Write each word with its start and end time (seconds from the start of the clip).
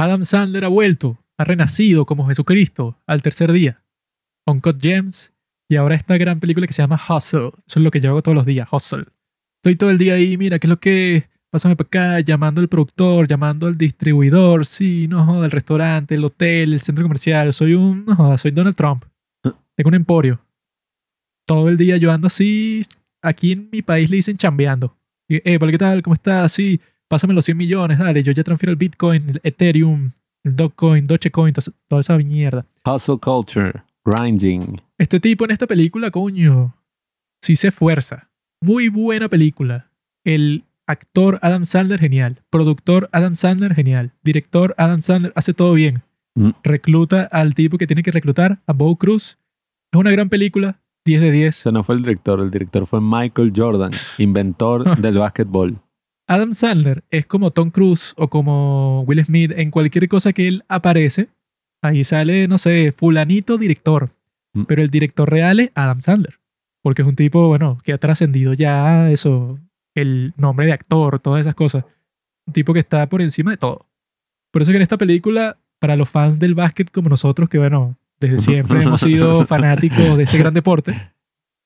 Adam 0.00 0.24
Sandler 0.24 0.64
ha 0.64 0.68
vuelto, 0.68 1.22
ha 1.36 1.44
renacido 1.44 2.06
como 2.06 2.26
Jesucristo 2.26 2.98
al 3.06 3.20
tercer 3.20 3.52
día. 3.52 3.84
Uncut 4.46 4.80
Gems 4.80 5.34
y 5.68 5.76
ahora 5.76 5.94
esta 5.94 6.16
gran 6.16 6.40
película 6.40 6.66
que 6.66 6.72
se 6.72 6.80
llama 6.80 6.98
Hustle. 7.08 7.48
Eso 7.66 7.78
es 7.78 7.84
lo 7.84 7.90
que 7.90 8.00
yo 8.00 8.08
hago 8.08 8.22
todos 8.22 8.34
los 8.34 8.46
días, 8.46 8.66
Hustle. 8.72 9.04
Estoy 9.58 9.76
todo 9.76 9.90
el 9.90 9.98
día 9.98 10.14
ahí, 10.14 10.38
mira, 10.38 10.58
¿qué 10.58 10.66
es 10.66 10.70
lo 10.70 10.80
que 10.80 11.28
pásame 11.50 11.76
para 11.76 11.86
acá, 11.86 12.20
llamando 12.20 12.62
al 12.62 12.68
productor, 12.68 13.28
llamando 13.28 13.66
al 13.66 13.76
distribuidor, 13.76 14.64
sí, 14.64 15.06
no 15.06 15.26
joda, 15.26 15.44
el 15.44 15.50
restaurante, 15.50 16.14
el 16.14 16.24
hotel, 16.24 16.72
el 16.72 16.80
centro 16.80 17.04
comercial. 17.04 17.52
Soy 17.52 17.74
un, 17.74 18.06
no 18.06 18.16
joda, 18.16 18.38
soy 18.38 18.52
Donald 18.52 18.76
Trump. 18.76 19.04
Tengo 19.42 19.88
un 19.88 19.94
emporio. 19.94 20.40
Todo 21.46 21.68
el 21.68 21.76
día 21.76 21.98
yo 21.98 22.10
ando 22.10 22.28
así. 22.28 22.80
Aquí 23.20 23.52
en 23.52 23.68
mi 23.70 23.82
país 23.82 24.08
le 24.08 24.16
dicen 24.16 24.38
chambeando. 24.38 24.96
Eh, 25.28 25.58
¿qué 25.58 25.78
tal? 25.78 26.00
¿Cómo 26.02 26.14
estás? 26.14 26.52
Sí, 26.52 26.80
pásame 27.10 27.34
los 27.34 27.44
100 27.44 27.56
millones, 27.56 27.98
dale. 27.98 28.22
Yo 28.22 28.32
ya 28.32 28.44
transfiero 28.44 28.70
el 28.70 28.76
Bitcoin, 28.76 29.30
el 29.30 29.40
Ethereum, 29.42 30.12
el 30.44 30.56
Dogecoin, 30.56 31.06
Dogecoin, 31.06 31.52
toda 31.88 32.00
esa 32.00 32.16
mierda. 32.16 32.64
Hustle 32.86 33.18
culture, 33.18 33.82
grinding. 34.04 34.80
Este 34.96 35.18
tipo 35.18 35.44
en 35.44 35.50
esta 35.50 35.66
película, 35.66 36.10
coño, 36.10 36.74
sí 37.42 37.56
se 37.56 37.68
esfuerza. 37.68 38.30
Muy 38.62 38.88
buena 38.88 39.28
película. 39.28 39.90
El 40.24 40.64
actor 40.86 41.40
Adam 41.42 41.64
Sandler, 41.64 41.98
genial. 41.98 42.42
Productor 42.48 43.08
Adam 43.12 43.34
Sandler, 43.34 43.74
genial. 43.74 44.12
Director 44.22 44.74
Adam 44.78 45.02
Sandler, 45.02 45.32
hace 45.34 45.52
todo 45.52 45.72
bien. 45.72 46.02
Mm. 46.36 46.50
Recluta 46.62 47.24
al 47.24 47.54
tipo 47.54 47.76
que 47.76 47.88
tiene 47.88 48.04
que 48.04 48.12
reclutar, 48.12 48.60
a 48.66 48.72
Bo 48.72 48.94
Cruz. 48.96 49.36
Es 49.92 49.98
una 49.98 50.12
gran 50.12 50.28
película, 50.28 50.80
10 51.04 51.20
de 51.22 51.32
10. 51.32 51.58
Ese 51.58 51.72
no 51.72 51.82
fue 51.82 51.96
el 51.96 52.02
director, 52.02 52.40
el 52.40 52.52
director 52.52 52.86
fue 52.86 53.00
Michael 53.00 53.52
Jordan, 53.56 53.90
inventor 54.18 54.96
del 55.00 55.18
básquetbol. 55.18 55.80
Adam 56.30 56.52
Sandler 56.52 57.02
es 57.10 57.26
como 57.26 57.50
Tom 57.50 57.70
Cruise 57.70 58.14
o 58.16 58.28
como 58.30 59.02
Will 59.02 59.24
Smith 59.24 59.50
en 59.56 59.72
cualquier 59.72 60.08
cosa 60.08 60.32
que 60.32 60.46
él 60.46 60.62
aparece. 60.68 61.28
Ahí 61.82 62.04
sale, 62.04 62.46
no 62.46 62.56
sé, 62.56 62.92
fulanito 62.92 63.58
director. 63.58 64.10
Mm. 64.52 64.62
Pero 64.62 64.82
el 64.82 64.90
director 64.90 65.28
real 65.28 65.58
es 65.58 65.72
Adam 65.74 66.00
Sandler. 66.00 66.38
Porque 66.82 67.02
es 67.02 67.08
un 67.08 67.16
tipo, 67.16 67.48
bueno, 67.48 67.78
que 67.82 67.92
ha 67.92 67.98
trascendido 67.98 68.52
ya 68.52 69.10
eso, 69.10 69.58
el 69.96 70.32
nombre 70.36 70.66
de 70.66 70.72
actor, 70.72 71.18
todas 71.18 71.40
esas 71.40 71.56
cosas. 71.56 71.84
Un 72.46 72.52
tipo 72.52 72.72
que 72.74 72.78
está 72.78 73.08
por 73.08 73.22
encima 73.22 73.50
de 73.50 73.56
todo. 73.56 73.86
Por 74.52 74.62
eso 74.62 74.70
que 74.70 74.76
en 74.76 74.82
esta 74.82 74.98
película, 74.98 75.58
para 75.80 75.96
los 75.96 76.08
fans 76.08 76.38
del 76.38 76.54
básquet 76.54 76.92
como 76.92 77.08
nosotros, 77.08 77.48
que 77.48 77.58
bueno, 77.58 77.98
desde 78.20 78.38
siempre 78.52 78.84
hemos 78.84 79.00
sido 79.00 79.44
fanáticos 79.46 80.16
de 80.16 80.22
este 80.22 80.38
gran 80.38 80.54
deporte, 80.54 81.09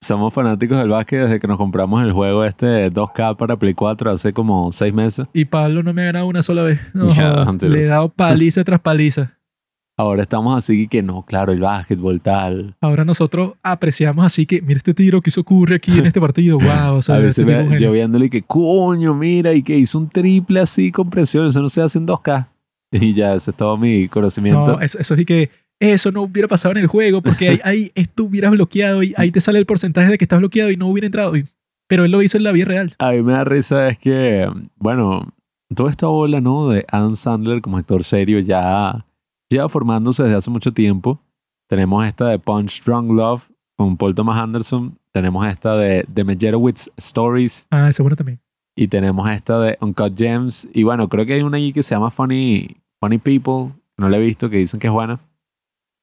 Somos 0.05 0.31
fanáticos 0.35 0.77
del 0.77 0.89
básquet 0.89 1.21
desde 1.21 1.39
que 1.39 1.47
nos 1.47 1.57
compramos 1.57 2.03
el 2.03 2.11
juego 2.11 2.45
este 2.45 2.91
2K 2.91 3.37
para 3.37 3.57
Play 3.57 3.73
4 3.73 4.11
hace 4.11 4.33
como 4.33 4.71
seis 4.71 4.93
meses. 4.93 5.25
y 5.33 5.45
Pablo 5.45 5.81
no 5.81 5.95
me 5.95 6.03
ha 6.03 6.05
ganado 6.05 6.27
una 6.27 6.43
sola 6.43 6.61
vez. 6.61 6.79
No, 6.93 7.11
antes. 7.11 7.67
le 7.67 7.79
he 7.79 7.87
dado 7.87 8.09
paliza 8.09 8.63
tras 8.63 8.79
paliza. 8.81 9.39
Ahora 9.97 10.21
estamos 10.21 10.55
así 10.55 10.87
que 10.87 11.01
no, 11.01 11.23
claro, 11.23 11.53
el 11.53 11.59
básquetbol 11.59 12.21
tal. 12.21 12.75
Ahora 12.81 13.03
nosotros 13.03 13.53
apreciamos 13.63 14.23
así 14.23 14.45
que, 14.45 14.61
mira 14.61 14.77
este 14.77 14.93
tiro 14.93 15.21
que 15.21 15.31
se 15.31 15.39
ocurre 15.39 15.77
aquí 15.77 15.97
en 15.97 16.05
este 16.05 16.21
partido. 16.21 16.59
Wow, 16.63 16.97
o 16.97 17.01
sea, 17.01 17.15
a 17.15 17.25
este 17.25 17.43
veces 17.43 17.81
yo 17.81 17.91
viéndole 17.91 18.29
que 18.29 18.43
coño, 18.43 19.15
mira, 19.15 19.53
y 19.53 19.63
que 19.63 19.75
hizo 19.75 19.97
un 19.97 20.07
triple 20.07 20.59
así 20.59 20.91
con 20.91 21.09
presión, 21.09 21.47
eso 21.47 21.63
no 21.63 21.69
se 21.69 21.81
hace 21.81 21.97
en 21.97 22.05
2K. 22.05 22.47
Y 22.91 23.15
ya, 23.15 23.33
ese 23.33 23.49
es 23.49 23.57
todo 23.57 23.75
mi 23.75 24.07
conocimiento. 24.07 24.73
No, 24.73 24.81
eso, 24.81 24.99
eso 24.99 25.15
sí 25.15 25.25
que 25.25 25.49
eso 25.79 26.11
no 26.11 26.21
hubiera 26.23 26.47
pasado 26.47 26.71
en 26.73 26.77
el 26.79 26.87
juego 26.87 27.21
porque 27.21 27.49
ahí, 27.49 27.59
ahí 27.63 27.91
esto 27.95 28.23
hubieras 28.23 28.51
bloqueado 28.51 29.03
y 29.03 29.13
ahí 29.17 29.31
te 29.31 29.41
sale 29.41 29.59
el 29.59 29.65
porcentaje 29.65 30.09
de 30.11 30.17
que 30.17 30.25
estás 30.25 30.39
bloqueado 30.39 30.71
y 30.71 30.77
no 30.77 30.87
hubiera 30.87 31.05
entrado. 31.05 31.35
Y- 31.35 31.45
pero 31.87 32.03
él 32.05 32.11
lo 32.11 32.21
hizo 32.23 32.37
en 32.37 32.43
la 32.43 32.51
vida 32.51 32.65
real. 32.65 32.93
A 32.97 33.11
mí 33.11 33.21
me 33.21 33.33
da 33.33 33.43
risa 33.43 33.89
es 33.89 33.99
que, 33.99 34.49
bueno, 34.77 35.31
toda 35.75 35.91
esta 35.91 36.07
ola, 36.07 36.41
¿no? 36.41 36.69
De 36.69 36.83
Adam 36.89 37.13
Sandler 37.15 37.61
como 37.61 37.77
actor 37.77 38.03
serio 38.03 38.39
ya 38.39 39.05
lleva 39.49 39.69
formándose 39.69 40.23
desde 40.23 40.35
hace 40.37 40.49
mucho 40.49 40.71
tiempo. 40.71 41.21
Tenemos 41.69 42.03
esta 42.05 42.27
de 42.29 42.39
Punch 42.39 42.83
Drunk 42.83 43.11
Love 43.11 43.51
con 43.77 43.97
Paul 43.97 44.15
Thomas 44.15 44.37
Anderson. 44.39 44.97
Tenemos 45.11 45.45
esta 45.47 45.77
de 45.77 46.05
The 46.11 46.23
Meyerowitz 46.23 46.89
Stories. 46.97 47.67
Ah, 47.69 47.87
eso 47.89 48.01
bueno 48.03 48.15
también. 48.15 48.39
Y 48.75 48.87
tenemos 48.87 49.29
esta 49.29 49.59
de 49.59 49.77
Uncut 49.79 50.17
Gems. 50.17 50.67
Y 50.73 50.83
bueno, 50.83 51.07
creo 51.07 51.25
que 51.25 51.33
hay 51.33 51.41
una 51.43 51.57
allí 51.57 51.71
que 51.71 51.83
se 51.83 51.93
llama 51.95 52.09
Funny, 52.09 52.77
Funny 52.99 53.19
People. 53.19 53.73
No 53.97 54.09
la 54.09 54.17
he 54.17 54.21
visto, 54.21 54.49
que 54.49 54.57
dicen 54.57 54.79
que 54.79 54.87
es 54.87 54.93
buena. 54.93 55.19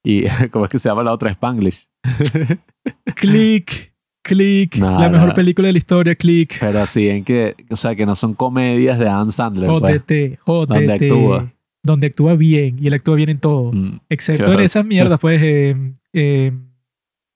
Y 0.03 0.23
¿cómo 0.51 0.65
es 0.65 0.71
que 0.71 0.79
se 0.79 0.89
llama 0.89 1.03
la 1.03 1.11
otra? 1.13 1.29
Spanglish. 1.31 1.87
Click, 3.15 3.93
click. 4.21 4.75
No, 4.77 4.99
la 4.99 5.09
mejor 5.09 5.29
no. 5.29 5.33
película 5.33 5.67
de 5.67 5.71
la 5.73 5.77
historia, 5.77 6.15
click. 6.15 6.57
Pero 6.59 6.81
así 6.81 7.07
en 7.09 7.23
que, 7.23 7.55
o 7.69 7.75
sea, 7.75 7.95
que 7.95 8.05
no 8.05 8.15
son 8.15 8.33
comedias 8.33 8.99
de 8.99 9.07
Adam 9.07 9.31
Sandler. 9.31 9.67
pues. 9.69 9.79
Jódete, 9.81 10.37
jódete. 10.41 10.73
Donde 10.79 10.93
actúa. 10.93 11.53
Donde 11.83 12.07
actúa 12.07 12.35
bien 12.35 12.77
y 12.79 12.87
él 12.87 12.93
actúa 12.93 13.15
bien 13.15 13.29
en 13.29 13.39
todo. 13.39 13.71
Mm, 13.73 13.99
Excepto 14.09 14.53
en 14.53 14.59
esas 14.61 14.85
mierdas, 14.85 15.19
pues. 15.19 15.41
eh, 15.43 15.75
eh, 16.13 16.51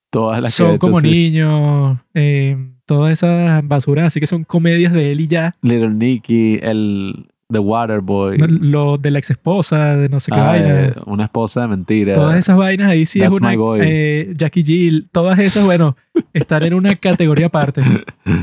Todas 0.09 0.41
las 0.41 0.51
que 0.51 0.57
son 0.63 0.69
hecho, 0.71 0.79
como 0.79 1.01
sí. 1.01 1.09
niños. 1.11 1.97
eh, 2.13 2.57
todas 2.85 3.11
esas 3.11 3.67
basuras, 3.67 4.07
así 4.07 4.21
que 4.21 4.27
son 4.27 4.45
comedias 4.45 4.93
de 4.93 5.11
él 5.11 5.19
y 5.19 5.27
ya. 5.27 5.53
Little 5.61 5.89
Nicky, 5.89 6.59
el 6.61 7.27
The 7.51 7.59
Waterboy. 7.59 8.37
Lo 8.39 8.97
de 8.97 9.11
la 9.11 9.19
ex 9.19 9.31
esposa, 9.31 9.95
de 9.95 10.09
no 10.09 10.19
sé 10.19 10.31
qué 10.31 10.39
ah, 10.39 10.43
vaina. 10.43 10.81
eh, 10.87 10.93
una 11.05 11.23
esposa 11.25 11.61
de 11.61 11.67
mentira. 11.67 12.13
Todas 12.13 12.35
esas 12.37 12.57
vainas 12.57 12.89
ahí 12.89 13.05
sí 13.05 13.19
That's 13.19 13.33
es 13.33 13.39
una. 13.39 13.49
my 13.51 13.55
boy. 13.55 13.79
eh, 13.83 14.33
Jackie 14.35 14.63
Jill, 14.63 15.07
todas 15.11 15.39
esas, 15.39 15.63
bueno, 15.65 15.95
están 16.33 16.63
en 16.63 16.73
una 16.73 16.95
categoría 16.95 17.47
aparte. 17.47 17.81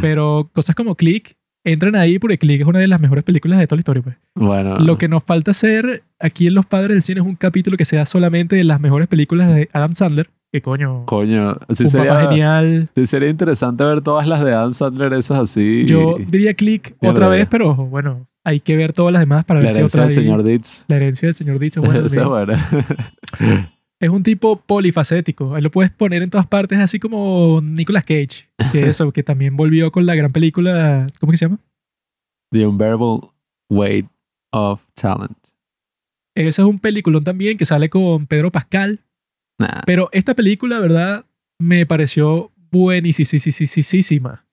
Pero 0.00 0.48
cosas 0.54 0.74
como 0.74 0.94
Click 0.94 1.36
entran 1.64 1.96
ahí 1.96 2.18
porque 2.18 2.38
Click 2.38 2.62
es 2.62 2.66
una 2.66 2.78
de 2.78 2.88
las 2.88 3.00
mejores 3.00 3.24
películas 3.24 3.58
de 3.58 3.66
toda 3.66 3.76
la 3.76 3.80
historia. 3.80 4.02
Pues. 4.02 4.16
Bueno, 4.34 4.78
Lo 4.78 4.96
que 4.96 5.08
nos 5.08 5.22
falta 5.22 5.50
hacer 5.50 6.02
aquí 6.18 6.46
en 6.46 6.54
Los 6.54 6.66
Padres 6.66 6.90
del 6.90 7.02
Cine 7.02 7.20
es 7.20 7.26
un 7.26 7.36
capítulo 7.36 7.76
que 7.76 7.84
sea 7.84 8.06
solamente 8.06 8.56
de 8.56 8.64
las 8.64 8.80
mejores 8.80 9.08
películas 9.08 9.48
de 9.54 9.68
Adam 9.72 9.94
Sandler. 9.94 10.30
Que 10.52 10.62
coño, 10.62 11.04
coño, 11.06 11.56
sí 11.70 11.82
un 11.84 11.90
papá 11.90 12.04
sería, 12.04 12.28
genial. 12.28 12.88
sí 12.94 13.06
sería 13.08 13.28
interesante 13.28 13.82
ver 13.82 14.02
todas 14.02 14.28
las 14.28 14.44
de 14.44 14.52
Adam 14.54 14.72
Sandler, 14.72 15.12
esas 15.14 15.40
así. 15.40 15.84
Yo 15.84 16.16
diría 16.28 16.54
Click 16.54 16.94
otra 17.02 17.28
vez, 17.28 17.48
pero 17.50 17.74
bueno, 17.74 18.28
hay 18.44 18.60
que 18.60 18.76
ver 18.76 18.92
todas 18.92 19.12
las 19.12 19.20
demás 19.20 19.44
para 19.44 19.60
la 19.60 19.64
ver 19.64 19.72
si 19.72 19.78
herencia 19.78 20.00
otra 20.00 20.08
del 20.08 20.16
vez- 20.16 20.24
señor 20.24 20.42
Ditz. 20.42 20.84
La 20.88 20.96
herencia 20.96 21.26
del 21.28 21.34
señor 21.34 21.64
Esa 22.04 22.20
es 22.22 22.28
buena. 22.28 22.68
es 24.00 24.08
un 24.10 24.22
tipo 24.22 24.56
polifacético. 24.56 25.54
Ahí 25.54 25.62
lo 25.62 25.70
puedes 25.70 25.90
poner 25.90 26.22
en 26.22 26.30
todas 26.30 26.46
partes, 26.46 26.78
así 26.78 27.00
como 27.00 27.60
Nicolas 27.62 28.04
Cage. 28.04 28.48
Que 28.70 28.86
eso, 28.88 29.12
que 29.12 29.22
también 29.22 29.56
volvió 29.56 29.90
con 29.90 30.04
la 30.06 30.14
gran 30.14 30.30
película. 30.30 31.06
¿Cómo 31.20 31.30
que 31.32 31.38
se 31.38 31.46
llama? 31.46 31.58
The 32.52 32.66
Unbearable 32.66 33.20
Weight 33.70 34.06
of 34.52 34.84
Talent. 34.94 35.38
Ese 36.36 36.48
es 36.62 36.66
un 36.66 36.78
peliculón 36.80 37.24
también 37.24 37.56
que 37.56 37.64
sale 37.64 37.88
con 37.88 38.26
Pedro 38.26 38.50
Pascal. 38.52 39.00
Nah. 39.58 39.80
Pero 39.86 40.08
esta 40.12 40.34
película, 40.34 40.80
verdad, 40.80 41.24
me 41.58 41.86
pareció 41.86 42.50
buenísima. 42.70 44.43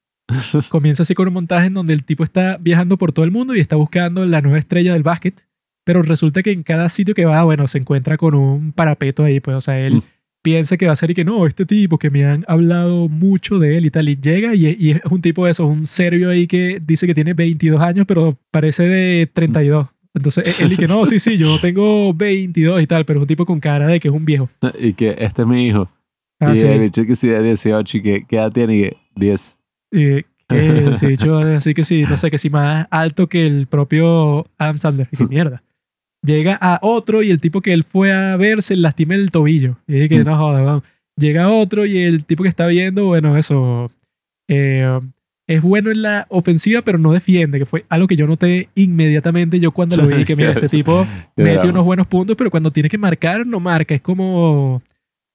Comienza 0.70 1.04
así 1.04 1.14
con 1.14 1.28
un 1.28 1.34
montaje 1.34 1.68
en 1.68 1.74
donde 1.74 1.94
el 1.94 2.04
tipo 2.04 2.24
está 2.24 2.58
viajando 2.58 2.98
por 2.98 3.12
todo 3.12 3.26
el 3.26 3.32
mundo 3.32 3.56
y 3.56 3.60
está 3.60 3.76
buscando 3.76 4.26
la 4.26 4.42
nueva 4.42 4.60
estrella 4.60 4.94
del 4.94 5.04
básquet. 5.04 5.36
Pero 5.84 6.04
resulta 6.04 6.44
que 6.44 6.52
en 6.52 6.64
cada 6.64 6.90
sitio 6.90 7.16
que 7.16 7.26
va, 7.26 7.44
bueno, 7.44 7.68
se 7.68 7.78
encuentra 7.80 8.18
con 8.18 8.36
un 8.36 8.72
parapeto 8.72 9.24
ahí. 9.24 9.40
Pues, 9.40 9.58
o 9.58 9.62
sea, 9.62 9.80
él 9.80 9.96
Mm. 9.96 10.02
piensa 10.44 10.78
que 10.78 10.86
va 10.86 10.94
a 10.94 10.96
ser 10.96 11.12
y 11.12 11.14
que 11.16 11.26
no, 11.26 11.46
este 11.48 11.66
tipo 11.66 11.98
que 11.98 12.10
me 12.10 12.24
han 12.26 12.46
hablado 12.48 13.08
mucho 13.10 13.58
de 13.60 13.78
él 13.78 13.86
y 13.86 13.90
tal. 13.92 14.08
Y 14.10 14.16
llega 14.20 14.54
y, 14.56 14.76
y 14.80 14.92
es 14.92 15.02
un 15.10 15.22
tipo 15.22 15.46
de 15.46 15.52
eso, 15.52 15.66
un 15.66 15.86
serbio 15.88 16.30
ahí 16.30 16.46
que 16.48 16.80
dice 16.86 17.08
que 17.08 17.14
tiene 17.16 17.34
22 17.34 17.82
años, 17.82 18.06
pero 18.08 18.38
parece 18.52 18.84
de 18.84 19.30
32. 19.34 19.88
Entonces 20.14 20.60
e- 20.60 20.64
él 20.64 20.74
y 20.74 20.78
que 20.78 20.88
no, 20.88 21.06
sí, 21.06 21.20
sí, 21.20 21.38
yo 21.38 21.60
tengo 21.62 22.14
22 22.14 22.82
y 22.82 22.88
tal, 22.88 23.06
pero 23.06 23.20
es 23.20 23.22
un 23.24 23.28
tipo 23.28 23.46
con 23.46 23.60
cara 23.60 23.88
de 23.88 24.00
que 24.00 24.08
es 24.10 24.14
un 24.14 24.26
viejo. 24.26 24.50
Y 24.80 24.94
que 24.94 25.16
este 25.20 25.42
es 25.44 25.48
mi 25.48 25.68
hijo. 25.68 25.90
Ah, 26.40 26.54
y 26.54 26.58
sí. 26.58 26.66
el 26.68 26.80
bicho 26.80 27.06
que 27.06 27.16
sí 27.16 27.28
de 27.28 27.42
18 27.42 27.98
y 27.98 28.02
que 28.02 28.26
¿qué 28.28 28.36
edad 28.38 28.52
tiene 28.52 28.76
y 28.76 28.82
que 28.82 28.98
10. 29.16 29.58
Eh, 29.92 30.24
que, 30.48 30.96
sí, 30.98 31.16
yo, 31.18 31.38
así 31.58 31.74
que 31.74 31.84
sí, 31.84 32.04
no 32.04 32.18
sé, 32.18 32.32
que 32.32 32.38
sí 32.38 32.50
más 32.50 32.88
alto 32.90 33.28
que 33.28 33.46
el 33.46 33.68
propio 33.68 34.46
Adam 34.58 34.80
Sandler. 34.80 35.08
Y 35.12 35.18
que 35.18 35.26
mierda. 35.30 35.64
Llega 36.24 36.54
a 36.56 36.80
otro 36.84 37.24
y 37.24 37.32
el 37.32 37.40
tipo 37.40 37.62
que 37.62 37.74
él 37.74 37.84
fue 37.84 38.14
a 38.14 38.36
ver 38.38 38.62
se 38.62 38.76
lastima 38.78 39.16
el 39.16 39.32
tobillo. 39.32 39.78
Y 39.88 39.94
dije 39.94 40.10
que 40.10 40.24
no 40.24 40.38
joda, 40.38 40.62
vamos. 40.62 40.84
Llega 41.18 41.50
otro 41.50 41.86
y 41.86 41.98
el 41.98 42.26
tipo 42.26 42.44
que 42.44 42.50
está 42.50 42.68
viendo, 42.68 43.06
bueno, 43.06 43.38
eso. 43.38 43.92
eh, 44.48 45.00
es 45.48 45.62
bueno 45.62 45.92
en 45.92 46.02
la 46.02 46.28
ofensiva, 46.30 46.82
pero 46.82 46.98
no 46.98 47.12
defiende, 47.12 47.60
que 47.60 47.66
fue 47.66 47.86
algo 47.90 48.08
que 48.08 48.16
yo 48.16 48.26
noté 48.26 48.70
inmediatamente 48.76 49.60
yo 49.60 49.72
cuando 49.72 49.98
lo 49.98 50.08
vi, 50.16 50.24
que 50.24 50.36
mira, 50.36 50.52
este 50.52 50.70
tipo 50.70 51.06
mete 51.36 51.68
unos 51.68 51.84
buenos 51.84 52.08
puntos, 52.08 52.38
pero 52.38 52.50
cuando 52.50 52.72
tiene 52.72 52.88
que 52.88 52.98
marcar, 52.98 53.46
no 53.46 53.60
marca. 53.60 53.94
Es 53.94 54.02
como 54.02 54.82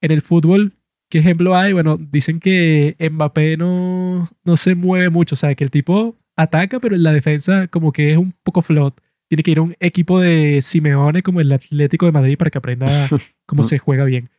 en 0.01 0.11
el 0.11 0.21
fútbol, 0.21 0.73
¿qué 1.09 1.19
ejemplo 1.19 1.55
hay? 1.55 1.73
Bueno, 1.73 1.97
dicen 1.99 2.39
que 2.39 2.95
Mbappé 2.99 3.57
no, 3.57 4.29
no 4.43 4.57
se 4.57 4.75
mueve 4.75 5.09
mucho, 5.09 5.35
o 5.35 5.37
sea, 5.37 5.55
que 5.55 5.63
el 5.63 5.71
tipo 5.71 6.15
ataca, 6.35 6.79
pero 6.79 6.95
en 6.95 7.03
la 7.03 7.13
defensa 7.13 7.67
como 7.67 7.91
que 7.91 8.11
es 8.11 8.17
un 8.17 8.33
poco 8.43 8.61
flot. 8.61 9.01
Tiene 9.29 9.43
que 9.43 9.51
ir 9.51 9.57
a 9.59 9.63
un 9.63 9.75
equipo 9.79 10.19
de 10.21 10.61
Simeone 10.61 11.21
como 11.21 11.41
el 11.41 11.51
Atlético 11.51 12.05
de 12.05 12.11
Madrid 12.13 12.37
para 12.37 12.49
que 12.51 12.57
aprenda 12.57 13.09
cómo 13.45 13.63
se 13.63 13.77
juega 13.77 14.05
bien. 14.05 14.29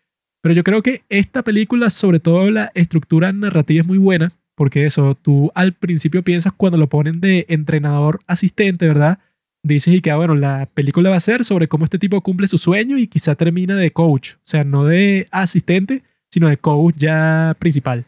Pero 0.40 0.54
yo 0.54 0.64
creo 0.64 0.82
que 0.82 1.02
esta 1.08 1.42
película, 1.42 1.90
sobre 1.90 2.20
todo 2.20 2.50
la 2.50 2.70
estructura 2.74 3.32
narrativa 3.32 3.82
es 3.82 3.86
muy 3.86 3.98
buena, 3.98 4.32
porque 4.54 4.86
eso, 4.86 5.14
tú 5.14 5.50
al 5.54 5.74
principio 5.74 6.22
piensas 6.22 6.52
cuando 6.56 6.78
lo 6.78 6.88
ponen 6.88 7.20
de 7.20 7.44
entrenador 7.48 8.20
asistente, 8.26 8.86
¿verdad? 8.86 9.18
dices 9.62 9.94
y 9.94 10.00
que, 10.00 10.10
ah, 10.10 10.16
bueno, 10.16 10.34
la 10.34 10.66
película 10.72 11.10
va 11.10 11.16
a 11.16 11.20
ser 11.20 11.44
sobre 11.44 11.68
cómo 11.68 11.84
este 11.84 11.98
tipo 11.98 12.20
cumple 12.22 12.48
su 12.48 12.58
sueño 12.58 12.98
y 12.98 13.06
quizá 13.06 13.34
termina 13.34 13.76
de 13.76 13.92
coach. 13.92 14.34
O 14.34 14.40
sea, 14.44 14.64
no 14.64 14.84
de 14.84 15.26
asistente, 15.30 16.02
sino 16.30 16.48
de 16.48 16.56
coach 16.56 16.96
ya 16.96 17.56
principal. 17.58 18.06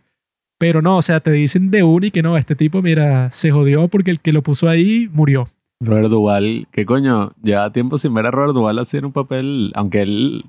Pero 0.58 0.82
no, 0.82 0.98
o 0.98 1.02
sea, 1.02 1.20
te 1.20 1.30
dicen 1.30 1.70
de 1.70 1.82
un 1.82 2.04
y 2.04 2.10
que 2.10 2.22
no, 2.22 2.36
este 2.36 2.54
tipo, 2.54 2.82
mira, 2.82 3.30
se 3.30 3.50
jodió 3.50 3.88
porque 3.88 4.10
el 4.10 4.20
que 4.20 4.32
lo 4.32 4.42
puso 4.42 4.68
ahí 4.68 5.08
murió. 5.12 5.48
Robert 5.82 6.10
Duval, 6.10 6.68
¿qué 6.70 6.84
coño? 6.84 7.32
Lleva 7.42 7.72
tiempo 7.72 7.96
sin 7.96 8.12
ver 8.12 8.26
a 8.26 8.30
Robert 8.30 8.52
Duval 8.52 8.78
así 8.78 8.98
en 8.98 9.06
un 9.06 9.12
papel, 9.12 9.72
aunque 9.74 10.02
él 10.02 10.44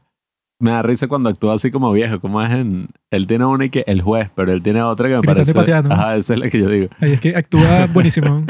me 0.59 0.71
da 0.71 0.81
risa 0.81 1.07
cuando 1.07 1.29
actúa 1.29 1.53
así 1.56 1.71
como 1.71 1.91
viejo, 1.94 2.19
como 2.19 2.41
es 2.41 2.51
en... 2.51 2.89
Él 3.09 3.25
tiene 3.25 3.45
una 3.45 3.65
y 3.65 3.69
que 3.69 3.83
el 3.88 4.01
juez, 4.01 4.29
pero 4.35 4.51
él 4.51 4.62
tiene 4.62 4.81
otra 4.81 5.07
que 5.07 5.15
me 5.15 5.21
Gritando 5.21 5.41
y 5.41 5.45
parece... 5.45 5.53
pateando. 5.53 5.94
Ajá, 5.94 6.15
esa 6.18 6.33
es 6.33 6.39
la 6.39 6.50
que 6.50 6.59
yo 6.59 6.69
digo. 6.69 6.89
Ahí 7.00 7.13
es 7.13 7.21
que 7.21 7.35
actúa 7.35 7.88
buenísimo. 7.94 8.45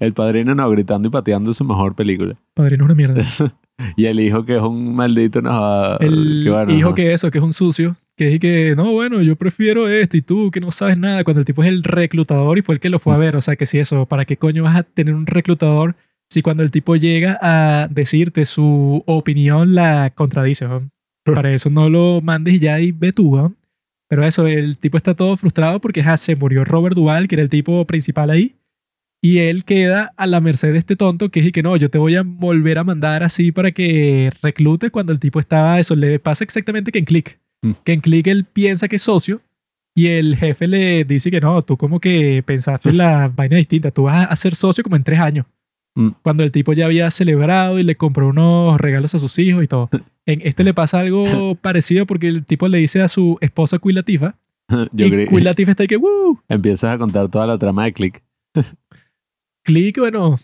El 0.00 0.12
padrino 0.14 0.54
no, 0.54 0.68
gritando 0.70 1.08
y 1.08 1.10
pateando 1.10 1.50
es 1.50 1.58
su 1.58 1.64
mejor 1.64 1.94
película. 1.94 2.36
Padrino 2.54 2.84
es 2.84 2.86
una 2.86 2.94
mierda. 2.94 3.22
Y 3.96 4.06
el 4.06 4.20
hijo 4.20 4.44
que 4.44 4.56
es 4.56 4.62
un 4.62 4.94
maldito 4.94 5.42
no, 5.42 5.98
El 5.98 6.42
que 6.44 6.50
bueno, 6.50 6.72
hijo 6.72 6.94
que 6.94 7.12
eso, 7.12 7.30
que 7.30 7.38
es 7.38 7.44
un 7.44 7.52
sucio, 7.52 7.96
que 8.16 8.34
es 8.34 8.40
que, 8.40 8.74
no, 8.74 8.92
bueno, 8.92 9.20
yo 9.20 9.36
prefiero 9.36 9.88
este 9.88 10.18
y 10.18 10.22
tú 10.22 10.50
que 10.50 10.60
no 10.60 10.70
sabes 10.70 10.98
nada, 10.98 11.24
cuando 11.24 11.40
el 11.40 11.44
tipo 11.44 11.62
es 11.62 11.68
el 11.68 11.82
reclutador 11.82 12.58
y 12.58 12.62
fue 12.62 12.74
el 12.74 12.80
que 12.80 12.88
lo 12.88 12.98
fue 12.98 13.14
a 13.14 13.18
ver. 13.18 13.36
O 13.36 13.42
sea, 13.42 13.56
que 13.56 13.66
si 13.66 13.78
eso, 13.78 14.06
¿para 14.06 14.24
qué 14.24 14.36
coño 14.36 14.62
vas 14.62 14.76
a 14.76 14.82
tener 14.82 15.14
un 15.14 15.26
reclutador 15.26 15.94
si 16.30 16.42
cuando 16.42 16.62
el 16.62 16.70
tipo 16.70 16.96
llega 16.96 17.38
a 17.42 17.88
decirte 17.88 18.46
su 18.46 19.02
opinión 19.06 19.74
la 19.74 20.10
contradice? 20.14 20.66
¿no? 20.66 20.88
Para 21.24 21.52
eso 21.52 21.68
no 21.68 21.90
lo 21.90 22.20
mandes 22.22 22.54
y 22.54 22.58
ya 22.58 22.80
y 22.80 22.92
ve 22.92 23.12
tú. 23.12 23.36
¿no? 23.36 23.54
Pero 24.08 24.24
eso, 24.24 24.46
el 24.46 24.78
tipo 24.78 24.96
está 24.96 25.14
todo 25.14 25.36
frustrado 25.36 25.80
porque 25.80 26.02
ja, 26.02 26.16
se 26.16 26.36
murió 26.36 26.64
Robert 26.64 26.96
Duvall, 26.96 27.28
que 27.28 27.34
era 27.34 27.42
el 27.42 27.50
tipo 27.50 27.84
principal 27.84 28.30
ahí. 28.30 28.54
Y 29.26 29.38
él 29.38 29.64
queda 29.64 30.12
a 30.16 30.24
la 30.28 30.40
merced 30.40 30.72
de 30.72 30.78
este 30.78 30.94
tonto 30.94 31.30
que 31.30 31.40
es 31.40 31.46
y 31.46 31.50
que 31.50 31.60
no, 31.60 31.76
yo 31.76 31.90
te 31.90 31.98
voy 31.98 32.14
a 32.14 32.22
volver 32.24 32.78
a 32.78 32.84
mandar 32.84 33.24
así 33.24 33.50
para 33.50 33.72
que 33.72 34.30
reclutes 34.40 34.92
cuando 34.92 35.12
el 35.12 35.18
tipo 35.18 35.40
estaba, 35.40 35.80
eso 35.80 35.96
le 35.96 36.20
pasa 36.20 36.44
exactamente 36.44 36.92
que 36.92 37.00
en 37.00 37.06
Click. 37.06 37.40
Mm. 37.62 37.72
Que 37.82 37.92
en 37.94 38.00
Click 38.02 38.28
él 38.28 38.44
piensa 38.44 38.86
que 38.86 38.94
es 38.94 39.02
socio 39.02 39.40
y 39.96 40.06
el 40.06 40.36
jefe 40.36 40.68
le 40.68 41.04
dice 41.04 41.32
que 41.32 41.40
no, 41.40 41.60
tú 41.62 41.76
como 41.76 41.98
que 41.98 42.44
pensaste 42.46 42.92
la 42.92 43.26
vaina 43.26 43.56
distinta, 43.56 43.90
tú 43.90 44.04
vas 44.04 44.30
a 44.30 44.36
ser 44.36 44.54
socio 44.54 44.84
como 44.84 44.94
en 44.94 45.02
tres 45.02 45.18
años. 45.18 45.44
Mm. 45.96 46.10
Cuando 46.22 46.44
el 46.44 46.52
tipo 46.52 46.72
ya 46.72 46.84
había 46.84 47.10
celebrado 47.10 47.80
y 47.80 47.82
le 47.82 47.96
compró 47.96 48.28
unos 48.28 48.80
regalos 48.80 49.12
a 49.16 49.18
sus 49.18 49.36
hijos 49.40 49.64
y 49.64 49.66
todo. 49.66 49.90
En 50.24 50.40
este 50.44 50.62
le 50.62 50.72
pasa 50.72 51.00
algo 51.00 51.56
parecido 51.60 52.06
porque 52.06 52.28
el 52.28 52.44
tipo 52.44 52.68
le 52.68 52.78
dice 52.78 53.02
a 53.02 53.08
su 53.08 53.38
esposa 53.40 53.80
Queen 53.80 53.96
Latifah 53.96 54.36
Yo 54.92 55.06
y 55.06 55.40
Latifah 55.40 55.72
está 55.72 55.82
ahí 55.82 55.88
que, 55.88 55.96
¡Woo! 55.96 56.38
Empiezas 56.48 56.94
a 56.94 56.98
contar 56.98 57.28
toda 57.28 57.48
la 57.48 57.58
trama 57.58 57.86
de 57.86 57.92
Click. 57.92 58.22
Click, 59.66 59.98
bueno, 59.98 60.38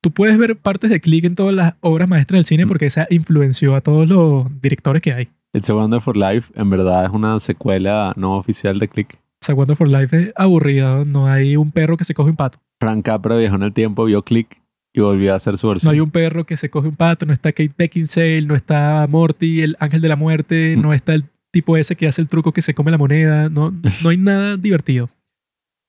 tú 0.00 0.10
puedes 0.12 0.38
ver 0.38 0.56
partes 0.56 0.88
de 0.90 1.00
Click 1.00 1.24
en 1.24 1.34
todas 1.34 1.54
las 1.54 1.74
obras 1.80 2.08
maestras 2.08 2.38
del 2.38 2.44
cine 2.46 2.64
Mm. 2.64 2.68
porque 2.68 2.86
esa 2.86 3.06
influenció 3.10 3.74
a 3.74 3.80
todos 3.80 4.08
los 4.08 4.46
directores 4.62 5.02
que 5.02 5.12
hay. 5.12 5.28
It's 5.52 5.68
a 5.68 5.74
Wonderful 5.74 6.18
Life 6.18 6.52
en 6.54 6.70
verdad 6.70 7.04
es 7.04 7.10
una 7.10 7.38
secuela 7.40 8.12
no 8.16 8.36
oficial 8.36 8.78
de 8.78 8.88
Click. 8.88 9.14
O 9.42 9.44
sea, 9.44 9.54
Wonder 9.54 9.74
for 9.76 9.88
Life 9.88 10.16
es 10.16 10.32
aburrida, 10.36 10.96
¿no? 10.98 11.04
no 11.04 11.26
hay 11.26 11.56
un 11.56 11.72
perro 11.72 11.96
que 11.96 12.04
se 12.04 12.14
coge 12.14 12.30
un 12.30 12.36
pato. 12.36 12.58
Frank 12.78 13.04
Capra 13.04 13.36
viajó 13.36 13.56
en 13.56 13.62
el 13.64 13.72
tiempo, 13.72 14.04
vio 14.04 14.22
Click 14.22 14.60
y 14.92 15.00
volvió 15.00 15.32
a 15.32 15.36
hacer 15.36 15.56
su 15.58 15.66
No 15.66 15.70
versión. 15.72 15.92
hay 15.94 16.00
un 16.00 16.10
perro 16.10 16.44
que 16.44 16.56
se 16.56 16.68
coge 16.70 16.88
un 16.88 16.94
pato, 16.96 17.24
no 17.26 17.32
está 17.32 17.50
Kate 17.52 17.72
Beckinsale, 17.76 18.42
no 18.42 18.54
está 18.54 19.06
Morty, 19.08 19.62
el 19.62 19.76
ángel 19.80 20.00
de 20.02 20.08
la 20.08 20.16
muerte, 20.16 20.74
Mm. 20.76 20.82
no 20.82 20.92
está 20.92 21.14
el 21.14 21.24
tipo 21.50 21.76
ese 21.76 21.96
que 21.96 22.06
hace 22.06 22.20
el 22.22 22.28
truco 22.28 22.52
que 22.52 22.62
se 22.62 22.74
come 22.74 22.90
la 22.92 22.98
moneda, 22.98 23.48
no, 23.48 23.72
no 24.02 24.08
hay 24.10 24.16
nada 24.18 24.56
divertido. 24.56 25.08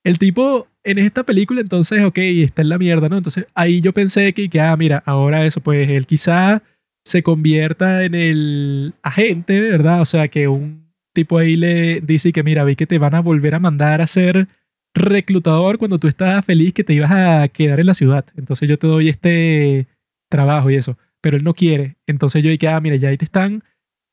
El 0.03 0.17
tipo 0.17 0.67
en 0.83 0.97
esta 0.97 1.23
película 1.23 1.61
entonces, 1.61 2.03
ok, 2.03 2.17
está 2.17 2.61
en 2.61 2.69
la 2.69 2.77
mierda, 2.77 3.07
¿no? 3.09 3.17
Entonces 3.17 3.47
ahí 3.53 3.81
yo 3.81 3.93
pensé 3.93 4.33
que, 4.33 4.49
que 4.49 4.59
ah, 4.59 4.75
mira, 4.75 5.03
ahora 5.05 5.45
eso, 5.45 5.61
pues 5.61 5.89
él 5.89 6.07
quizá 6.07 6.63
se 7.05 7.23
convierta 7.23 8.03
en 8.03 8.15
el 8.15 8.93
agente, 9.03 9.59
¿verdad? 9.59 10.01
O 10.01 10.05
sea, 10.05 10.27
que 10.27 10.47
un 10.47 10.91
tipo 11.13 11.37
ahí 11.37 11.55
le 11.55 12.01
dice 12.01 12.31
que 12.31 12.43
mira, 12.43 12.63
vi 12.63 12.75
que 12.75 12.87
te 12.87 12.99
van 12.99 13.15
a 13.15 13.21
volver 13.21 13.55
a 13.55 13.59
mandar 13.59 14.01
a 14.01 14.07
ser 14.07 14.47
reclutador 14.93 15.77
cuando 15.77 15.99
tú 15.99 16.07
estabas 16.07 16.45
feliz 16.45 16.73
que 16.73 16.83
te 16.83 16.93
ibas 16.93 17.11
a 17.11 17.47
quedar 17.49 17.79
en 17.79 17.87
la 17.87 17.93
ciudad. 17.93 18.25
Entonces 18.35 18.69
yo 18.69 18.77
te 18.77 18.87
doy 18.87 19.09
este 19.09 19.87
trabajo 20.29 20.69
y 20.69 20.75
eso. 20.75 20.97
Pero 21.21 21.37
él 21.37 21.43
no 21.43 21.53
quiere. 21.53 21.97
Entonces 22.07 22.43
yo 22.43 22.49
dije, 22.49 22.67
ah, 22.67 22.79
mira, 22.81 22.95
ya 22.95 23.09
ahí 23.09 23.17
te 23.17 23.25
están 23.25 23.63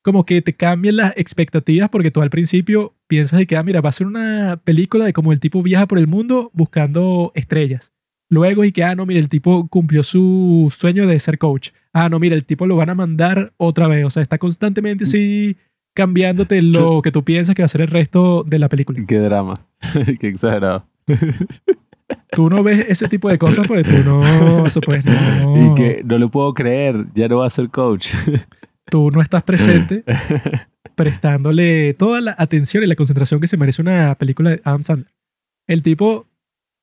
como 0.03 0.25
que 0.25 0.43
te 0.43 0.55
cambian 0.55 0.97
las 0.97 1.13
expectativas 1.17 1.89
porque 1.91 2.11
tú 2.11 2.23
al 2.23 2.31
principio 2.31 2.95
piensas 3.07 3.39
de 3.39 3.47
que, 3.47 3.57
ah, 3.57 3.63
mira, 3.63 3.81
va 3.81 3.89
a 3.89 3.93
ser 3.93 4.07
una 4.07 4.61
película 4.63 5.05
de 5.05 5.13
cómo 5.13 5.33
el 5.33 5.41
tipo 5.41 5.63
viaja 5.63 5.87
por 5.87 5.99
el 5.99 6.07
mundo 6.07 6.51
buscando 6.55 7.33
estrellas. 7.35 7.93
Luego 8.31 8.65
y 8.65 8.73
que, 8.73 8.85
ah, 8.85 8.95
no, 8.95 9.07
mira, 9.07 9.21
el 9.21 9.29
tipo 9.29 9.69
cumplió 9.69 10.03
su 10.03 10.73
sueño 10.77 11.07
de 11.07 11.19
ser 11.19 11.39
coach. 11.39 11.71
Ah, 11.93 12.09
no, 12.09 12.19
mira, 12.19 12.35
el 12.35 12.45
tipo 12.45 12.67
lo 12.67 12.77
van 12.77 12.91
a 12.91 12.95
mandar 12.95 13.53
otra 13.57 13.89
vez. 13.89 14.05
O 14.05 14.11
sea, 14.11 14.23
está 14.23 14.39
constantemente 14.39 15.05
así 15.05 15.57
cambiándote 15.95 16.61
lo 16.63 17.03
que 17.03 17.11
tú 17.11 17.25
piensas 17.25 17.55
que 17.55 17.63
va 17.63 17.67
a 17.67 17.69
ser 17.69 17.81
el 17.81 17.89
resto 17.89 18.45
de 18.47 18.59
la 18.59 18.69
película. 18.69 19.03
Qué 19.09 19.19
drama. 19.19 19.55
Qué 20.21 20.29
exagerado. 20.29 20.87
Tú 22.31 22.49
no 22.49 22.63
ves 22.63 22.87
ese 22.89 23.09
tipo 23.09 23.29
de 23.29 23.39
cosas 23.39 23.67
porque 23.67 23.85
tú 23.85 24.05
no, 24.05 24.67
eso 24.67 24.81
pues 24.81 25.05
no, 25.05 25.73
Y 25.73 25.75
que 25.75 26.03
no 26.05 26.19
lo 26.19 26.31
puedo 26.31 26.55
creer, 26.55 27.07
ya 27.15 27.29
no 27.29 27.39
va 27.39 27.47
a 27.47 27.51
ser 27.51 27.69
coach. 27.71 28.11
tú 28.91 29.11
no 29.11 29.21
estás 29.21 29.43
presente 29.43 30.05
prestándole 30.95 31.95
toda 31.95 32.21
la 32.21 32.35
atención 32.39 32.83
y 32.83 32.87
la 32.87 32.97
concentración 32.97 33.41
que 33.41 33.47
se 33.47 33.57
merece 33.57 33.83
una 33.83 34.15
película 34.17 34.51
de 34.51 34.61
Adam 34.65 34.83
Sandler. 34.83 35.13
El 35.67 35.83
tipo, 35.83 36.27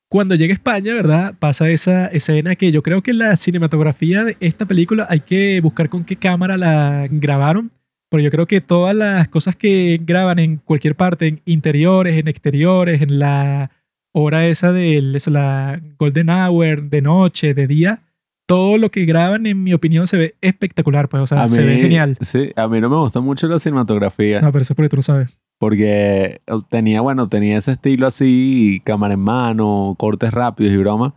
cuando 0.10 0.36
llega 0.36 0.54
a 0.54 0.56
España, 0.56 0.94
¿verdad? 0.94 1.36
Pasa 1.38 1.70
esa 1.70 2.08
escena 2.08 2.56
que 2.56 2.72
yo 2.72 2.84
creo 2.84 3.02
que 3.02 3.14
la 3.14 3.36
cinematografía 3.36 4.24
de 4.24 4.38
esta 4.40 4.66
película 4.66 5.08
hay 5.10 5.22
que 5.22 5.60
buscar 5.62 5.90
con 5.90 6.06
qué 6.06 6.16
cámara 6.16 6.58
la 6.58 7.06
grabaron. 7.10 7.72
Porque 8.10 8.24
yo 8.24 8.32
creo 8.32 8.46
que 8.46 8.62
todas 8.62 8.96
las 8.96 9.28
cosas 9.28 9.56
que 9.56 10.00
graban 10.02 10.40
en 10.40 10.58
cualquier 10.58 10.96
parte, 10.96 11.28
en 11.28 11.42
interiores, 11.44 12.18
en 12.18 12.28
exteriores, 12.28 13.02
en 13.02 13.20
la 13.20 13.72
hora 14.14 14.48
esa 14.48 14.72
de 14.72 15.02
la 15.28 15.82
Golden 15.98 16.30
Hour, 16.30 16.84
de 16.84 17.02
noche, 17.02 17.54
de 17.54 17.68
día, 17.68 18.04
todo 18.48 18.78
lo 18.78 18.92
que 18.92 19.06
graban, 19.06 19.46
en 19.46 19.64
mi 19.64 19.74
opinión, 19.74 20.08
se 20.08 20.18
ve 20.18 20.36
espectacular. 20.42 21.10
Pues, 21.10 21.24
o 21.24 21.28
sea, 21.28 21.44
A 21.44 21.48
se 21.48 21.64
ve 21.64 21.76
mí- 21.76 21.82
genial. 21.82 22.18
Sí, 22.22 22.52
a 22.56 22.68
mí 22.68 22.80
no 22.82 22.90
me 22.90 22.98
gusta 22.98 23.20
mucho 23.22 23.48
la 23.48 23.60
cinematografía. 23.60 24.42
No, 24.42 24.52
pero 24.52 24.62
eso 24.62 24.74
es 24.74 24.76
porque 24.76 24.90
tú 24.90 24.96
lo 24.98 25.02
sabes. 25.02 25.40
Porque 25.60 26.42
tenía, 26.70 27.02
bueno, 27.02 27.28
tenía 27.30 27.58
ese 27.58 27.72
estilo 27.72 28.08
así, 28.08 28.82
cámara 28.86 29.14
en 29.16 29.22
mano, 29.22 29.96
cortes 29.98 30.32
rápidos 30.32 30.74
y 30.74 30.78
broma. 30.78 31.16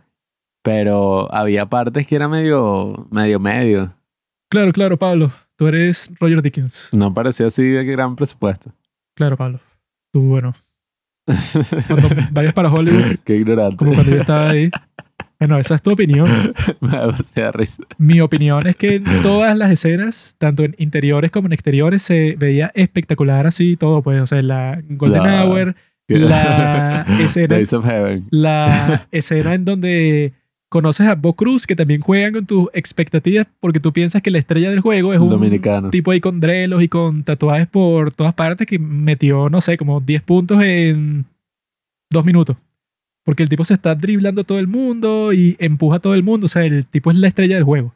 Pero 0.63 1.33
había 1.33 1.65
partes 1.67 2.05
que 2.07 2.15
era 2.15 2.27
medio, 2.27 3.07
medio, 3.11 3.39
medio. 3.39 3.93
Claro, 4.49 4.73
claro, 4.73 4.97
Pablo. 4.97 5.31
Tú 5.55 5.67
eres 5.67 6.11
Roger 6.19 6.41
Dickens. 6.41 6.89
No 6.93 7.13
parecía 7.13 7.47
así 7.47 7.63
de 7.63 7.83
gran 7.85 8.15
presupuesto. 8.15 8.71
Claro, 9.15 9.37
Pablo. 9.37 9.59
Tú, 10.11 10.21
bueno. 10.21 10.55
Cuando 11.87 12.09
vayas 12.31 12.53
para 12.53 12.69
Hollywood, 12.73 13.17
Qué 13.23 13.35
ignorante. 13.35 13.77
como 13.77 13.93
cuando 13.93 14.11
yo 14.11 14.21
estaba 14.21 14.49
ahí. 14.49 14.69
Bueno, 15.39 15.57
esa 15.57 15.75
es 15.75 15.81
tu 15.81 15.91
opinión. 15.91 16.27
me 16.81 17.51
risa. 17.53 17.83
Mi 17.97 18.19
opinión 18.19 18.67
es 18.67 18.75
que 18.75 18.95
en 18.95 19.05
todas 19.23 19.55
las 19.57 19.71
escenas, 19.71 20.35
tanto 20.37 20.63
en 20.63 20.75
interiores 20.77 21.31
como 21.31 21.47
en 21.47 21.53
exteriores, 21.53 22.01
se 22.01 22.35
veía 22.37 22.71
espectacular 22.75 23.47
así 23.47 23.77
todo, 23.77 24.01
pues. 24.01 24.19
O 24.21 24.25
sea, 24.25 24.41
la 24.43 24.81
Golden 24.89 25.23
La- 25.23 25.45
Hour, 25.45 25.75
la 26.09 27.05
escena, 27.19 27.57
la 28.31 29.07
escena 29.11 29.53
en 29.53 29.63
donde 29.65 30.33
conoces 30.67 31.07
a 31.07 31.15
Bo 31.15 31.33
Cruz, 31.33 31.65
que 31.65 31.75
también 31.75 32.01
juegan 32.01 32.33
con 32.33 32.45
tus 32.45 32.67
expectativas 32.73 33.47
porque 33.59 33.79
tú 33.79 33.91
piensas 33.93 34.21
que 34.21 34.29
la 34.31 34.37
estrella 34.39 34.69
del 34.69 34.81
juego 34.81 35.13
es 35.13 35.19
un 35.19 35.29
Dominicano. 35.29 35.89
tipo 35.89 36.11
ahí 36.11 36.19
con 36.19 36.39
drelos 36.39 36.83
y 36.83 36.87
con 36.87 37.23
tatuajes 37.23 37.67
por 37.67 38.11
todas 38.11 38.33
partes 38.35 38.67
que 38.67 38.77
metió, 38.77 39.49
no 39.49 39.61
sé, 39.61 39.77
como 39.77 39.99
10 39.99 40.21
puntos 40.21 40.61
en 40.61 41.25
dos 42.11 42.23
minutos. 42.25 42.57
Porque 43.23 43.43
el 43.43 43.49
tipo 43.49 43.63
se 43.63 43.73
está 43.75 43.95
driblando 43.95 44.41
a 44.41 44.43
todo 44.43 44.59
el 44.59 44.67
mundo 44.67 45.33
y 45.33 45.55
empuja 45.59 45.97
a 45.97 45.99
todo 45.99 46.13
el 46.15 46.23
mundo. 46.23 46.45
O 46.45 46.49
sea, 46.49 46.63
el 46.65 46.85
tipo 46.85 47.11
es 47.11 47.17
la 47.17 47.27
estrella 47.27 47.55
del 47.55 47.63
juego. 47.63 47.93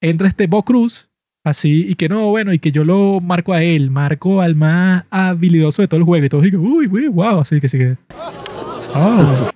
Entra 0.00 0.28
este 0.28 0.46
Bo 0.46 0.62
Cruz, 0.64 1.08
así, 1.44 1.86
y 1.88 1.94
que 1.94 2.08
no, 2.08 2.28
bueno, 2.30 2.52
y 2.52 2.58
que 2.58 2.70
yo 2.72 2.84
lo 2.84 3.20
marco 3.20 3.52
a 3.54 3.62
él, 3.62 3.90
marco 3.90 4.42
al 4.42 4.54
más 4.54 5.04
habilidoso 5.10 5.80
de 5.82 5.88
todo 5.88 5.98
el 5.98 6.04
juego. 6.04 6.26
Y 6.26 6.28
todos 6.28 6.44
digan, 6.44 6.60
uy, 6.60 6.86
uy, 6.90 7.08
wow, 7.08 7.40
así 7.40 7.60
que 7.60 7.68
sí 7.68 7.78
que. 7.78 7.96
Oh. 8.94 9.48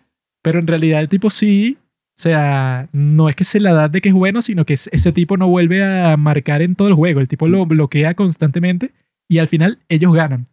Pero 0.43 0.59
en 0.61 0.67
realidad 0.67 1.01
el 1.01 1.09
tipo 1.09 1.31
sí, 1.31 1.77
o 1.81 2.21
sea, 2.21 2.89
no 2.93 3.29
es 3.29 3.37
que 3.37 3.45
se 3.45 3.61
la 3.61 3.73
da 3.73 3.89
de 3.89 4.01
que 4.01 4.09
es 4.09 4.15
bueno, 4.15 4.41
sino 4.43 4.65
que 4.65 4.75
es- 4.75 4.89
ese 4.93 5.13
tipo 5.13 5.37
no 5.37 5.49
vuelve 5.49 5.85
a 5.85 6.17
marcar 6.17 6.63
en 6.63 6.75
todo 6.75 6.89
el 6.89 6.95
juego. 6.95 7.21
El 7.21 7.29
tipo 7.29 7.47
lo 7.49 7.67
bloquea 7.67 8.15
constantemente 8.15 8.93
y 9.29 9.39
al 9.39 9.49
final 9.49 9.79
ellos 9.89 10.15
ganan. 10.15 10.47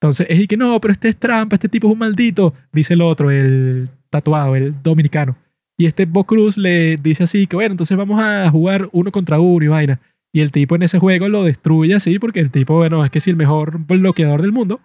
Entonces 0.00 0.26
es 0.30 0.40
y 0.40 0.46
que 0.46 0.56
no, 0.56 0.80
pero 0.80 0.92
este 0.92 1.10
es 1.10 1.16
trampa, 1.18 1.56
este 1.56 1.68
tipo 1.68 1.86
es 1.86 1.92
un 1.92 1.98
maldito, 1.98 2.54
dice 2.72 2.94
el 2.94 3.02
otro, 3.02 3.30
el 3.30 3.90
tatuado, 4.08 4.56
el 4.56 4.74
dominicano. 4.82 5.36
Y 5.76 5.84
este 5.84 6.06
Bo 6.06 6.24
Cruz 6.24 6.56
le 6.56 6.96
dice 6.96 7.24
así 7.24 7.46
que 7.46 7.56
bueno, 7.56 7.72
entonces 7.72 7.96
vamos 7.98 8.18
a 8.18 8.48
jugar 8.50 8.88
uno 8.92 9.12
contra 9.12 9.38
uno 9.40 9.64
y 9.64 9.68
vaina. 9.68 10.00
Y 10.32 10.40
el 10.40 10.50
tipo 10.50 10.74
en 10.74 10.84
ese 10.84 10.98
juego 10.98 11.28
lo 11.28 11.44
destruye 11.44 11.94
así 11.94 12.18
porque 12.18 12.40
el 12.40 12.50
tipo, 12.50 12.76
bueno, 12.76 13.04
es 13.04 13.10
que 13.10 13.20
sí, 13.20 13.28
el 13.28 13.36
mejor 13.36 13.78
bloqueador 13.86 14.40
del 14.40 14.52
mundo. 14.52 14.80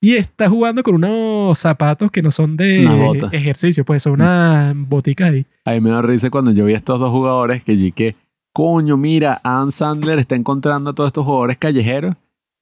Y 0.00 0.16
está 0.16 0.48
jugando 0.48 0.82
con 0.82 0.96
unos 0.96 1.58
zapatos 1.58 2.10
que 2.10 2.22
no 2.22 2.30
son 2.30 2.56
de 2.56 2.82
ejercicio, 3.32 3.84
pues 3.84 4.02
son 4.02 4.14
unas 4.14 4.74
boticas 4.76 5.30
ahí. 5.30 5.46
A 5.64 5.72
mí 5.72 5.80
me 5.80 5.90
da 5.90 6.02
risa 6.02 6.28
cuando 6.28 6.50
yo 6.50 6.64
vi 6.64 6.74
a 6.74 6.76
estos 6.76 6.98
dos 6.98 7.10
jugadores 7.10 7.62
que 7.62 7.76
yo 7.76 7.94
que 7.94 8.16
coño, 8.52 8.96
mira, 8.96 9.40
Adam 9.44 9.70
Sandler 9.70 10.18
está 10.18 10.34
encontrando 10.34 10.90
a 10.90 10.94
todos 10.94 11.08
estos 11.08 11.24
jugadores 11.24 11.56
callejeros 11.56 12.16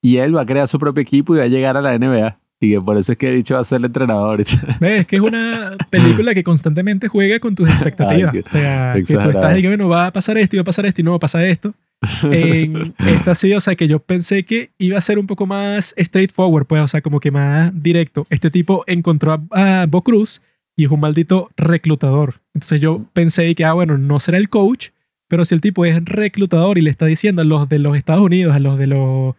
y 0.05 0.17
él 0.17 0.37
va 0.37 0.41
a 0.41 0.45
crear 0.45 0.67
su 0.67 0.77
propio 0.77 1.01
equipo 1.01 1.33
y 1.35 1.39
va 1.39 1.45
a 1.45 1.47
llegar 1.47 1.75
a 1.77 1.81
la 1.81 1.97
NBA. 1.97 2.37
Y 2.59 2.69
que 2.69 2.79
por 2.79 2.95
eso 2.95 3.11
es 3.11 3.17
que 3.17 3.29
he 3.29 3.31
dicho 3.31 3.55
va 3.55 3.61
a 3.61 3.63
ser 3.63 3.79
el 3.79 3.85
entrenador. 3.85 4.43
¿Ves? 4.79 5.07
Que 5.07 5.15
es 5.15 5.21
una 5.21 5.75
película 5.89 6.35
que 6.35 6.43
constantemente 6.43 7.07
juega 7.07 7.39
con 7.39 7.55
tus 7.55 7.67
expectativas. 7.67 8.31
Ay, 8.31 8.41
o 8.45 8.49
sea, 8.49 8.93
que 8.93 9.01
tú 9.01 9.29
estás 9.29 9.57
y 9.57 9.63
que, 9.63 9.67
bueno, 9.67 9.89
va 9.89 10.05
a 10.05 10.13
pasar 10.13 10.37
esto 10.37 10.55
y 10.55 10.59
va 10.59 10.61
a 10.61 10.65
pasar 10.65 10.85
esto 10.85 11.01
y 11.01 11.03
no 11.03 11.09
va 11.09 11.17
a 11.17 11.21
pasar 11.21 11.43
esto. 11.45 11.73
En 12.21 12.93
esta 12.99 13.33
sí, 13.33 13.51
o 13.53 13.59
sea, 13.59 13.73
que 13.73 13.87
yo 13.87 13.97
pensé 13.97 14.45
que 14.45 14.69
iba 14.77 14.95
a 14.95 15.01
ser 15.01 15.17
un 15.17 15.25
poco 15.25 15.47
más 15.47 15.95
straightforward, 15.97 16.67
pues, 16.67 16.83
o 16.83 16.87
sea, 16.87 17.01
como 17.01 17.19
que 17.19 17.31
más 17.31 17.71
directo. 17.73 18.27
Este 18.29 18.51
tipo 18.51 18.83
encontró 18.85 19.43
a, 19.49 19.81
a 19.81 19.85
Bo 19.87 20.03
Cruz 20.03 20.39
y 20.75 20.85
es 20.85 20.91
un 20.91 20.99
maldito 20.99 21.49
reclutador. 21.57 22.41
Entonces 22.53 22.79
yo 22.79 23.03
pensé 23.13 23.55
que, 23.55 23.65
ah, 23.65 23.73
bueno, 23.73 23.97
no 23.97 24.19
será 24.19 24.37
el 24.37 24.49
coach, 24.49 24.89
pero 25.27 25.45
si 25.45 25.55
el 25.55 25.61
tipo 25.61 25.83
es 25.83 26.05
reclutador 26.05 26.77
y 26.77 26.81
le 26.81 26.91
está 26.91 27.07
diciendo 27.07 27.41
a 27.41 27.45
los 27.45 27.67
de 27.67 27.79
los 27.79 27.97
Estados 27.97 28.23
Unidos, 28.23 28.55
a 28.55 28.59
los 28.59 28.77
de 28.77 28.85
los 28.85 29.35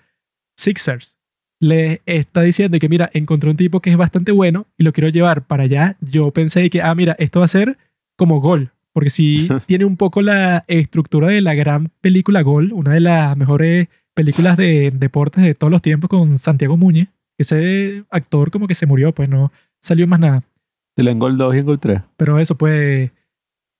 Sixers, 0.56 1.16
le 1.60 2.02
está 2.06 2.42
diciendo 2.42 2.78
que, 2.78 2.88
mira, 2.88 3.10
encontré 3.12 3.50
un 3.50 3.56
tipo 3.56 3.80
que 3.80 3.90
es 3.90 3.96
bastante 3.96 4.32
bueno 4.32 4.66
y 4.76 4.84
lo 4.84 4.92
quiero 4.92 5.08
llevar 5.08 5.46
para 5.46 5.64
allá, 5.64 5.96
yo 6.00 6.30
pensé 6.30 6.68
que, 6.70 6.82
ah, 6.82 6.94
mira, 6.94 7.16
esto 7.18 7.40
va 7.40 7.46
a 7.46 7.48
ser 7.48 7.78
como 8.16 8.40
Gol. 8.40 8.70
Porque 8.92 9.10
sí 9.10 9.48
tiene 9.66 9.84
un 9.84 9.96
poco 9.96 10.22
la 10.22 10.64
estructura 10.68 11.28
de 11.28 11.40
la 11.40 11.54
gran 11.54 11.90
película 12.00 12.42
Gol, 12.42 12.72
una 12.72 12.92
de 12.92 13.00
las 13.00 13.36
mejores 13.36 13.88
películas 14.14 14.56
de 14.56 14.90
deportes 14.94 15.44
de 15.44 15.54
todos 15.54 15.70
los 15.70 15.82
tiempos 15.82 16.08
con 16.08 16.38
Santiago 16.38 16.76
Muñez. 16.76 17.08
Ese 17.38 18.04
actor 18.10 18.50
como 18.50 18.66
que 18.66 18.74
se 18.74 18.86
murió, 18.86 19.12
pues 19.12 19.28
no 19.28 19.52
salió 19.80 20.06
más 20.06 20.20
nada. 20.20 20.42
Se 20.96 21.02
le 21.02 21.10
en 21.10 21.18
gol 21.18 21.36
2 21.36 21.54
y 21.54 21.58
en 21.58 21.66
gol 21.66 21.78
3. 21.78 22.00
Pero 22.16 22.38
eso, 22.38 22.56
pues, 22.56 23.10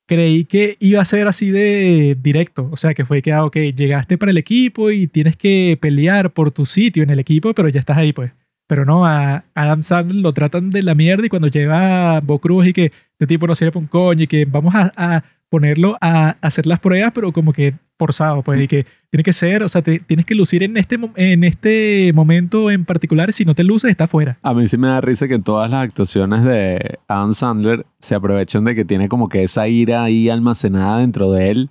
creí 0.07 0.45
que 0.45 0.77
iba 0.81 1.01
a 1.01 1.05
ser 1.05 1.29
así 1.29 1.51
de 1.51 2.17
directo. 2.21 2.69
O 2.73 2.77
sea, 2.77 2.95
que 2.95 3.05
fue 3.05 3.23
que, 3.23 3.33
ah, 3.33 3.45
ok, 3.45 3.57
llegaste 3.75 4.19
para 4.19 4.31
el 4.31 4.39
equipo 4.39 4.91
y 4.91 5.07
tienes 5.09 5.37
que 5.37 5.79
pelear 5.81 6.33
por 6.33 6.51
tu 6.53 6.67
sitio 6.67 7.03
en 7.03 7.11
el 7.11 7.19
equipo, 7.19 7.55
pero 7.55 7.69
ya 7.69 7.81
estás 7.81 7.99
ahí, 7.99 8.13
pues. 8.13 8.33
Pero 8.69 8.85
no, 8.85 9.07
a 9.07 9.45
Adam 9.55 9.83
Sandler 9.83 10.23
lo 10.23 10.33
tratan 10.33 10.71
de 10.71 10.83
la 10.83 10.95
mierda 10.95 11.27
y 11.27 11.29
cuando 11.29 11.49
llega 11.49 12.17
a 12.17 12.21
Bo 12.21 12.41
Cruz 12.41 12.67
y 12.67 12.73
que 12.73 12.93
este 13.13 13.27
tipo 13.27 13.47
no 13.47 13.55
sirve 13.55 13.73
para 13.73 13.81
un 13.81 13.87
coño 13.87 14.25
y 14.25 14.27
que 14.27 14.45
vamos 14.45 14.75
a 14.75 15.23
ponerlo 15.51 15.97
a 16.01 16.37
hacer 16.41 16.67
las 16.67 16.81
pruebas, 16.81 17.13
pero 17.15 17.33
como 17.33 17.53
que 17.53 17.75
forzado, 17.99 18.43
pues, 18.43 18.61
y 18.61 18.69
que 18.69 18.85
tiene 19.11 19.23
que 19.23 19.33
ser, 19.33 19.63
o 19.63 19.69
sea, 19.69 19.81
te- 19.81 20.01
tienes 20.01 20.27
que 20.27 20.35
lucir 20.35 20.63
en 20.63 20.77
este, 20.77 20.99
en 21.15 21.45
este 21.45 22.13
momento 22.15 22.71
en 22.71 22.85
particular, 22.85 23.33
si 23.33 23.45
no 23.45 23.55
te 23.55 23.65
luces, 23.65 23.91
está 23.91 24.07
fuera. 24.07 24.39
A 24.43 24.53
mí 24.53 24.67
sí 24.69 24.77
me 24.77 24.89
da 24.89 25.01
risa 25.01 25.29
que 25.29 25.35
en 25.35 25.43
todas 25.43 25.71
las 25.71 25.85
actuaciones 25.85 26.43
de 26.45 26.99
Adam 27.09 27.33
Sandler 27.33 27.87
se 28.01 28.15
aprovechan 28.15 28.65
de 28.65 28.75
que 28.75 28.85
tiene 28.85 29.09
como 29.09 29.29
que 29.29 29.45
esa 29.45 29.67
ira 29.69 30.03
ahí 30.05 30.29
almacenada 30.29 30.99
dentro 30.99 31.31
de 31.33 31.51
él 31.51 31.71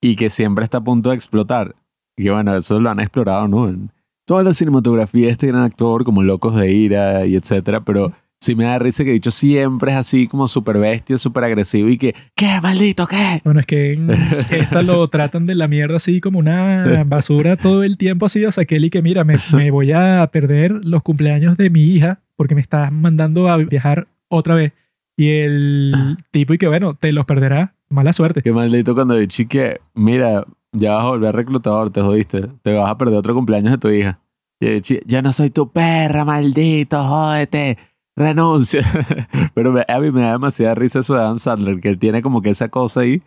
y 0.00 0.16
que 0.16 0.30
siempre 0.30 0.64
está 0.64 0.78
a 0.78 0.84
punto 0.84 1.10
de 1.10 1.16
explotar. 1.16 1.74
Y 2.16 2.24
que 2.24 2.30
bueno, 2.30 2.56
eso 2.56 2.80
lo 2.80 2.88
han 2.90 3.00
explorado, 3.00 3.48
¿no? 3.48 3.68
En 3.68 3.90
toda 4.26 4.42
la 4.42 4.54
cinematografía 4.54 5.26
de 5.26 5.32
este 5.32 5.46
gran 5.48 5.62
actor, 5.62 6.04
como 6.04 6.22
Locos 6.22 6.56
de 6.56 6.70
Ira 6.72 7.26
y 7.26 7.34
etcétera, 7.36 7.80
pero 7.80 8.12
sí 8.40 8.54
me 8.54 8.64
da 8.64 8.78
risa 8.78 9.04
que 9.04 9.12
dicho 9.12 9.30
siempre 9.30 9.90
es 9.92 9.96
así 9.96 10.28
como 10.28 10.46
súper 10.48 10.78
bestia, 10.78 11.18
súper 11.18 11.44
agresivo 11.44 11.88
y 11.88 11.98
que 11.98 12.14
¿qué, 12.34 12.60
maldito, 12.62 13.06
qué? 13.06 13.40
Bueno, 13.44 13.60
es 13.60 13.66
que 13.66 13.92
en 13.94 14.10
esta 14.50 14.82
lo 14.82 15.06
tratan 15.08 15.46
de 15.46 15.54
la 15.54 15.68
mierda 15.68 15.96
así 15.96 16.20
como 16.20 16.38
una 16.38 17.04
basura 17.04 17.56
todo 17.56 17.82
el 17.82 17.96
tiempo 17.96 18.26
así. 18.26 18.44
O 18.44 18.52
sea, 18.52 18.64
Kelly, 18.64 18.90
que 18.90 19.02
mira, 19.02 19.24
me, 19.24 19.34
me 19.52 19.70
voy 19.72 19.92
a 19.92 20.28
perder 20.32 20.84
los 20.84 21.02
cumpleaños 21.02 21.56
de 21.56 21.70
mi 21.70 21.82
hija 21.84 22.20
porque 22.36 22.54
me 22.54 22.60
estás 22.60 22.92
mandando 22.92 23.48
a 23.48 23.56
viajar 23.56 24.06
otra 24.28 24.54
vez. 24.54 24.72
Y 25.16 25.30
el 25.30 26.16
tipo, 26.30 26.54
y 26.54 26.58
que 26.58 26.68
bueno, 26.68 26.94
te 26.94 27.12
los 27.12 27.26
perderá. 27.26 27.74
Mala 27.90 28.12
suerte. 28.12 28.42
Qué 28.42 28.52
maldito 28.52 28.94
cuando 28.94 29.14
dicho 29.14 29.42
que 29.48 29.80
mira, 29.94 30.44
ya 30.72 30.92
vas 30.94 31.04
a 31.06 31.08
volver 31.08 31.34
reclutador, 31.34 31.88
te 31.90 32.02
jodiste, 32.02 32.42
te 32.62 32.72
vas 32.74 32.90
a 32.90 32.98
perder 32.98 33.16
otro 33.18 33.34
cumpleaños 33.34 33.72
de 33.72 33.78
tu 33.78 33.88
hija. 33.88 34.20
Y 34.60 34.80
chi- 34.82 35.00
yo 35.06 35.22
no 35.22 35.32
soy 35.32 35.48
tu 35.50 35.70
perra, 35.72 36.24
maldito, 36.24 37.02
jódete, 37.02 37.78
renuncia. 38.18 38.82
Pero 39.54 39.72
me- 39.72 39.84
a 39.88 39.98
mí 40.00 40.10
me 40.10 40.22
da 40.22 40.32
demasiada 40.32 40.74
risa 40.74 41.00
eso 41.00 41.14
de 41.14 41.20
Adam 41.20 41.38
Sandler, 41.38 41.80
que 41.80 41.88
él 41.88 41.98
tiene 41.98 42.22
como 42.22 42.42
que 42.42 42.50
esa 42.50 42.68
cosa 42.68 43.00
ahí 43.00 43.22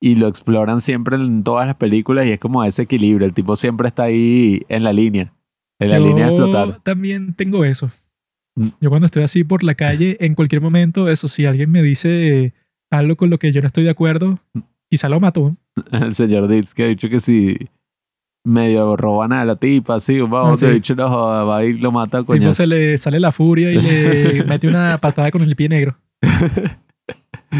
y 0.00 0.16
lo 0.16 0.26
exploran 0.28 0.80
siempre 0.80 1.16
en 1.16 1.44
todas 1.44 1.66
las 1.66 1.76
películas 1.76 2.26
y 2.26 2.30
es 2.32 2.40
como 2.40 2.64
ese 2.64 2.82
equilibrio. 2.82 3.26
El 3.26 3.34
tipo 3.34 3.54
siempre 3.56 3.88
está 3.88 4.04
ahí 4.04 4.62
en 4.68 4.82
la 4.84 4.92
línea, 4.92 5.32
en 5.78 5.90
la 5.90 5.98
Yo 5.98 6.06
línea 6.06 6.26
de 6.26 6.32
explotar. 6.32 6.80
también 6.82 7.34
tengo 7.34 7.64
eso. 7.64 7.90
Mm. 8.56 8.68
Yo 8.80 8.88
cuando 8.90 9.06
estoy 9.06 9.22
así 9.22 9.44
por 9.44 9.62
la 9.62 9.74
calle, 9.74 10.16
en 10.20 10.34
cualquier 10.34 10.60
momento, 10.60 11.08
eso, 11.08 11.28
si 11.28 11.46
alguien 11.46 11.70
me 11.70 11.82
dice 11.82 12.52
algo 12.90 13.16
con 13.16 13.30
lo 13.30 13.38
que 13.38 13.50
yo 13.52 13.60
no 13.60 13.66
estoy 13.68 13.84
de 13.84 13.90
acuerdo, 13.90 14.38
Mm. 14.54 14.60
quizá 14.90 15.08
lo 15.08 15.20
mato. 15.20 15.56
El 15.92 16.14
señor 16.14 16.48
Ditz 16.48 16.74
que 16.74 16.82
ha 16.84 16.88
dicho 16.88 17.08
que 17.08 17.20
si 17.20 17.56
medio 18.44 18.96
roban 18.96 19.32
a 19.32 19.44
la 19.44 19.56
tipa, 19.56 19.96
así, 19.96 20.20
vamos, 20.20 20.60
sí. 20.60 20.66
dicho 20.66 20.94
no, 20.94 21.08
va 21.46 21.64
y 21.64 21.74
lo 21.74 21.92
mata 21.92 22.18
a 22.18 22.24
Tipo 22.24 22.52
se 22.52 22.66
le 22.66 22.98
sale 22.98 23.20
la 23.20 23.32
furia 23.32 23.70
y 23.72 23.80
le 23.80 24.44
mete 24.48 24.68
una 24.68 24.98
patada 24.98 25.30
con 25.30 25.42
el 25.42 25.54
pie 25.56 25.68
negro. 25.68 25.96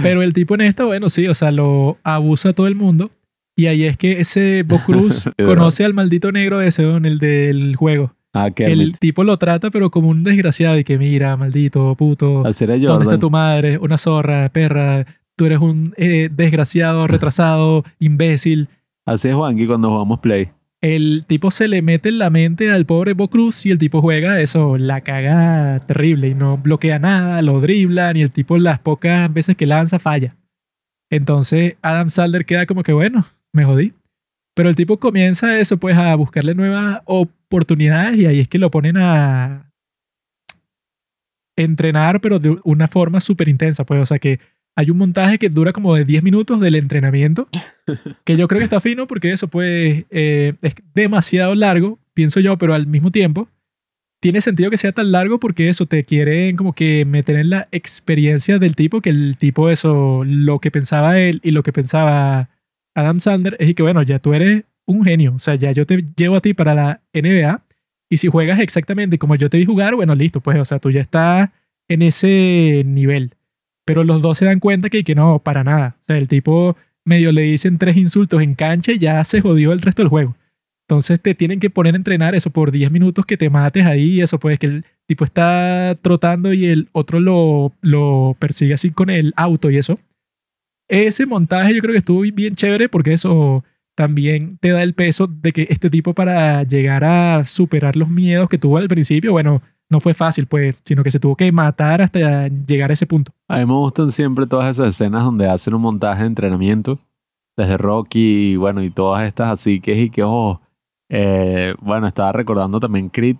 Pero 0.02 0.22
el 0.22 0.32
tipo 0.32 0.54
en 0.54 0.62
esta, 0.62 0.84
bueno, 0.84 1.08
sí, 1.08 1.26
o 1.28 1.34
sea, 1.34 1.50
lo 1.50 1.98
abusa 2.02 2.50
a 2.50 2.52
todo 2.52 2.66
el 2.66 2.74
mundo. 2.74 3.10
Y 3.54 3.66
ahí 3.66 3.84
es 3.84 3.98
que 3.98 4.20
ese 4.20 4.62
Bo 4.62 4.78
Cruz 4.86 5.28
conoce 5.44 5.84
al 5.84 5.92
maldito 5.92 6.32
negro 6.32 6.62
ese, 6.62 6.82
¿no? 6.82 6.96
el 6.96 7.18
del 7.18 7.76
juego. 7.76 8.14
Ah, 8.34 8.50
El 8.56 8.98
tipo 8.98 9.24
lo 9.24 9.36
trata, 9.36 9.70
pero 9.70 9.90
como 9.90 10.08
un 10.08 10.24
desgraciado. 10.24 10.78
Y 10.78 10.84
que 10.84 10.96
mira, 10.96 11.36
maldito, 11.36 11.94
puto. 11.96 12.42
¿Dónde 12.42 13.04
está 13.04 13.18
tu 13.18 13.28
madre? 13.28 13.76
Una 13.76 13.98
zorra, 13.98 14.48
perra. 14.48 15.04
Tú 15.36 15.44
eres 15.44 15.58
un 15.58 15.92
eh, 15.98 16.30
desgraciado, 16.32 17.06
retrasado, 17.06 17.84
imbécil. 17.98 18.68
Así 19.04 19.28
es 19.28 19.34
Juanqui 19.34 19.66
cuando 19.66 19.90
jugamos 19.90 20.20
Play. 20.20 20.48
El 20.82 21.24
tipo 21.28 21.52
se 21.52 21.68
le 21.68 21.80
mete 21.80 22.08
en 22.08 22.18
la 22.18 22.28
mente 22.28 22.72
al 22.72 22.86
pobre 22.86 23.12
Bo 23.12 23.28
Cruz 23.28 23.64
y 23.66 23.70
el 23.70 23.78
tipo 23.78 24.02
juega 24.02 24.40
eso, 24.40 24.76
la 24.76 25.00
caga 25.02 25.78
terrible 25.86 26.28
y 26.28 26.34
no 26.34 26.56
bloquea 26.58 26.98
nada, 26.98 27.40
lo 27.40 27.60
driblan 27.60 28.16
y 28.16 28.22
el 28.22 28.32
tipo 28.32 28.58
las 28.58 28.80
pocas 28.80 29.32
veces 29.32 29.56
que 29.56 29.64
lanza 29.64 30.00
falla. 30.00 30.36
Entonces 31.08 31.76
Adam 31.82 32.10
Sandler 32.10 32.44
queda 32.44 32.66
como 32.66 32.82
que 32.82 32.92
bueno, 32.92 33.24
me 33.52 33.64
jodí. 33.64 33.92
Pero 34.54 34.68
el 34.68 34.74
tipo 34.74 34.98
comienza 34.98 35.58
eso 35.60 35.76
pues 35.76 35.96
a 35.96 36.14
buscarle 36.16 36.54
nuevas 36.54 37.00
oportunidades 37.04 38.18
y 38.18 38.26
ahí 38.26 38.40
es 38.40 38.48
que 38.48 38.58
lo 38.58 38.70
ponen 38.72 38.96
a 38.98 39.70
entrenar 41.56 42.20
pero 42.20 42.40
de 42.40 42.58
una 42.64 42.88
forma 42.88 43.20
súper 43.20 43.48
intensa 43.48 43.84
pues 43.84 44.00
o 44.00 44.06
sea 44.06 44.18
que 44.18 44.40
hay 44.74 44.90
un 44.90 44.98
montaje 44.98 45.38
que 45.38 45.48
dura 45.48 45.72
como 45.72 45.94
de 45.94 46.04
10 46.04 46.22
minutos 46.22 46.60
del 46.60 46.74
entrenamiento 46.74 47.48
que 48.24 48.36
yo 48.36 48.48
creo 48.48 48.58
que 48.58 48.64
está 48.64 48.80
fino 48.80 49.06
porque 49.06 49.32
eso 49.32 49.48
pues 49.48 50.04
eh, 50.10 50.54
es 50.62 50.74
demasiado 50.94 51.54
largo, 51.54 51.98
pienso 52.14 52.40
yo, 52.40 52.56
pero 52.58 52.74
al 52.74 52.86
mismo 52.86 53.10
tiempo 53.10 53.48
tiene 54.20 54.40
sentido 54.40 54.70
que 54.70 54.78
sea 54.78 54.92
tan 54.92 55.10
largo 55.10 55.40
porque 55.40 55.68
eso 55.68 55.86
te 55.86 56.04
quieren 56.04 56.56
como 56.56 56.74
que 56.74 57.04
meter 57.04 57.40
en 57.40 57.50
la 57.50 57.68
experiencia 57.72 58.58
del 58.58 58.76
tipo, 58.76 59.00
que 59.00 59.10
el 59.10 59.36
tipo 59.36 59.68
eso, 59.68 60.22
lo 60.24 60.60
que 60.60 60.70
pensaba 60.70 61.18
él 61.18 61.40
y 61.42 61.50
lo 61.50 61.62
que 61.62 61.72
pensaba 61.72 62.48
Adam 62.94 63.20
Sandler 63.20 63.56
es 63.58 63.74
que 63.74 63.82
bueno, 63.82 64.02
ya 64.02 64.20
tú 64.20 64.32
eres 64.32 64.64
un 64.86 65.04
genio, 65.04 65.34
o 65.34 65.38
sea, 65.38 65.54
ya 65.56 65.72
yo 65.72 65.86
te 65.86 66.04
llevo 66.16 66.36
a 66.36 66.40
ti 66.40 66.54
para 66.54 66.74
la 66.74 67.00
NBA 67.12 67.62
y 68.12 68.18
si 68.18 68.28
juegas 68.28 68.60
exactamente 68.60 69.18
como 69.18 69.36
yo 69.36 69.48
te 69.48 69.56
vi 69.56 69.64
jugar, 69.64 69.94
bueno, 69.94 70.14
listo, 70.14 70.40
pues, 70.40 70.58
o 70.58 70.64
sea, 70.66 70.78
tú 70.78 70.90
ya 70.90 71.00
estás 71.00 71.48
en 71.88 72.02
ese 72.02 72.82
nivel. 72.84 73.34
Pero 73.84 74.04
los 74.04 74.22
dos 74.22 74.38
se 74.38 74.44
dan 74.44 74.60
cuenta 74.60 74.90
que, 74.90 75.04
que 75.04 75.14
no, 75.14 75.38
para 75.40 75.64
nada. 75.64 75.96
O 76.00 76.04
sea, 76.04 76.16
el 76.16 76.28
tipo 76.28 76.76
medio 77.04 77.32
le 77.32 77.42
dicen 77.42 77.78
tres 77.78 77.96
insultos 77.96 78.42
en 78.42 78.54
cancha 78.54 78.92
y 78.92 78.98
ya 78.98 79.22
se 79.24 79.40
jodió 79.40 79.72
el 79.72 79.82
resto 79.82 80.02
del 80.02 80.08
juego. 80.08 80.36
Entonces 80.88 81.20
te 81.20 81.34
tienen 81.34 81.60
que 81.60 81.70
poner 81.70 81.94
a 81.94 81.96
entrenar 81.96 82.34
eso 82.34 82.50
por 82.50 82.70
10 82.70 82.90
minutos 82.90 83.24
que 83.24 83.36
te 83.36 83.48
mates 83.50 83.86
ahí 83.86 84.14
y 84.16 84.20
eso 84.20 84.38
pues 84.38 84.58
que 84.58 84.66
el 84.66 84.84
tipo 85.06 85.24
está 85.24 85.96
trotando 86.02 86.52
y 86.52 86.66
el 86.66 86.88
otro 86.92 87.20
lo, 87.20 87.72
lo 87.80 88.36
persigue 88.38 88.74
así 88.74 88.90
con 88.90 89.08
el 89.08 89.32
auto 89.36 89.70
y 89.70 89.78
eso. 89.78 89.98
Ese 90.88 91.24
montaje 91.24 91.74
yo 91.74 91.80
creo 91.80 91.92
que 91.92 91.98
estuvo 91.98 92.20
bien 92.20 92.56
chévere 92.56 92.88
porque 92.88 93.12
eso 93.14 93.64
también 93.94 94.58
te 94.58 94.70
da 94.70 94.82
el 94.82 94.94
peso 94.94 95.26
de 95.26 95.52
que 95.52 95.66
este 95.70 95.90
tipo 95.90 96.14
para 96.14 96.62
llegar 96.62 97.04
a 97.04 97.44
superar 97.44 97.96
los 97.96 98.08
miedos 98.08 98.48
que 98.48 98.58
tuvo 98.58 98.78
al 98.78 98.88
principio, 98.88 99.32
bueno, 99.32 99.62
no 99.90 100.00
fue 100.00 100.14
fácil 100.14 100.46
pues, 100.46 100.80
sino 100.84 101.02
que 101.02 101.10
se 101.10 101.20
tuvo 101.20 101.36
que 101.36 101.52
matar 101.52 102.00
hasta 102.00 102.48
llegar 102.48 102.90
a 102.90 102.94
ese 102.94 103.06
punto. 103.06 103.32
A 103.48 103.58
mí 103.58 103.66
me 103.66 103.74
gustan 103.74 104.10
siempre 104.10 104.46
todas 104.46 104.70
esas 104.70 104.90
escenas 104.90 105.22
donde 105.24 105.46
hacen 105.48 105.74
un 105.74 105.82
montaje 105.82 106.22
de 106.22 106.28
entrenamiento. 106.28 106.98
Desde 107.54 107.76
Rocky, 107.76 108.52
y 108.52 108.56
bueno, 108.56 108.82
y 108.82 108.88
todas 108.88 109.26
estas 109.26 109.50
así 109.50 109.78
que 109.80 109.92
es 109.92 109.98
y 109.98 110.08
que, 110.10 110.22
oh, 110.24 110.58
eh, 111.10 111.74
bueno, 111.82 112.06
estaba 112.06 112.32
recordando 112.32 112.80
también 112.80 113.10
Creed, 113.10 113.36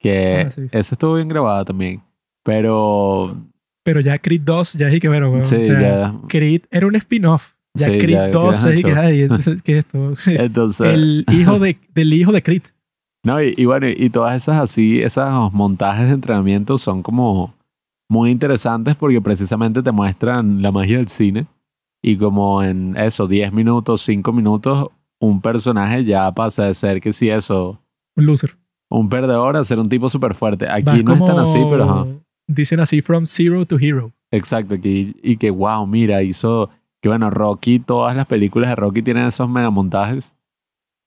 que 0.00 0.46
Ah, 0.46 0.50
sí. 0.50 0.62
esa 0.72 0.94
estuvo 0.96 1.14
bien 1.14 1.28
grabada 1.28 1.64
también. 1.64 2.02
Pero, 2.42 3.36
Pero 3.84 4.00
ya 4.00 4.18
Creed 4.18 4.40
2, 4.44 4.72
ya 4.74 4.86
dije 4.86 4.98
que 4.98 5.08
bueno, 5.08 5.30
weón, 5.30 5.44
sí, 5.44 5.54
o 5.54 5.62
sea, 5.62 5.80
ya. 5.80 6.14
Creed 6.28 6.62
era 6.72 6.88
un 6.88 6.96
spin-off. 6.96 7.52
Ya 7.78 7.86
Sí, 7.92 7.98
Creed 7.98 8.14
ya 8.16 8.28
2, 8.28 8.42
quedas 8.50 8.64
ya 8.64 8.70
dije, 8.70 8.90
ancho. 8.90 9.00
ay, 9.00 9.22
entonces, 9.22 9.62
¿qué 9.64 9.78
es 9.78 9.86
esto? 9.86 10.30
Entonces, 10.30 10.88
el 10.88 11.24
hijo 11.32 11.58
de, 11.58 11.78
del 11.94 12.12
hijo 12.12 12.32
de 12.32 12.42
Creed. 12.42 12.62
No, 13.24 13.42
y, 13.42 13.54
y 13.56 13.64
bueno, 13.64 13.86
y 13.88 14.10
todas 14.10 14.36
esas 14.36 14.60
así, 14.60 15.00
esos 15.00 15.52
montajes 15.52 16.06
de 16.06 16.12
entrenamiento 16.14 16.78
son 16.78 17.02
como 17.02 17.54
muy 18.08 18.30
interesantes 18.30 18.94
porque 18.96 19.20
precisamente 19.20 19.82
te 19.82 19.92
muestran 19.92 20.62
la 20.62 20.70
magia 20.72 20.96
del 20.98 21.08
cine 21.08 21.46
Y 22.02 22.16
como 22.16 22.62
en 22.62 22.96
eso, 22.96 23.26
10 23.26 23.52
minutos, 23.52 24.00
5 24.02 24.32
minutos, 24.32 24.88
un 25.20 25.40
personaje 25.42 26.04
ya 26.04 26.30
pasa 26.32 26.66
de 26.66 26.74
ser 26.74 27.00
que 27.00 27.12
si 27.12 27.28
eso, 27.28 27.80
Un 28.16 28.26
loser. 28.26 28.56
un 28.88 29.08
perdedor 29.08 29.56
a 29.56 29.64
ser 29.64 29.78
un 29.80 29.88
tipo 29.88 30.08
súper 30.08 30.34
fuerte. 30.34 30.64
Vas 30.66 30.76
Aquí 30.76 31.02
no 31.02 31.12
es 31.14 31.18
tan 31.18 31.28
como- 31.36 31.40
así, 31.40 31.58
pero 31.68 31.84
ajá. 31.84 32.06
Dicen 32.46 32.80
así, 32.80 33.02
from 33.02 33.26
zero 33.26 33.66
to 33.66 33.76
hero. 33.78 34.10
Exacto, 34.30 34.76
y 34.82 35.36
que 35.36 35.50
wow, 35.50 35.86
mira, 35.86 36.22
hizo 36.22 36.70
que 37.00 37.08
bueno, 37.08 37.30
Rocky, 37.30 37.78
todas 37.78 38.16
las 38.16 38.26
películas 38.26 38.70
de 38.70 38.76
Rocky 38.76 39.02
tienen 39.02 39.26
esos 39.26 39.48
megamontajes. 39.48 40.34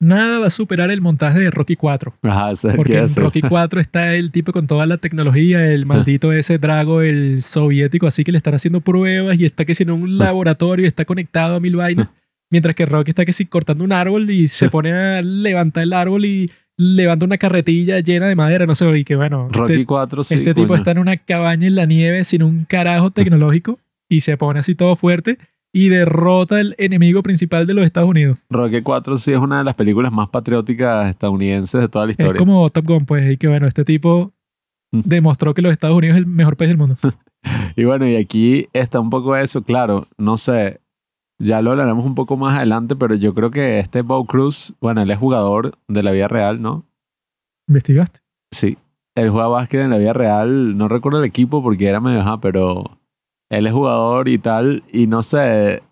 Nada 0.01 0.39
va 0.39 0.48
a 0.48 0.50
superar 0.50 0.89
el 0.89 1.00
montaje 1.00 1.39
de 1.39 1.51
Rocky 1.51 1.75
4. 1.75 2.15
Ajá, 2.24 2.51
eso 2.51 2.69
Porque 2.75 2.93
que 2.93 2.98
en 2.98 3.05
hacer. 3.05 3.21
Rocky 3.21 3.41
4 3.41 3.79
está 3.79 4.15
el 4.15 4.31
tipo 4.31 4.51
con 4.51 4.65
toda 4.65 4.88
la 4.88 4.98
tecnología, 4.98 5.71
el 5.71 5.86
maldito 5.86 6.33
ese 6.33 6.57
Drago, 6.57 7.01
el 7.01 7.43
soviético, 7.43 8.07
así 8.07 8.24
que 8.24 8.31
le 8.31 8.39
están 8.39 8.55
haciendo 8.55 8.81
pruebas 8.81 9.39
y 9.39 9.45
está 9.45 9.63
que 9.63 9.75
si 9.75 9.83
en 9.83 9.91
un 9.91 10.17
laboratorio 10.17 10.88
está 10.88 11.05
conectado 11.05 11.57
a 11.57 11.60
mil 11.60 11.75
vainas. 11.75 12.07
Mientras 12.50 12.74
que 12.75 12.88
Rocky 12.88 13.12
está 13.12 13.25
que 13.25 13.31
si 13.31 13.45
cortando 13.45 13.83
un 13.83 13.93
árbol 13.93 14.31
y 14.31 14.48
se 14.48 14.69
pone 14.69 14.91
a 14.91 15.21
levantar 15.21 15.83
el 15.83 15.93
árbol 15.93 16.25
y 16.25 16.50
levanta 16.77 17.24
una 17.24 17.38
carretilla 17.38 18.00
llena 18.00 18.27
de 18.27 18.36
madera, 18.36 18.65
no 18.65 18.74
sé, 18.74 18.98
y 18.98 19.03
que 19.03 19.15
bueno, 19.15 19.50
Rocky 19.51 19.74
este, 19.74 19.86
4, 19.86 20.24
sí. 20.24 20.33
este 20.33 20.55
tipo 20.55 20.75
está 20.75 20.91
en 20.91 20.98
una 20.98 21.17
cabaña 21.17 21.67
en 21.67 21.75
la 21.75 21.86
nieve 21.86 22.24
sin 22.24 22.41
un 22.41 22.65
carajo 22.65 23.12
tecnológico 23.12 23.79
y 24.10 24.21
se 24.21 24.36
pone 24.36 24.60
así 24.60 24.74
todo 24.74 24.95
fuerte 24.95 25.38
y 25.74 25.90
derrota 25.90 26.58
al 26.58 26.75
enemigo 26.78 27.24
principal 27.24 27.66
de 27.66 27.74
los 27.74 27.86
Estados 27.86 28.10
Unidos. 28.10 28.40
Rocky 28.50 28.82
4 28.82 29.18
sí 29.18 29.32
es 29.32 29.40
una 29.40 29.60
de 29.60 29.63
las 29.63 29.75
películas 29.75 30.12
más 30.12 30.30
patrióticas 30.30 31.10
estadounidenses 31.10 31.80
de 31.82 31.88
toda 31.88 32.06
la 32.06 32.12
Es 32.12 32.20
historia. 32.20 32.40
como 32.40 32.70
Top 32.70 32.86
Gun, 32.86 33.06
pues, 33.06 33.32
y 33.32 33.38
que 33.38 33.48
bueno, 33.48 33.68
este 33.68 33.86
tipo 33.86 34.34
Mm. 34.94 35.01
demostró 35.06 35.54
que 35.54 35.62
los 35.62 35.72
Estados 35.72 35.96
Unidos 35.98 36.16
es 36.18 36.20
el 36.20 36.28
mejor 36.28 36.58
país 36.58 36.68
del 36.70 36.78
mundo. 36.78 36.98
Y 37.75 37.86
bueno, 37.86 38.06
y 38.08 38.18
aquí 38.18 38.68
está 38.74 39.00
un 39.00 39.10
poco 39.10 39.36
eso, 39.36 39.63
claro, 39.63 40.06
no 40.18 40.38
sé, 40.38 40.80
ya 41.40 41.62
lo 41.63 41.72
hablaremos 41.72 42.06
un 42.06 42.13
poco 42.13 42.38
más 42.38 42.56
adelante, 42.58 42.96
pero 42.96 43.16
yo 43.16 43.34
creo 43.34 43.50
que 43.50 43.80
este 43.80 44.04
Bo 44.04 44.25
Cruz, 44.25 44.74
bueno, 44.80 45.01
él 45.01 45.10
es 45.10 45.18
jugador 45.18 45.72
de 45.88 46.04
la 46.04 46.12
vida 46.12 46.28
real, 46.28 46.62
¿no? 46.62 46.86
¿Investigaste? 47.68 48.20
Sí, 48.51 48.78
él 49.16 49.30
juega 49.32 49.48
básquet 49.48 49.82
en 49.82 49.90
la 49.90 49.98
vida 49.98 50.13
real, 50.13 50.78
no 50.78 50.88
recuerdo 50.88 51.18
el 51.20 51.25
equipo 51.25 51.63
porque 51.63 51.88
era 51.88 52.00
medio, 52.00 52.24
pero 52.42 53.00
él 53.51 53.67
es 53.67 53.74
jugador 53.74 54.29
y 54.29 54.38
tal, 54.38 54.84
y 54.93 55.08
no 55.08 55.22
sé, 55.24 55.84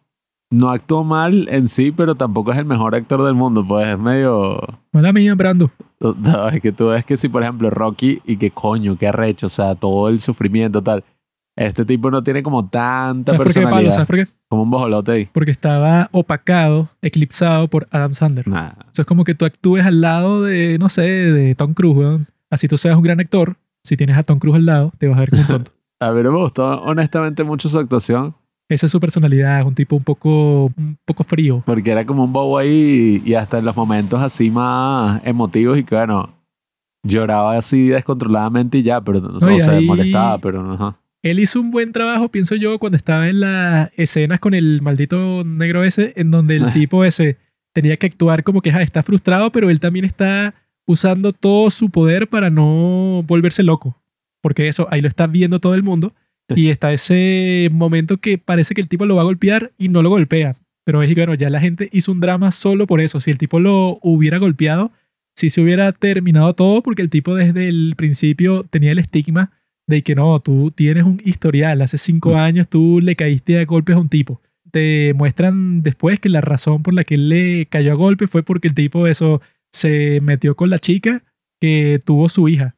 no 0.50 0.70
actuó 0.70 1.04
mal 1.04 1.48
en 1.52 1.68
sí, 1.68 1.92
pero 1.92 2.16
tampoco 2.16 2.54
es 2.54 2.58
el 2.58 2.66
mejor 2.66 2.96
actor 2.96 3.22
del 3.24 3.36
mundo, 3.36 3.68
pues 3.68 3.86
es 3.86 4.00
medio... 4.00 4.62
Mala 4.94 5.12
mía, 5.12 5.36
Brando. 5.36 5.70
No, 6.00 6.48
es 6.48 6.62
que 6.62 6.72
tú 6.72 6.88
ves 6.88 7.04
que 7.04 7.18
si, 7.18 7.28
por 7.28 7.44
ejemplo, 7.44 7.70
Rocky 7.70 8.22
y 8.26 8.38
que 8.38 8.50
coño, 8.50 8.98
qué 8.98 9.10
arrecho, 9.10 9.48
o 9.48 9.50
sea, 9.50 9.76
todo 9.76 10.08
el 10.08 10.22
sufrimiento, 10.22 10.82
tal. 10.82 11.04
Este 11.58 11.84
tipo 11.84 12.10
no 12.10 12.24
tiene 12.24 12.42
como 12.42 12.66
tanta 12.70 13.34
¿Sabes 13.34 13.38
por 13.38 13.48
qué, 13.48 13.54
personalidad. 13.60 13.76
Pablo? 13.76 13.92
¿Sabes 13.92 14.08
por 14.08 14.16
qué? 14.16 14.28
Como 14.48 14.64
un 14.64 14.72
bojolote 14.72 15.12
ahí. 15.12 15.30
Porque 15.34 15.52
estaba 15.52 16.08
opacado, 16.14 16.88
eclipsado 17.02 17.68
por 17.68 17.90
Adam 17.92 18.14
Sandler. 18.14 18.48
Nah. 18.48 18.72
Eso 18.90 19.02
es 19.02 19.06
como 19.06 19.26
que 19.26 19.36
tú 19.36 19.44
actúes 19.44 19.86
al 19.86 20.00
lado 20.00 20.44
de, 20.44 20.78
no 20.80 20.88
sé, 20.88 21.02
de 21.02 21.56
Tom 21.56 21.74
Cruise, 21.74 21.98
weón. 21.98 22.28
Así 22.50 22.70
tú 22.70 22.78
seas 22.78 22.96
un 22.96 23.04
gran 23.04 23.20
actor. 23.20 23.58
Si 23.84 23.98
tienes 23.98 24.18
a 24.18 24.24
Tom 24.24 24.40
Cruise 24.40 24.56
al 24.56 24.66
lado, 24.66 24.94
te 24.98 25.10
vas 25.10 25.18
a 25.18 25.20
ver 25.20 25.32
como 25.32 25.42
un 25.42 25.48
tonto. 25.50 25.72
A 26.02 26.12
mí 26.12 26.24
no 26.24 26.32
me 26.32 26.38
gustó 26.40 26.82
honestamente 26.82 27.44
mucho 27.44 27.68
su 27.68 27.78
actuación, 27.78 28.34
Esa 28.70 28.86
es 28.86 28.92
su 28.92 29.00
personalidad, 29.00 29.60
es 29.60 29.66
un 29.66 29.76
tipo 29.76 29.96
un 29.96 30.04
poco, 30.04 30.66
un 30.78 30.98
poco 31.06 31.24
frío. 31.24 31.64
porque 31.66 31.92
era 31.92 32.06
como 32.06 32.24
un 32.24 32.32
bobo 32.32 32.58
ahí 32.58 33.22
y, 33.26 33.34
hasta 33.34 33.58
en 33.60 33.66
los 33.66 33.76
momentos 33.76 34.22
así 34.22 34.50
más 34.50 35.22
emotivos 35.26 35.78
y 35.78 35.84
que 35.84 35.96
bueno, 35.96 36.30
lloraba 37.04 37.58
así 37.58 37.88
descontroladamente 37.90 38.78
y 38.78 38.84
ya, 38.84 39.02
pero 39.02 39.20
no, 39.20 39.40
No, 39.40 39.52
y 39.56 39.60
se 39.60 39.82
molestaba, 39.82 40.38
pero 40.38 40.64
no. 40.64 40.74
ajá. 40.74 40.96
Él 41.22 41.40
hizo 41.42 41.60
un 41.60 41.70
buen 41.72 41.92
trabajo, 41.92 42.30
pienso 42.30 42.56
yo, 42.56 42.80
cuando 42.80 42.96
estaba 42.96 43.28
en 43.28 43.42
las 43.42 43.90
escenas 43.98 44.40
con 44.40 44.54
el 44.54 44.82
maldito 44.82 45.44
negro 45.44 45.84
ese, 45.84 46.14
en 46.16 46.32
donde 46.32 46.56
el 46.56 46.72
tipo 46.72 47.04
ese 47.04 47.38
tenía 47.74 47.98
que 47.98 48.06
actuar 48.08 48.44
como 48.46 48.62
que 48.62 48.72
"Ah, 48.72 48.82
está 48.82 49.04
frustrado, 49.04 49.52
pero 49.52 49.70
él 49.70 49.82
también 49.82 50.06
está 50.06 50.54
usando 50.88 51.34
todo 51.34 51.70
su 51.72 51.90
poder 51.90 52.30
para 52.30 52.50
no 52.50 53.22
volverse 53.28 53.64
loco. 53.64 53.98
Porque 54.42 54.68
eso, 54.68 54.88
ahí 54.92 55.02
lo 55.02 55.08
está 55.08 55.28
viendo 55.28 55.60
todo 55.60 55.76
el 55.76 55.84
mundo. 55.84 56.14
Y 56.56 56.70
está 56.70 56.92
ese 56.94 57.70
momento 57.72 58.18
que 58.18 58.40
parece 58.40 58.74
que 58.74 58.82
el 58.82 58.88
tipo 58.88 59.06
lo 59.06 59.16
va 59.16 59.22
a 59.22 59.26
golpear 59.26 59.72
y 59.78 59.90
no 59.90 60.02
lo 60.02 60.10
golpea. 60.10 60.56
Pero 60.84 61.04
es 61.04 61.10
que, 61.10 61.14
bueno, 61.14 61.36
ya 61.36 61.50
la 61.52 61.60
gente 61.60 61.90
hizo 61.92 62.12
un 62.12 62.20
drama 62.20 62.50
solo 62.50 62.88
por 62.88 63.02
eso. 63.02 63.20
Si 63.20 63.30
el 63.30 63.38
tipo 63.38 63.60
lo 63.60 64.00
hubiera 64.02 64.40
golpeado, 64.40 64.92
si 65.36 65.52
se 65.52 65.62
hubiera 65.62 65.92
terminado 65.92 66.56
todo, 66.56 66.82
porque 66.82 67.04
el 67.04 67.12
tipo 67.12 67.36
desde 67.36 67.68
el 67.68 67.94
principio 67.96 68.64
tenía 68.64 68.92
el 68.94 68.98
estigma 69.00 69.52
de 69.88 70.02
que 70.02 70.16
no, 70.16 70.40
tú 70.40 70.72
tienes 70.72 71.04
un 71.04 71.22
historial, 71.24 71.82
hace 71.84 72.00
cinco 72.00 72.32
Mm. 72.32 72.38
años 72.38 72.68
tú 72.68 73.00
le 73.00 73.16
caíste 73.16 73.60
a 73.60 73.66
golpes 73.66 73.96
a 73.96 74.00
un 74.00 74.10
tipo. 74.10 74.42
Te 74.72 75.14
muestran 75.16 75.82
después 75.84 76.20
que 76.20 76.30
la 76.30 76.42
razón 76.42 76.82
por 76.82 76.94
la 76.96 77.04
que 77.04 77.16
él 77.16 77.30
le 77.30 77.68
cayó 77.68 77.92
a 77.92 77.96
golpe 77.96 78.26
fue 78.28 78.42
porque 78.44 78.68
el 78.68 78.74
tipo 78.74 79.06
eso 79.08 79.42
se 79.72 80.20
metió 80.22 80.56
con 80.56 80.70
la 80.72 80.80
chica 80.80 81.24
que 81.62 82.00
tuvo 82.04 82.28
su 82.30 82.48
hija. 82.50 82.76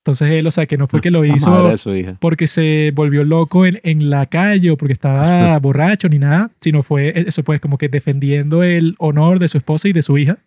Entonces 0.00 0.30
él, 0.30 0.46
o 0.46 0.50
sea, 0.50 0.64
que 0.64 0.78
no 0.78 0.86
fue 0.86 1.02
que 1.02 1.10
lo 1.10 1.26
hizo 1.26 1.76
su 1.76 2.16
porque 2.20 2.46
se 2.46 2.90
volvió 2.94 3.22
loco 3.22 3.66
en, 3.66 3.80
en 3.82 4.08
la 4.08 4.24
calle 4.26 4.70
o 4.70 4.76
porque 4.78 4.94
estaba 4.94 5.58
borracho 5.60 6.08
ni 6.08 6.18
nada, 6.18 6.50
sino 6.58 6.82
fue 6.82 7.12
eso 7.26 7.42
pues 7.42 7.60
como 7.60 7.76
que 7.76 7.90
defendiendo 7.90 8.62
el 8.62 8.94
honor 8.98 9.38
de 9.38 9.48
su 9.48 9.58
esposa 9.58 9.88
y 9.88 9.92
de 9.92 10.02
su 10.02 10.16
hija. 10.16 10.38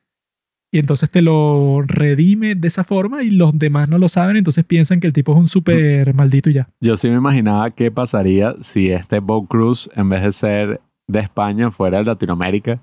Y 0.71 0.79
entonces 0.79 1.11
te 1.11 1.21
lo 1.21 1.83
redime 1.85 2.55
de 2.55 2.67
esa 2.67 2.83
forma 2.83 3.21
y 3.23 3.29
los 3.29 3.55
demás 3.59 3.89
no 3.89 3.99
lo 3.99 4.09
saben, 4.09 4.37
entonces 4.37 4.63
piensan 4.63 4.99
que 4.99 5.05
el 5.05 5.13
tipo 5.13 5.33
es 5.33 5.37
un 5.37 5.45
súper 5.45 6.15
maldito 6.15 6.49
y 6.49 6.53
ya. 6.53 6.67
Yo 6.81 6.97
sí 6.97 7.09
me 7.09 7.17
imaginaba 7.17 7.69
qué 7.69 7.91
pasaría 7.91 8.55
si 8.59 8.89
este 8.89 9.19
Bob 9.19 9.47
Cruz, 9.47 9.87
en 9.95 10.09
vez 10.09 10.23
de 10.23 10.31
ser 10.31 10.81
de 11.07 11.19
España, 11.19 11.69
fuera 11.69 11.99
de 11.99 12.05
Latinoamérica. 12.05 12.81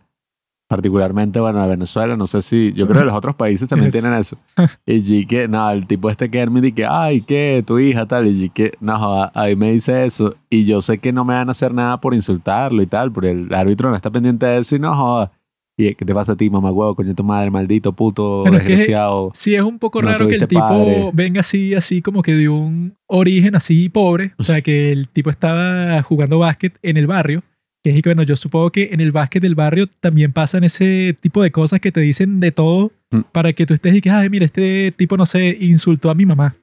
Particularmente, 0.70 1.40
bueno, 1.40 1.61
de 1.61 1.68
Venezuela, 1.68 2.16
no 2.16 2.28
sé 2.28 2.42
si. 2.42 2.72
Yo 2.74 2.87
creo 2.87 3.00
que 3.00 3.04
los 3.06 3.14
otros 3.14 3.35
países 3.35 3.68
también 3.68 3.88
Eso. 3.88 3.98
tienen 3.98 4.16
eso. 4.16 4.38
Y 4.87 5.26
que, 5.26 5.48
no, 5.48 5.68
el 5.68 5.85
tipo 5.85 6.09
este 6.09 6.30
Kermit 6.30 6.64
y 6.66 6.72
que, 6.72 6.87
ay, 6.88 7.22
¿qué? 7.22 7.64
Tu 7.66 7.80
hija, 7.80 8.06
tal. 8.06 8.28
Y 8.28 8.50
que, 8.50 8.74
no, 8.80 8.96
joda, 8.96 9.33
ahí 9.35 9.56
me 9.56 9.72
dice 9.72 10.04
eso. 10.06 10.37
Y 10.48 10.66
yo 10.66 10.80
sé 10.80 10.98
que 10.98 11.12
no 11.12 11.24
me 11.24 11.35
van 11.35 11.48
a 11.48 11.52
hacer 11.52 11.74
nada 11.74 12.00
por 12.00 12.14
insultarlo 12.14 12.83
y 12.83 12.87
tal, 12.87 13.11
porque 13.11 13.33
el 13.33 13.52
árbitro 13.52 13.90
no 13.90 13.96
está 13.96 14.11
pendiente 14.12 14.46
de 14.46 14.61
eso 14.61 14.76
y 14.76 14.78
no, 14.78 14.94
joda. 14.94 15.33
¿Y 15.76 15.92
qué 15.96 16.04
te 16.04 16.14
pasa 16.14 16.33
a 16.33 16.37
ti, 16.37 16.48
mamá 16.50 16.70
huevo, 16.70 16.94
coño 16.94 17.14
tu 17.16 17.24
madre, 17.24 17.50
maldito, 17.50 17.92
puto, 17.92 18.42
Bueno, 18.42 18.59
es 18.59 18.62
que- 18.62 18.68
desgraciado? 18.68 19.30
Sí, 19.35 19.56
es 19.56 19.62
un 19.62 19.80
poco 19.80 20.00
No 20.02 20.09
raro 20.11 20.28
que 20.28 20.37
el 20.37 20.46
tipo 20.46 20.61
padre. 20.61 21.11
venga 21.14 21.40
así, 21.40 21.74
así 21.74 22.00
como 22.00 22.22
que 22.22 22.33
de 22.35 22.48
un 22.48 22.94
origen 23.09 23.56
así 23.56 23.88
pobre. 23.88 24.35
O 24.38 24.44
sea, 24.44 24.61
que 24.61 24.92
el 24.92 25.09
tipo 25.09 25.30
estaba 25.30 26.00
jugando 26.04 26.38
básquet 26.38 26.78
en 26.83 26.96
el 26.96 27.09
barrio. 27.09 27.42
Que 27.83 27.90
es 27.90 28.03
que, 28.03 28.09
bueno, 28.11 28.23
yo 28.25 28.37
supongo 28.37 28.71
que 28.71 28.90
en 28.93 29.01
el 29.01 29.11
básquet 29.12 29.43
del 29.43 29.55
barrio 29.55 29.87
también 30.01 30.33
pasan 30.33 30.64
ese 30.64 31.16
tipo 31.21 31.43
de 31.43 31.51
cosas 31.51 31.81
que 31.81 31.90
te 31.93 32.01
dicen 32.01 32.40
de 32.40 32.53
todo 32.53 32.93
Mm. 33.12 33.23
para 33.33 33.53
que 33.53 33.66
tú 33.66 33.75
estés 33.75 33.93
y 33.97 34.01
que, 34.01 34.09
ay, 34.11 34.29
mira, 34.31 34.45
este 34.45 34.93
tipo, 34.97 35.16
no 35.16 35.27
sé, 35.27 35.57
insultó 35.61 36.11
a 36.11 36.14
mi 36.14 36.25
mamá. 36.27 36.55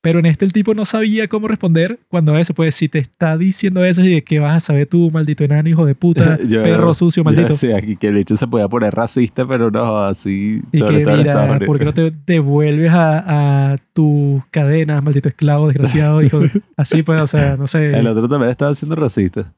Pero 0.00 0.18
en 0.18 0.26
este 0.26 0.44
el 0.44 0.52
tipo 0.52 0.74
no 0.74 0.84
sabía 0.84 1.26
cómo 1.28 1.46
responder 1.48 1.98
cuando 2.08 2.36
eso, 2.36 2.54
pues 2.54 2.74
si 2.74 2.88
te 2.88 2.98
está 2.98 3.36
diciendo 3.36 3.84
eso 3.84 4.00
y 4.02 4.08
de 4.14 4.22
que 4.22 4.38
vas 4.40 4.56
a 4.56 4.60
saber 4.60 4.86
tú, 4.86 5.10
maldito 5.12 5.42
enano, 5.44 5.68
hijo 5.68 5.86
de 5.86 5.94
puta, 5.94 6.38
Yo- 6.48 6.62
perro 6.62 6.92
sucio, 6.94 7.22
maldito. 7.24 7.54
aquí 7.76 7.96
que 7.96 8.08
el 8.08 8.16
hecho 8.16 8.36
se 8.36 8.46
podía 8.46 8.68
poner 8.68 8.92
racista, 8.94 9.46
pero 9.46 9.70
no, 9.70 9.98
así. 9.98 10.60
Y 10.72 10.78
sobre 10.78 11.02
que 11.04 11.16
mira. 11.16 11.58
¿por 11.66 11.78
qué 11.78 11.84
no 11.84 11.94
te 11.94 12.12
devuelves 12.26 12.90
a, 12.92 13.72
a 13.72 13.76
tus 13.92 14.44
cadenas, 14.52 15.02
maldito 15.04 15.28
esclavo, 15.28 15.66
desgraciado, 15.68 16.20
hijo 16.22 16.40
de... 16.40 16.50
Así 16.76 17.02
pues, 17.02 17.20
o 17.20 17.26
sea, 17.26 17.56
no 17.56 17.66
sé. 17.66 17.96
El 17.96 18.06
otro 18.06 18.28
también 18.28 18.50
estaba 18.50 18.74
siendo 18.74 18.96
racista. 18.96 19.52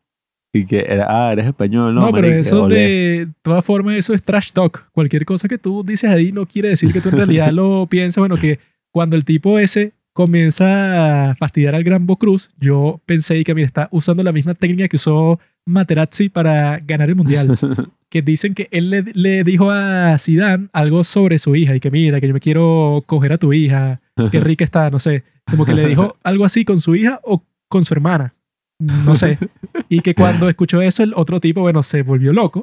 Y 0.55 0.67
que 0.67 0.87
era, 0.89 1.07
ah, 1.09 1.33
eres 1.33 1.47
español, 1.47 1.93
no, 1.93 2.03
No, 2.03 2.13
pero 2.13 2.29
marica, 2.29 2.41
eso 2.41 2.69
de 2.69 3.27
todas 3.43 3.65
formas, 3.65 3.97
eso 3.97 4.15
es 4.15 4.23
trash 4.23 4.53
talk. 4.53 4.89
Cualquier 4.93 5.25
cosa 5.25 5.49
que 5.49 5.59
tú 5.59 5.83
dices 5.85 6.09
ahí 6.09 6.31
no 6.31 6.47
quiere 6.47 6.69
decir 6.69 6.93
que 6.93 7.01
tú 7.01 7.09
en 7.09 7.17
realidad 7.17 7.51
lo 7.51 7.87
piensas. 7.91 8.23
Bueno, 8.23 8.37
que 8.37 8.61
cuando 8.93 9.17
el 9.17 9.25
tipo 9.25 9.59
ese 9.59 9.95
comienza 10.13 11.31
a 11.31 11.35
fastidiar 11.35 11.75
al 11.75 11.83
gran 11.83 12.07
Bo 12.07 12.19
Cruz, 12.19 12.53
yo 12.61 13.01
pensé 13.05 13.43
que 13.43 13.53
mira, 13.53 13.67
está 13.67 13.89
usando 13.91 14.23
la 14.23 14.31
misma 14.31 14.55
técnica 14.55 14.87
que 14.87 14.95
usó 14.95 15.41
Materazzi 15.67 16.29
para 16.29 16.79
ganar 16.79 17.09
el 17.09 17.17
mundial. 17.17 17.59
que 18.09 18.23
dicen 18.23 18.55
que 18.55 18.69
él 18.71 18.91
le, 18.91 19.03
le 19.13 19.43
dijo 19.43 19.73
a 19.73 20.17
Zidane 20.19 20.69
algo 20.73 21.03
sobre 21.03 21.41
su 21.41 21.57
hija 21.57 21.75
y 21.75 21.81
que 21.81 21.91
mira, 21.91 22.21
que 22.21 22.29
yo 22.29 22.33
me 22.33 22.39
quiero 22.39 23.03
coger 23.07 23.33
a 23.33 23.39
tu 23.39 23.53
hija, 23.53 24.01
qué 24.31 24.39
rica 24.39 24.65
está, 24.65 24.89
no 24.89 25.01
sé. 25.01 25.25
Como 25.51 25.67
que 25.67 25.75
le 25.75 25.89
dijo 25.89 26.17
algo 26.23 26.45
así 26.45 26.65
con 26.65 26.81
su 26.81 26.95
hija 26.95 27.19
o 27.25 27.43
con 27.69 27.85
su 27.85 27.93
hermana. 27.93 28.34
No 28.79 29.15
sé. 29.15 29.39
Y 29.89 30.01
que 30.01 30.15
cuando 30.15 30.49
escuchó 30.49 30.83
eso, 30.83 31.03
el 31.03 31.13
otro 31.15 31.41
tipo, 31.41 31.61
bueno, 31.61 31.83
se 31.83 32.03
volvió 32.03 32.33
loco. 32.33 32.63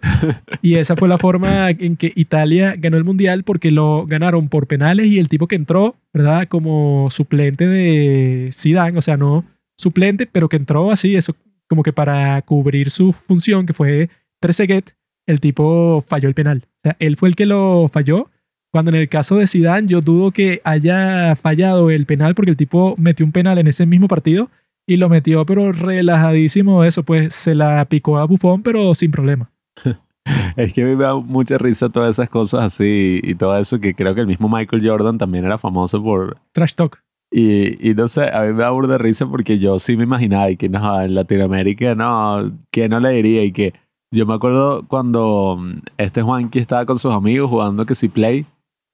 Y 0.62 0.76
esa 0.76 0.96
fue 0.96 1.08
la 1.08 1.18
forma 1.18 1.70
en 1.70 1.96
que 1.96 2.12
Italia 2.16 2.76
ganó 2.78 2.98
el 2.98 3.04
mundial 3.04 3.44
porque 3.44 3.72
lo 3.72 4.06
ganaron 4.06 4.50
por 4.50 4.68
penales 4.68 5.08
y 5.08 5.20
el 5.20 5.30
tipo 5.30 5.48
que 5.48 5.56
entró, 5.56 5.96
¿verdad? 6.14 6.48
Como 6.48 7.10
suplente 7.10 7.68
de 7.68 8.50
Zidane, 8.54 8.98
o 8.98 9.02
sea, 9.02 9.18
no 9.18 9.46
suplente, 9.78 10.28
pero 10.28 10.48
que 10.48 10.58
entró 10.58 10.92
así, 10.92 11.16
eso 11.16 11.36
como 11.68 11.84
que 11.84 11.94
para 11.94 12.42
cubrir 12.44 12.92
su 12.92 13.14
función, 13.14 13.66
que 13.66 13.74
fue 13.74 14.10
Trezeguet, 14.40 14.94
el 15.26 15.40
tipo 15.40 16.02
falló 16.02 16.28
el 16.28 16.36
penal. 16.36 16.64
O 16.66 16.80
sea, 16.84 16.98
él 17.00 17.18
fue 17.18 17.30
el 17.30 17.36
que 17.36 17.46
lo 17.46 17.88
falló. 17.88 18.30
Cuando 18.72 18.92
en 18.92 18.96
el 18.96 19.10
caso 19.10 19.38
de 19.38 19.48
Zidane, 19.48 19.88
yo 19.88 20.02
dudo 20.02 20.32
que 20.32 20.62
haya 20.64 21.36
fallado 21.36 21.90
el 21.90 22.06
penal 22.06 22.36
porque 22.36 22.52
el 22.52 22.58
tipo 22.58 22.96
metió 22.98 23.26
un 23.26 23.32
penal 23.32 23.58
en 23.58 23.68
ese 23.68 23.86
mismo 23.86 24.08
partido 24.08 24.50
y 24.88 24.98
lo 24.98 25.10
metió, 25.10 25.46
pero 25.46 25.72
relajadísimo 25.72 26.84
eso, 26.84 27.04
pues 27.04 27.34
se 27.34 27.56
la 27.56 27.84
picó 27.86 28.18
a 28.18 28.26
Bufón, 28.26 28.64
pero 28.64 28.94
sin 28.96 29.12
problema. 29.12 29.52
Es 30.56 30.72
que 30.72 30.84
a 30.84 30.86
mí 30.86 30.96
me 30.96 31.04
da 31.04 31.16
mucha 31.16 31.58
risa 31.58 31.90
todas 31.90 32.12
esas 32.12 32.30
cosas 32.30 32.62
así 32.66 33.20
y 33.24 33.34
todo 33.34 33.58
eso 33.58 33.80
que 33.80 33.96
creo 33.96 34.14
que 34.14 34.22
el 34.22 34.28
mismo 34.28 34.48
Michael 34.48 34.88
Jordan 34.88 35.18
también 35.18 35.46
era 35.46 35.58
famoso 35.58 36.02
por... 36.02 36.38
Trash 36.52 36.76
talk. 36.76 37.02
Y, 37.32 37.90
y 37.90 37.96
no 37.96 38.08
sé, 38.08 38.30
a 38.30 38.42
mí 38.42 38.54
me 38.54 38.62
da 38.62 38.70
burda 38.70 39.00
risa 39.00 39.26
porque 39.26 39.58
yo 39.58 39.80
sí 39.80 39.98
me 39.98 40.04
imaginaba 40.04 40.52
y 40.52 40.58
que 40.58 40.70
no, 40.70 41.02
en 41.02 41.16
Latinoamérica 41.16 41.96
no, 41.96 42.52
que 42.70 42.88
no 42.88 43.00
le 43.00 43.10
diría 43.10 43.44
y 43.44 43.52
que 43.52 43.74
yo 44.14 44.26
me 44.26 44.34
acuerdo 44.34 44.86
cuando 44.88 45.58
mm, 45.60 45.82
este 45.98 46.22
Juanqui 46.22 46.60
estaba 46.60 46.86
con 46.86 47.00
sus 47.00 47.14
amigos 47.14 47.50
jugando 47.50 47.86
que 47.86 47.96
si 47.96 48.10
play 48.10 48.46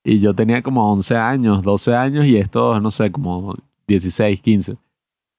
y 0.06 0.20
yo 0.20 0.34
tenía 0.34 0.62
como 0.62 0.92
11 0.94 1.18
años, 1.18 1.64
12 1.64 1.96
años 1.96 2.26
y 2.26 2.38
estos, 2.38 2.82
no 2.82 2.92
sé, 2.92 3.12
como 3.12 3.56
16, 3.88 4.40
15. 4.40 4.78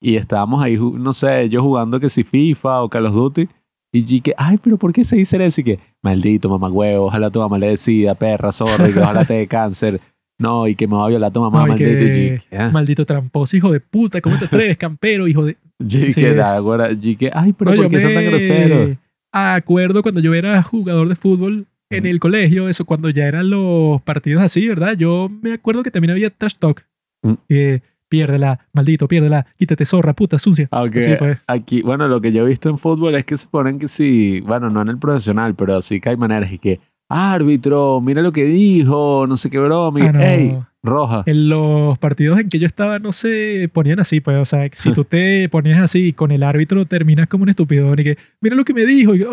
Y 0.00 0.16
estábamos 0.16 0.62
ahí, 0.62 0.76
no 0.76 1.12
sé, 1.12 1.48
yo 1.48 1.62
jugando 1.62 1.98
que 1.98 2.08
si 2.08 2.22
FIFA 2.22 2.82
o 2.82 2.88
Call 2.88 3.06
of 3.06 3.14
Duty. 3.14 3.48
Y 3.92 4.04
yo 4.04 4.22
que, 4.22 4.34
ay, 4.36 4.58
pero 4.62 4.76
¿por 4.76 4.92
qué 4.92 5.02
se 5.02 5.16
dice 5.16 5.42
eso? 5.44 5.60
Y 5.60 5.64
que, 5.64 5.78
maldito 6.02 6.48
mamagüevo, 6.48 7.06
ojalá 7.06 7.30
tu 7.30 7.40
mamá 7.40 7.58
le 7.58 7.70
decida, 7.70 8.14
perra, 8.14 8.52
zorra, 8.52 8.88
y 8.88 8.92
que 8.92 9.00
ojalá 9.00 9.24
te 9.24 9.34
dé 9.34 9.46
cáncer. 9.46 10.00
No, 10.40 10.68
y 10.68 10.74
que 10.76 10.86
me 10.86 10.94
va 10.94 11.06
a 11.06 11.08
violar 11.08 11.32
tu 11.32 11.40
mamá, 11.40 11.60
No, 11.60 11.66
y 11.66 11.68
maldito. 11.70 11.90
Y 11.90 11.96
que- 12.08 12.34
yo 12.36 12.42
que, 12.50 12.56
ah. 12.56 12.70
Maldito 12.72 13.04
tramposo, 13.06 13.56
hijo 13.56 13.72
de 13.72 13.80
puta, 13.80 14.20
¿cómo 14.20 14.38
te 14.38 14.44
atreves, 14.44 14.76
campero, 14.76 15.26
hijo 15.26 15.44
de... 15.44 15.56
Yo 15.80 16.00
Sí. 16.00 16.14
que, 16.14 16.34
da, 16.34 16.58
güera, 16.60 16.92
yo 16.92 17.16
que, 17.18 17.30
ay, 17.32 17.52
pero 17.54 17.72
No, 17.72 17.82
¿por 17.82 17.88
qué 17.90 18.00
son 18.00 18.12
tan 18.14 18.24
groseros? 18.24 18.96
Acuerdo 19.32 20.02
cuando 20.02 20.20
yo 20.20 20.34
era 20.34 20.62
jugador 20.62 21.08
de 21.08 21.14
fútbol 21.16 21.66
en 21.90 22.06
el 22.06 22.18
colegio, 22.20 22.68
eso 22.68 22.84
cuando 22.84 23.10
ya 23.10 23.26
eran 23.26 23.48
los 23.50 24.00
partidos 24.02 24.42
así, 24.42 24.66
¿verdad? 24.68 24.94
Yo 24.96 25.28
me 25.42 25.52
acuerdo 25.52 25.82
que 25.82 25.90
también 25.90 26.10
había 26.12 26.30
trash 26.30 26.54
talk. 26.58 26.84
Mm. 27.22 27.32
Eh, 27.48 27.80
piérdela, 28.08 28.66
maldito, 28.72 29.08
piérdela, 29.08 29.46
quítate 29.56 29.84
zorra, 29.84 30.12
puta, 30.14 30.38
sucia. 30.38 30.68
Aunque 30.70 31.02
Sí, 31.02 31.10
pues. 31.18 31.38
aquí, 31.46 31.82
bueno, 31.82 32.08
lo 32.08 32.20
que 32.20 32.32
yo 32.32 32.42
he 32.44 32.48
visto 32.48 32.68
en 32.68 32.78
fútbol 32.78 33.14
es 33.14 33.24
que 33.24 33.36
se 33.36 33.46
ponen 33.48 33.78
que 33.78 33.88
sí, 33.88 34.40
bueno, 34.40 34.68
no 34.70 34.82
en 34.82 34.88
el 34.88 34.98
profesional, 34.98 35.54
pero 35.54 35.76
así 35.76 36.00
que 36.00 36.08
hay 36.10 36.16
maneras 36.16 36.50
y 36.52 36.58
que, 36.58 36.80
árbitro, 37.08 38.00
mira 38.00 38.22
lo 38.22 38.32
que 38.32 38.44
dijo, 38.44 39.26
no 39.28 39.36
sé 39.36 39.50
qué 39.50 39.58
broma, 39.58 40.00
Ah, 40.02 40.12
no. 40.12 40.20
ey, 40.20 40.58
roja. 40.82 41.22
En 41.26 41.48
los 41.48 41.98
partidos 41.98 42.38
en 42.38 42.48
que 42.48 42.58
yo 42.58 42.66
estaba 42.66 42.98
no 42.98 43.12
se 43.12 43.70
ponían 43.72 44.00
así, 44.00 44.20
pues, 44.20 44.36
o 44.36 44.44
sea, 44.44 44.68
si 44.72 44.92
tú 44.92 45.04
te 45.08 45.48
ponías 45.48 45.78
así 45.80 46.12
con 46.12 46.30
el 46.30 46.42
árbitro 46.42 46.84
terminas 46.86 47.28
como 47.28 47.42
un 47.44 47.48
estupidón 47.48 47.98
y 47.98 48.04
que, 48.04 48.18
mira 48.40 48.56
lo 48.56 48.64
que 48.64 48.74
me 48.74 48.84
dijo, 48.84 49.14
y. 49.14 49.24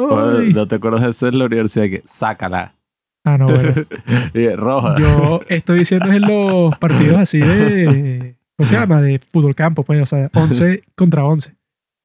¿No 0.54 0.68
te 0.68 0.76
acuerdas 0.76 1.20
de 1.20 1.28
en 1.28 1.40
la 1.40 1.46
universidad? 1.46 1.86
Que, 1.86 2.04
sácala. 2.06 2.76
Ah, 3.26 3.38
no, 3.38 3.46
bueno. 3.48 3.74
Y, 4.34 4.48
roja. 4.50 4.96
Yo 5.00 5.42
estoy 5.50 5.80
diciendo 5.80 6.12
en 6.14 6.22
los 6.22 6.78
partidos 6.78 7.18
así 7.18 7.40
de, 7.40 8.35
¿cómo 8.58 8.68
se 8.68 8.76
llama? 8.76 9.02
De 9.02 9.20
fútbol 9.32 9.56
campo, 9.56 9.84
pues, 9.84 10.02
o 10.02 10.06
sea, 10.06 10.30
11 10.34 10.84
contra 10.96 11.26
11. 11.26 11.56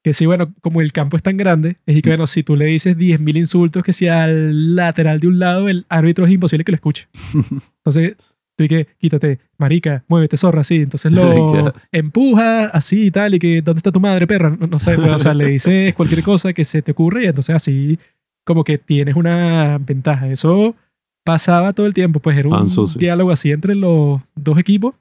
Que 0.03 0.13
sí, 0.13 0.25
bueno, 0.25 0.51
como 0.61 0.81
el 0.81 0.91
campo 0.91 1.15
es 1.15 1.21
tan 1.21 1.37
grande, 1.37 1.77
es 1.85 2.01
que, 2.01 2.09
bueno, 2.09 2.25
si 2.25 2.41
tú 2.41 2.55
le 2.55 2.65
dices 2.65 2.97
10.000 2.97 3.37
insultos 3.37 3.83
que 3.83 3.93
si 3.93 4.07
al 4.07 4.75
lateral 4.75 5.19
de 5.19 5.27
un 5.27 5.37
lado, 5.37 5.69
el 5.69 5.85
árbitro 5.89 6.25
es 6.25 6.31
imposible 6.31 6.63
que 6.63 6.71
lo 6.71 6.75
escuche. 6.75 7.07
Entonces, 7.85 8.15
tú 8.55 8.63
y 8.63 8.67
que, 8.67 8.87
quítate, 8.97 9.39
marica, 9.59 10.03
muévete, 10.07 10.37
zorra, 10.37 10.61
así. 10.61 10.77
Entonces 10.77 11.11
lo 11.11 11.73
empuja 11.91 12.65
así 12.65 13.05
y 13.05 13.11
tal, 13.11 13.35
y 13.35 13.39
que, 13.39 13.61
¿dónde 13.61 13.77
está 13.77 13.91
tu 13.91 13.99
madre, 13.99 14.25
perra? 14.25 14.49
No, 14.49 14.65
no 14.65 14.79
sé, 14.79 14.95
pues, 14.95 15.11
o 15.11 15.19
sea, 15.19 15.35
le 15.35 15.45
dices 15.45 15.93
cualquier 15.93 16.23
cosa 16.23 16.51
que 16.51 16.65
se 16.65 16.81
te 16.81 16.93
ocurre 16.93 17.25
y 17.25 17.27
entonces 17.27 17.55
así 17.55 17.99
como 18.43 18.63
que 18.63 18.77
tienes 18.77 19.15
una 19.15 19.77
ventaja. 19.77 20.27
Eso 20.29 20.75
pasaba 21.23 21.73
todo 21.73 21.85
el 21.85 21.93
tiempo, 21.93 22.19
pues 22.19 22.37
era 22.37 22.49
un 22.49 22.67
diálogo 22.97 23.31
así 23.31 23.51
entre 23.51 23.75
los 23.75 24.21
dos 24.35 24.57
equipos, 24.57 24.95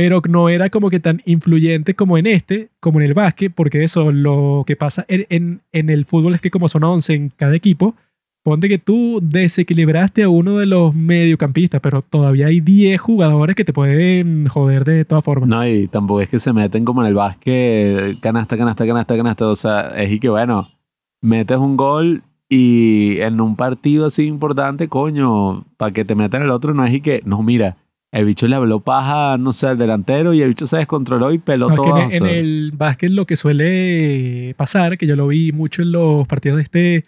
pero 0.00 0.22
no 0.30 0.48
era 0.48 0.70
como 0.70 0.88
que 0.88 0.98
tan 0.98 1.20
influyente 1.26 1.94
como 1.94 2.16
en 2.16 2.26
este, 2.26 2.70
como 2.80 3.00
en 3.00 3.06
el 3.06 3.12
básquet, 3.12 3.52
porque 3.54 3.84
eso, 3.84 4.12
lo 4.12 4.64
que 4.66 4.74
pasa 4.74 5.04
en, 5.08 5.26
en, 5.28 5.60
en 5.72 5.90
el 5.90 6.06
fútbol 6.06 6.34
es 6.34 6.40
que 6.40 6.50
como 6.50 6.70
son 6.70 6.84
11 6.84 7.12
en 7.12 7.28
cada 7.28 7.54
equipo, 7.54 7.94
ponte 8.42 8.70
que 8.70 8.78
tú 8.78 9.20
desequilibraste 9.22 10.22
a 10.22 10.30
uno 10.30 10.56
de 10.56 10.64
los 10.64 10.96
mediocampistas, 10.96 11.82
pero 11.82 12.00
todavía 12.00 12.46
hay 12.46 12.62
10 12.62 12.98
jugadores 12.98 13.54
que 13.54 13.66
te 13.66 13.74
pueden 13.74 14.46
joder 14.46 14.84
de 14.84 15.04
todas 15.04 15.22
formas. 15.22 15.50
No, 15.50 15.68
y 15.68 15.86
tampoco 15.86 16.22
es 16.22 16.30
que 16.30 16.38
se 16.38 16.54
meten 16.54 16.86
como 16.86 17.02
en 17.02 17.08
el 17.08 17.14
básquet, 17.14 18.18
canasta, 18.20 18.56
canasta, 18.56 18.86
canasta, 18.86 19.16
canasta. 19.18 19.48
O 19.48 19.54
sea, 19.54 19.88
es 19.98 20.10
y 20.10 20.18
que 20.18 20.30
bueno, 20.30 20.70
metes 21.20 21.58
un 21.58 21.76
gol 21.76 22.22
y 22.48 23.20
en 23.20 23.38
un 23.42 23.54
partido 23.54 24.06
así 24.06 24.24
importante, 24.24 24.88
coño, 24.88 25.66
para 25.76 25.92
que 25.92 26.06
te 26.06 26.14
metan 26.14 26.40
el 26.40 26.48
otro, 26.48 26.72
no 26.72 26.86
es 26.86 26.94
y 26.94 27.02
que, 27.02 27.20
no, 27.26 27.42
mira, 27.42 27.76
el 28.12 28.24
bicho 28.24 28.48
le 28.48 28.56
habló 28.56 28.80
paja, 28.80 29.38
no 29.38 29.52
sé, 29.52 29.68
al 29.68 29.78
delantero 29.78 30.34
y 30.34 30.42
el 30.42 30.48
bicho 30.48 30.66
se 30.66 30.78
descontroló 30.78 31.32
y 31.32 31.38
peló 31.38 31.68
No, 31.68 31.74
es 31.74 31.80
que 31.80 31.88
todo. 31.88 31.98
en, 31.98 32.22
o 32.22 32.26
en 32.26 32.34
el 32.34 32.72
básquet 32.74 33.10
lo 33.10 33.26
que 33.26 33.36
suele 33.36 34.54
pasar, 34.56 34.98
que 34.98 35.06
yo 35.06 35.16
lo 35.16 35.28
vi 35.28 35.52
mucho 35.52 35.82
en 35.82 35.92
los 35.92 36.26
partidos 36.26 36.56
de 36.56 36.62
este 36.62 37.04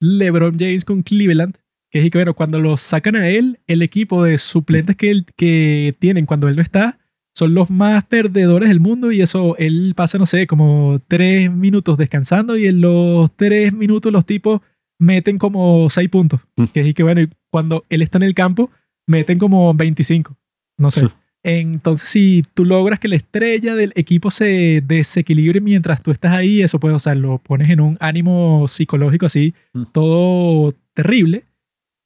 LeBron 0.00 0.58
James 0.58 0.84
con 0.84 1.02
Cleveland, 1.02 1.56
que 1.90 2.00
es 2.00 2.10
que, 2.10 2.18
bueno, 2.18 2.34
cuando 2.34 2.58
lo 2.60 2.76
sacan 2.76 3.16
a 3.16 3.28
él, 3.28 3.60
el 3.66 3.82
equipo 3.82 4.24
de 4.24 4.38
suplentes 4.38 4.96
que, 4.96 5.10
él, 5.10 5.26
que 5.36 5.94
tienen 5.98 6.26
cuando 6.26 6.48
él 6.48 6.56
no 6.56 6.62
está 6.62 6.98
son 7.34 7.52
los 7.52 7.70
más 7.70 8.04
perdedores 8.04 8.70
del 8.70 8.80
mundo 8.80 9.12
y 9.12 9.20
eso, 9.20 9.56
él 9.58 9.92
pasa, 9.94 10.16
no 10.16 10.24
sé, 10.24 10.46
como 10.46 11.02
tres 11.06 11.52
minutos 11.52 11.98
descansando 11.98 12.56
y 12.56 12.66
en 12.66 12.80
los 12.80 13.30
tres 13.36 13.74
minutos 13.74 14.10
los 14.10 14.24
tipos 14.24 14.62
meten 14.98 15.36
como 15.36 15.90
seis 15.90 16.08
puntos. 16.08 16.40
Mm. 16.56 16.64
Que 16.72 16.88
es 16.88 16.94
que, 16.94 17.02
bueno, 17.02 17.20
cuando 17.50 17.84
él 17.90 18.00
está 18.00 18.16
en 18.16 18.22
el 18.22 18.34
campo, 18.34 18.70
meten 19.06 19.38
como 19.38 19.74
25. 19.74 20.34
No 20.78 20.90
sé. 20.90 21.08
Entonces, 21.42 22.08
si 22.08 22.42
tú 22.54 22.64
logras 22.64 22.98
que 22.98 23.06
la 23.08 23.14
estrella 23.16 23.76
del 23.76 23.92
equipo 23.94 24.30
se 24.32 24.82
desequilibre 24.84 25.60
mientras 25.60 26.02
tú 26.02 26.10
estás 26.10 26.32
ahí, 26.32 26.60
eso 26.60 26.80
puede, 26.80 26.94
o 26.96 26.98
sea, 26.98 27.14
lo 27.14 27.38
pones 27.38 27.70
en 27.70 27.80
un 27.80 27.96
ánimo 28.00 28.66
psicológico 28.66 29.26
así, 29.26 29.54
Mm. 29.72 29.84
todo 29.92 30.74
terrible, 30.92 31.44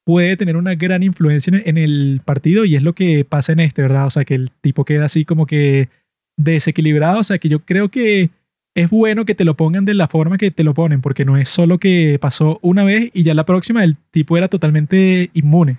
puede 0.04 0.36
tener 0.36 0.56
una 0.56 0.74
gran 0.74 1.02
influencia 1.02 1.56
en, 1.56 1.62
en 1.66 1.78
el 1.78 2.20
partido 2.24 2.64
y 2.66 2.74
es 2.76 2.82
lo 2.82 2.94
que 2.94 3.24
pasa 3.24 3.52
en 3.52 3.60
este, 3.60 3.80
¿verdad? 3.80 4.06
O 4.06 4.10
sea, 4.10 4.24
que 4.26 4.34
el 4.34 4.50
tipo 4.60 4.84
queda 4.84 5.06
así 5.06 5.24
como 5.24 5.46
que 5.46 5.88
desequilibrado, 6.36 7.20
o 7.20 7.24
sea, 7.24 7.38
que 7.38 7.48
yo 7.48 7.60
creo 7.60 7.88
que 7.90 8.30
es 8.74 8.88
bueno 8.90 9.24
que 9.24 9.34
te 9.34 9.44
lo 9.44 9.56
pongan 9.56 9.84
de 9.84 9.94
la 9.94 10.06
forma 10.08 10.38
que 10.38 10.50
te 10.50 10.64
lo 10.64 10.74
ponen, 10.74 11.00
porque 11.00 11.24
no 11.24 11.36
es 11.36 11.48
solo 11.48 11.78
que 11.78 12.18
pasó 12.20 12.58
una 12.62 12.84
vez 12.84 13.10
y 13.14 13.22
ya 13.22 13.34
la 13.34 13.44
próxima 13.46 13.84
el 13.84 13.96
tipo 14.10 14.36
era 14.36 14.48
totalmente 14.48 15.30
inmune. 15.34 15.78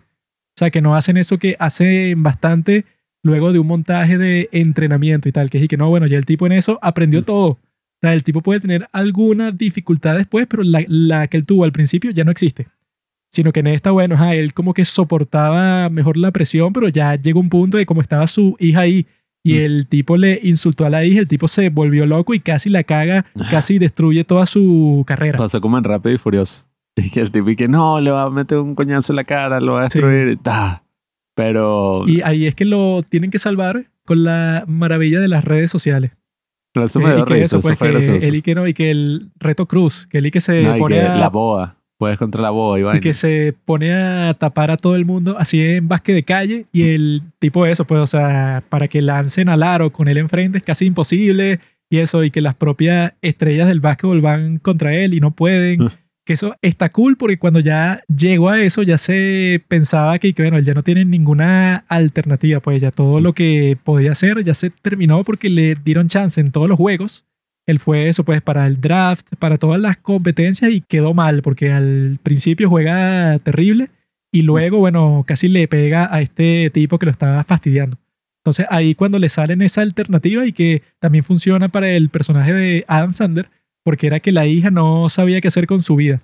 O 0.61 0.63
sea, 0.63 0.69
que 0.69 0.79
no 0.81 0.95
hacen 0.95 1.17
eso 1.17 1.39
que 1.39 1.55
hacen 1.57 2.21
bastante 2.21 2.85
luego 3.23 3.51
de 3.51 3.57
un 3.57 3.65
montaje 3.65 4.19
de 4.19 4.47
entrenamiento 4.51 5.27
y 5.27 5.31
tal, 5.31 5.49
que 5.49 5.57
es 5.57 5.63
y 5.63 5.67
que 5.67 5.75
no, 5.75 5.89
bueno, 5.89 6.05
ya 6.05 6.19
el 6.19 6.25
tipo 6.27 6.45
en 6.45 6.51
eso 6.51 6.77
aprendió 6.83 7.21
Mm. 7.21 7.25
todo. 7.25 7.47
O 7.47 7.59
sea, 7.99 8.13
el 8.13 8.21
tipo 8.23 8.41
puede 8.41 8.59
tener 8.59 8.87
alguna 8.91 9.51
dificultad 9.51 10.17
después, 10.17 10.45
pero 10.47 10.61
la, 10.61 10.83
la 10.87 11.25
que 11.27 11.37
él 11.37 11.45
tuvo 11.47 11.63
al 11.63 11.71
principio 11.71 12.11
ya 12.11 12.23
no 12.23 12.29
existe. 12.29 12.67
Sino 13.31 13.51
que 13.51 13.61
en 13.61 13.67
esta, 13.67 13.89
bueno, 13.89 14.13
ajá, 14.13 14.35
él 14.35 14.53
como 14.53 14.75
que 14.75 14.85
soportaba 14.85 15.89
mejor 15.89 16.15
la 16.17 16.29
presión, 16.29 16.73
pero 16.73 16.89
ya 16.89 17.15
llegó 17.15 17.39
un 17.39 17.49
punto 17.49 17.77
de 17.77 17.87
como 17.87 18.01
estaba 18.03 18.27
su 18.27 18.55
hija 18.59 18.81
ahí 18.81 19.07
y 19.43 19.53
Mm. 19.53 19.57
el 19.57 19.87
tipo 19.87 20.15
le 20.17 20.39
insultó 20.43 20.85
a 20.85 20.91
la 20.91 21.03
hija, 21.05 21.19
el 21.21 21.27
tipo 21.27 21.47
se 21.47 21.69
volvió 21.69 22.05
loco 22.05 22.35
y 22.35 22.39
casi 22.39 22.69
la 22.69 22.83
caga, 22.83 23.25
casi 23.49 23.79
destruye 23.79 24.23
toda 24.25 24.45
su 24.45 25.03
carrera. 25.07 25.39
Pasó 25.39 25.59
como 25.59 25.79
en 25.79 25.83
Rápido 25.85 26.13
y 26.13 26.17
Furioso. 26.19 26.65
Y 26.97 27.09
que 27.09 27.21
el 27.21 27.31
tipo 27.31 27.49
y 27.49 27.55
que 27.55 27.67
no, 27.67 27.99
le 28.01 28.11
va 28.11 28.23
a 28.23 28.29
meter 28.29 28.57
un 28.59 28.75
coñazo 28.75 29.13
en 29.13 29.15
la 29.17 29.23
cara, 29.23 29.59
lo 29.61 29.73
va 29.73 29.85
a 29.85 29.89
Sí. 29.89 29.99
destruir 29.99 30.27
y 30.29 30.35
ta. 30.37 30.83
Pero 31.35 32.03
Y 32.07 32.21
ahí 32.21 32.45
es 32.45 32.55
que 32.55 32.65
lo 32.65 33.01
tienen 33.07 33.31
que 33.31 33.39
salvar 33.39 33.85
con 34.05 34.23
la 34.23 34.65
maravilla 34.67 35.19
de 35.19 35.27
las 35.29 35.45
redes 35.45 35.71
sociales. 35.71 36.11
pero 36.73 36.85
eso 36.85 36.99
me 36.99 37.13
dio 37.13 37.25
risa, 37.25 37.45
eso, 37.45 37.57
eso 37.59 37.67
pues, 37.67 37.77
fue 37.77 37.87
que 37.87 37.93
gracioso. 37.93 38.25
él 38.27 38.35
y 38.35 38.41
que 38.41 38.55
no, 38.55 38.67
y 38.67 38.73
que 38.73 38.91
el 38.91 39.29
reto 39.39 39.65
cruz, 39.67 40.07
que 40.07 40.17
él 40.19 40.25
y 40.27 40.31
que 40.31 40.39
se 40.41 40.63
No, 40.63 40.77
pone 40.77 40.95
que 40.95 41.01
a, 41.01 41.15
la 41.17 41.29
boa, 41.29 41.75
puedes 41.97 42.17
contra 42.17 42.41
la 42.41 42.49
boa 42.49 42.79
y 42.79 42.97
y 42.97 42.99
que 43.01 43.13
se 43.13 43.53
pone 43.65 43.93
a 43.93 44.33
tapar 44.33 44.71
a 44.71 44.77
todo 44.77 44.95
el 44.95 45.03
mundo 45.05 45.35
así 45.37 45.61
en 45.61 45.87
básquet 45.89 46.15
de 46.15 46.23
calle 46.23 46.65
y 46.71 46.83
el 46.93 47.23
tipo 47.39 47.63
de 47.65 47.71
eso, 47.71 47.85
pues, 47.85 47.99
o 48.01 48.07
sea, 48.07 48.63
para 48.69 48.87
que 48.87 49.01
lancen 49.01 49.49
al 49.49 49.63
aro 49.63 49.91
con 49.91 50.07
él 50.07 50.17
enfrente 50.17 50.57
es 50.59 50.63
casi 50.63 50.85
imposible 50.85 51.59
y 51.89 51.97
eso, 51.97 52.23
y 52.23 52.31
que 52.31 52.39
las 52.41 52.55
propias 52.55 53.13
estrellas 53.21 53.67
del 53.67 53.81
básquetbol 53.81 54.21
van 54.21 54.57
contra 54.59 54.93
él 54.93 55.13
y 55.13 55.19
no 55.19 55.31
pueden. 55.31 55.89
Que 56.25 56.33
eso 56.33 56.55
está 56.61 56.89
cool 56.89 57.17
porque 57.17 57.39
cuando 57.39 57.59
ya 57.59 58.03
llegó 58.07 58.49
a 58.49 58.61
eso 58.61 58.83
ya 58.83 58.97
se 58.97 59.63
pensaba 59.67 60.19
que, 60.19 60.33
que, 60.33 60.43
bueno, 60.43 60.57
él 60.57 60.65
ya 60.65 60.73
no 60.73 60.83
tiene 60.83 61.03
ninguna 61.03 61.77
alternativa, 61.87 62.59
pues 62.59 62.81
ya 62.81 62.91
todo 62.91 63.19
lo 63.19 63.33
que 63.33 63.77
podía 63.83 64.11
hacer 64.11 64.43
ya 64.43 64.53
se 64.53 64.69
terminó 64.69 65.23
porque 65.23 65.49
le 65.49 65.75
dieron 65.75 66.09
chance 66.09 66.39
en 66.39 66.51
todos 66.51 66.69
los 66.69 66.77
juegos. 66.77 67.25
Él 67.65 67.79
fue 67.79 68.07
eso, 68.07 68.23
pues, 68.23 68.41
para 68.41 68.67
el 68.67 68.81
draft, 68.81 69.27
para 69.39 69.57
todas 69.57 69.79
las 69.79 69.97
competencias 69.97 70.71
y 70.71 70.81
quedó 70.81 71.13
mal 71.13 71.41
porque 71.41 71.71
al 71.71 72.19
principio 72.21 72.69
juega 72.69 73.39
terrible 73.39 73.89
y 74.31 74.43
luego, 74.43 74.79
bueno, 74.79 75.23
casi 75.27 75.49
le 75.49 75.67
pega 75.67 76.13
a 76.13 76.21
este 76.21 76.69
tipo 76.69 76.97
que 76.97 77.05
lo 77.05 77.11
estaba 77.11 77.43
fastidiando. 77.43 77.97
Entonces 78.41 78.65
ahí 78.69 78.95
cuando 78.95 79.19
le 79.19 79.29
salen 79.29 79.61
esa 79.61 79.81
alternativa 79.81 80.45
y 80.45 80.53
que 80.53 80.81
también 80.99 81.23
funciona 81.23 81.69
para 81.69 81.91
el 81.91 82.09
personaje 82.09 82.53
de 82.53 82.85
Adam 82.87 83.13
Sandler, 83.13 83.49
porque 83.83 84.07
era 84.07 84.19
que 84.19 84.31
la 84.31 84.45
hija 84.47 84.71
no 84.71 85.09
sabía 85.09 85.41
qué 85.41 85.47
hacer 85.47 85.67
con 85.67 85.81
su 85.81 85.95
vida. 85.95 86.21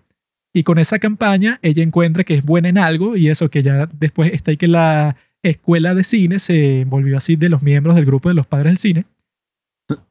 Y 0.53 0.63
con 0.63 0.79
esa 0.79 0.99
campaña 0.99 1.59
ella 1.61 1.83
encuentra 1.83 2.23
que 2.23 2.35
es 2.35 2.45
buena 2.45 2.69
en 2.69 2.77
algo 2.77 3.15
y 3.15 3.29
eso 3.29 3.49
que 3.49 3.63
ya 3.63 3.87
después 3.93 4.33
está 4.33 4.51
ahí 4.51 4.57
que 4.57 4.67
la 4.67 5.15
escuela 5.43 5.93
de 5.93 6.03
cine 6.03 6.39
se 6.39 6.85
volvió 6.85 7.17
así 7.17 7.35
de 7.35 7.49
los 7.49 7.61
miembros 7.61 7.95
del 7.95 8.05
grupo 8.05 8.29
de 8.29 8.35
los 8.35 8.47
padres 8.47 8.71
del 8.71 8.77
cine. 8.77 9.05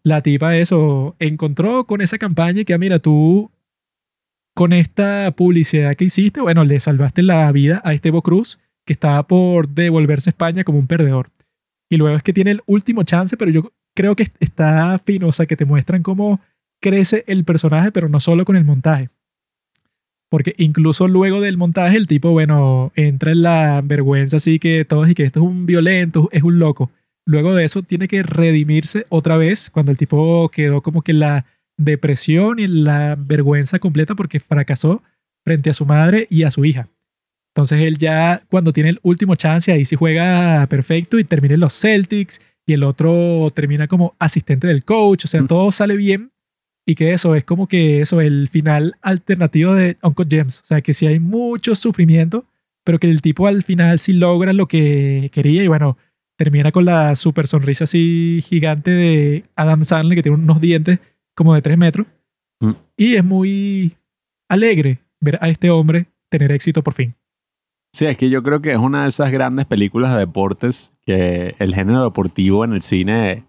la 0.03 0.23
tipa 0.23 0.57
eso 0.57 1.17
encontró 1.19 1.85
con 1.85 2.01
esa 2.01 2.19
campaña 2.19 2.65
que, 2.65 2.75
ah, 2.75 2.79
mira, 2.79 2.99
tú 2.99 3.51
con 4.55 4.73
esta 4.73 5.31
publicidad 5.33 5.97
que 5.97 6.07
hiciste, 6.07 6.41
bueno, 6.41 6.65
le 6.65 6.81
salvaste 6.81 7.23
la 7.23 7.51
vida 7.53 7.83
a 7.85 7.93
Esteban 7.93 8.23
Cruz, 8.23 8.59
que 8.87 8.95
estaba 8.95 9.27
por 9.27 9.69
devolverse 9.69 10.31
a 10.31 10.33
España 10.33 10.65
como 10.65 10.79
un 10.79 10.87
perdedor. 10.87 11.31
Y 11.91 11.99
luego 11.99 12.17
es 12.17 12.23
que 12.23 12.33
tiene 12.33 12.53
el 12.53 12.63
último 12.67 13.03
chance, 13.03 13.37
pero 13.37 13.51
yo 13.51 13.73
creo 13.95 14.17
que 14.17 14.29
está 14.41 14.99
fino, 15.05 15.29
o 15.29 15.33
sea, 15.33 15.45
que 15.45 15.57
te 15.57 15.67
muestran 15.67 16.03
cómo 16.03 16.41
crece 16.81 17.25
el 17.27 17.45
personaje, 17.45 17.93
pero 17.93 18.09
no 18.09 18.21
solo 18.21 18.45
con 18.45 18.57
el 18.57 18.65
montaje. 18.65 19.11
Porque 20.29 20.55
incluso 20.59 21.07
luego 21.07 21.41
del 21.41 21.57
montaje, 21.57 21.97
el 21.97 22.07
tipo, 22.07 22.31
bueno, 22.31 22.93
entra 22.97 23.33
en 23.33 23.43
la 23.43 23.81
vergüenza 23.85 24.39
así 24.39 24.59
que 24.59 24.85
todos 24.85 25.09
y 25.09 25.15
que 25.15 25.25
esto 25.25 25.41
es 25.41 25.47
un 25.47 25.67
violento, 25.67 26.29
es 26.33 26.43
un 26.43 26.59
loco. 26.59 26.91
Luego 27.25 27.55
de 27.55 27.65
eso 27.65 27.83
tiene 27.83 28.09
que 28.09 28.23
redimirse 28.23 29.07
otra 29.09 29.37
vez 29.37 29.71
cuando 29.71 29.93
el 29.93 29.99
tipo 29.99 30.49
quedó 30.51 30.81
como 30.81 31.03
que 31.03 31.13
la 31.13 31.45
depresión 31.77 32.59
y 32.59 32.67
la 32.67 33.17
vergüenza 33.19 33.79
completa 33.79 34.15
porque 34.15 34.41
fracasó 34.41 35.03
frente 35.45 35.71
a 35.71 35.75
su 35.75 35.87
madre 35.87 36.27
y 36.31 36.43
a 36.43 36.51
su 36.51 36.65
hija. 36.65 36.89
Entonces 37.55 37.81
él 37.81 37.99
ya 37.99 38.43
cuando 38.51 38.73
tiene 38.73 38.91
el 38.91 39.01
último 39.03 39.35
chance 39.35 39.73
ahí 39.73 39.85
sí 39.85 39.97
juega 39.97 40.67
perfecto 40.67 41.19
y 41.19 41.25
termina 41.25 41.55
en 41.55 41.61
los 41.61 41.79
Celtics 41.79 42.41
y 42.67 42.75
el 42.75 42.83
otro 42.83 43.51
termina 43.55 43.87
como 43.87 44.15
asistente 44.19 44.67
del 44.67 44.85
coach, 44.85 45.25
o 45.25 45.29
sea, 45.29 45.45
todo 45.47 45.71
sale 45.73 45.97
bien 45.97 46.33
y 46.87 46.95
que 46.95 47.13
eso 47.13 47.35
es 47.35 47.45
como 47.45 47.67
que 47.67 48.01
eso, 48.01 48.21
el 48.21 48.49
final 48.49 48.95
alternativo 49.03 49.75
de 49.75 49.99
Uncle 50.03 50.27
James, 50.31 50.61
o 50.63 50.67
sea, 50.67 50.81
que 50.81 50.95
sí 50.95 51.07
hay 51.07 51.19
mucho 51.19 51.75
sufrimiento, 51.75 52.47
pero 52.85 52.99
que 52.99 53.11
el 53.11 53.21
tipo 53.21 53.47
al 53.49 53.63
final 53.65 53.99
sí 53.99 54.13
logra 54.13 54.53
lo 54.53 54.69
que 54.69 55.31
quería 55.33 55.65
y 55.65 55.69
bueno, 55.69 55.99
termina 56.39 56.71
con 56.71 56.85
la 56.85 57.17
super 57.17 57.47
sonrisa 57.47 57.85
así 57.85 58.41
gigante 58.43 58.91
de 58.93 59.43
Adam 59.57 59.85
Sandler 59.85 60.17
que 60.17 60.23
tiene 60.23 60.39
unos 60.39 60.61
dientes 60.61 61.01
como 61.35 61.55
de 61.55 61.63
tres 61.63 61.77
metros 61.77 62.07
Mm. 62.61 62.71
y 62.97 63.15
es 63.17 63.25
muy 63.25 63.97
alegre 64.49 65.01
ver 65.21 65.39
a 65.43 65.49
este 65.49 65.71
hombre 65.71 66.07
tener 66.31 66.53
éxito 66.53 66.83
por 66.83 66.95
fin. 66.95 67.15
Sí, 67.93 68.07
es 68.07 68.17
que 68.17 68.31
yo 68.31 68.43
creo 68.43 68.61
que 68.61 68.73
es 68.73 68.79
una 68.79 69.03
de 69.03 69.09
esas 69.09 69.31
grandes 69.31 69.67
películas 69.67 70.13
de 70.13 70.21
deportes 70.21 70.93
que 71.05 71.55
el 71.59 71.75
género 71.75 72.05
deportivo 72.05 72.65
en 72.65 72.73
el 72.73 72.83
cine 72.83 73.45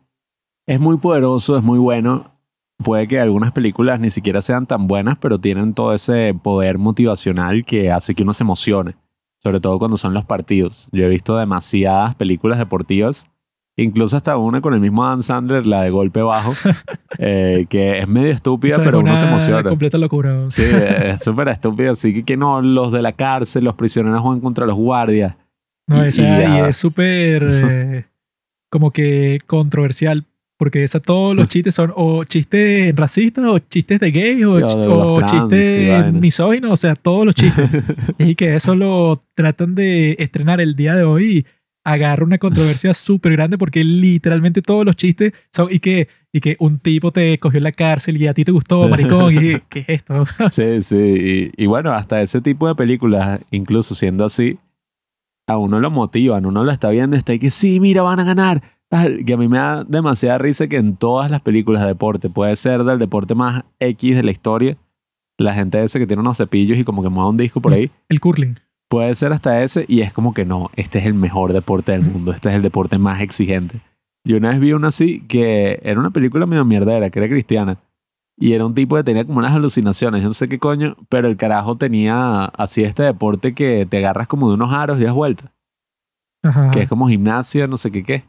es 0.65 0.79
muy 0.79 0.97
poderoso, 0.97 1.57
es 1.57 1.63
muy 1.63 1.79
bueno. 1.79 2.36
Puede 2.83 3.07
que 3.07 3.19
algunas 3.19 3.51
películas 3.51 3.99
ni 3.99 4.09
siquiera 4.09 4.41
sean 4.41 4.67
tan 4.67 4.87
buenas, 4.87 5.17
pero 5.19 5.39
tienen 5.39 5.73
todo 5.73 5.93
ese 5.93 6.33
poder 6.41 6.77
motivacional 6.77 7.65
que 7.65 7.91
hace 7.91 8.13
que 8.13 8.23
uno 8.23 8.33
se 8.33 8.43
emocione, 8.43 8.95
sobre 9.43 9.59
todo 9.59 9.79
cuando 9.79 9.97
son 9.97 10.13
los 10.13 10.25
partidos. 10.25 10.87
Yo 10.91 11.05
he 11.05 11.09
visto 11.09 11.35
demasiadas 11.37 12.13
películas 12.15 12.59
deportivas, 12.59 13.27
incluso 13.77 14.15
hasta 14.15 14.37
una 14.37 14.61
con 14.61 14.75
el 14.75 14.79
mismo 14.79 15.03
Adam 15.03 15.23
Sandler, 15.23 15.65
la 15.65 15.81
de 15.81 15.89
golpe 15.89 16.21
bajo, 16.21 16.53
eh, 17.17 17.65
que 17.67 17.97
es 17.97 18.07
medio 18.07 18.29
estúpida, 18.31 18.73
O 18.73 18.75
sea, 18.75 18.85
pero 18.85 18.97
es 18.99 19.03
uno 19.03 19.17
se 19.17 19.23
una 19.23 19.31
emociona. 19.31 19.63
completa 19.63 19.97
locura. 19.97 20.45
Sí, 20.49 20.61
es 20.63 21.19
súper 21.23 21.47
estúpido. 21.49 21.93
Así 21.93 22.13
que, 22.13 22.23
que 22.23 22.37
no, 22.37 22.61
los 22.61 22.91
de 22.91 23.01
la 23.01 23.13
cárcel, 23.13 23.63
los 23.63 23.73
prisioneros 23.73 24.21
juegan 24.21 24.39
contra 24.41 24.67
los 24.67 24.75
guardias. 24.75 25.35
No, 25.87 26.05
Y- 26.05 26.09
esa- 26.09 26.21
y 26.21 26.57
y, 26.57 26.59
es 26.69 26.77
súper 26.77 27.47
eh, 27.49 28.05
como 28.69 28.91
que 28.91 29.39
controversial. 29.47 30.25
Porque 30.57 30.83
esa, 30.83 30.99
todos 30.99 31.35
los 31.35 31.47
chistes 31.49 31.75
son 31.75 31.93
o 31.95 32.23
chistes 32.23 32.95
racistas 32.95 33.45
o 33.45 33.59
chistes 33.59 33.99
de 33.99 34.11
gays 34.11 34.43
o, 34.45 34.59
ch- 34.59 34.75
o 34.87 35.15
trans 35.17 35.31
chistes 35.31 36.13
misóginos. 36.21 36.71
O 36.71 36.77
sea, 36.77 36.95
todos 36.95 37.25
los 37.25 37.35
chistes. 37.35 37.69
y 38.17 38.35
que 38.35 38.55
eso 38.55 38.75
lo 38.75 39.23
tratan 39.35 39.75
de 39.75 40.15
estrenar 40.19 40.59
el 40.59 40.75
día 40.75 40.95
de 40.95 41.03
hoy 41.03 41.31
y 41.39 41.45
agarra 41.83 42.25
una 42.25 42.37
controversia 42.37 42.93
súper 42.95 43.33
grande 43.33 43.57
porque 43.57 43.83
literalmente 43.83 44.61
todos 44.61 44.83
los 44.85 44.95
chistes 44.95 45.31
son 45.53 45.67
y 45.71 45.79
que, 45.79 46.07
y 46.33 46.41
que 46.41 46.55
un 46.59 46.79
tipo 46.79 47.11
te 47.11 47.37
cogió 47.37 47.59
en 47.59 47.63
la 47.63 47.71
cárcel 47.71 48.21
y 48.21 48.27
a 48.27 48.33
ti 48.33 48.43
te 48.43 48.51
gustó, 48.51 48.89
maricón. 48.89 49.33
y 49.35 49.59
¿qué 49.69 49.79
es 49.81 49.85
esto? 49.89 50.25
Sí, 50.51 50.81
sí. 50.81 51.51
Y, 51.55 51.63
y 51.63 51.65
bueno, 51.67 51.93
hasta 51.93 52.21
ese 52.21 52.41
tipo 52.41 52.67
de 52.67 52.75
películas, 52.75 53.39
incluso 53.51 53.95
siendo 53.95 54.25
así, 54.25 54.57
a 55.47 55.57
uno 55.57 55.79
lo 55.79 55.89
motivan, 55.91 56.45
uno 56.45 56.63
lo 56.65 56.71
está 56.71 56.89
viendo 56.89 57.15
y 57.15 57.19
está 57.19 57.31
ahí 57.31 57.39
que 57.39 57.51
sí, 57.51 57.79
mira, 57.79 58.01
van 58.01 58.19
a 58.19 58.23
ganar. 58.25 58.61
Que 58.89 59.33
a 59.33 59.37
mí 59.37 59.47
me 59.47 59.57
da 59.57 59.83
demasiada 59.83 60.37
risa 60.37 60.67
que 60.67 60.77
en 60.77 60.95
todas 60.95 61.29
las 61.29 61.41
películas 61.41 61.81
de 61.81 61.89
deporte, 61.89 62.29
puede 62.29 62.55
ser 62.55 62.83
del 62.83 62.99
deporte 62.99 63.35
más 63.35 63.65
X 63.79 64.15
de 64.15 64.23
la 64.23 64.31
historia, 64.31 64.77
la 65.37 65.53
gente 65.53 65.83
ese 65.83 65.99
que 65.99 66.07
tiene 66.07 66.21
unos 66.21 66.37
cepillos 66.37 66.77
y 66.77 66.83
como 66.83 67.03
que 67.03 67.09
mueve 67.09 67.29
un 67.29 67.37
disco 67.37 67.61
por 67.61 67.73
ahí, 67.73 67.91
El 68.09 68.19
curling. 68.21 68.55
puede 68.89 69.13
ser 69.15 69.33
hasta 69.33 69.61
ese 69.61 69.85
y 69.87 70.01
es 70.01 70.13
como 70.13 70.33
que 70.33 70.45
no, 70.45 70.71
este 70.75 70.99
es 70.99 71.05
el 71.05 71.13
mejor 71.13 71.53
deporte 71.53 71.91
del 71.91 72.09
mundo, 72.09 72.31
este 72.31 72.49
es 72.49 72.55
el 72.55 72.61
deporte 72.61 72.97
más 72.97 73.21
exigente. 73.21 73.81
Yo 74.23 74.37
una 74.37 74.49
vez 74.49 74.59
vi 74.59 74.73
uno 74.73 74.87
así 74.87 75.21
que 75.27 75.79
era 75.83 75.99
una 75.99 76.11
película 76.11 76.45
medio 76.45 76.65
mierdera, 76.65 77.09
que 77.09 77.19
era 77.19 77.29
cristiana. 77.29 77.77
Y 78.39 78.53
era 78.53 78.65
un 78.65 78.75
tipo 78.75 78.95
que 78.95 79.03
tenía 79.03 79.25
como 79.25 79.39
unas 79.39 79.53
alucinaciones, 79.53 80.21
yo 80.21 80.27
no 80.27 80.33
sé 80.33 80.47
qué 80.47 80.59
coño, 80.59 80.95
pero 81.09 81.27
el 81.27 81.37
carajo 81.37 81.75
tenía 81.75 82.45
así 82.45 82.83
este 82.83 83.01
deporte 83.03 83.55
que 83.55 83.87
te 83.87 83.97
agarras 83.97 84.27
como 84.27 84.49
de 84.49 84.53
unos 84.53 84.71
aros 84.71 84.99
y 84.99 85.03
das 85.03 85.13
vueltas, 85.13 85.49
que 86.71 86.81
es 86.83 86.89
como 86.89 87.07
gimnasia, 87.07 87.65
no 87.65 87.77
sé 87.77 87.91
qué 87.91 88.03
qué. 88.03 88.25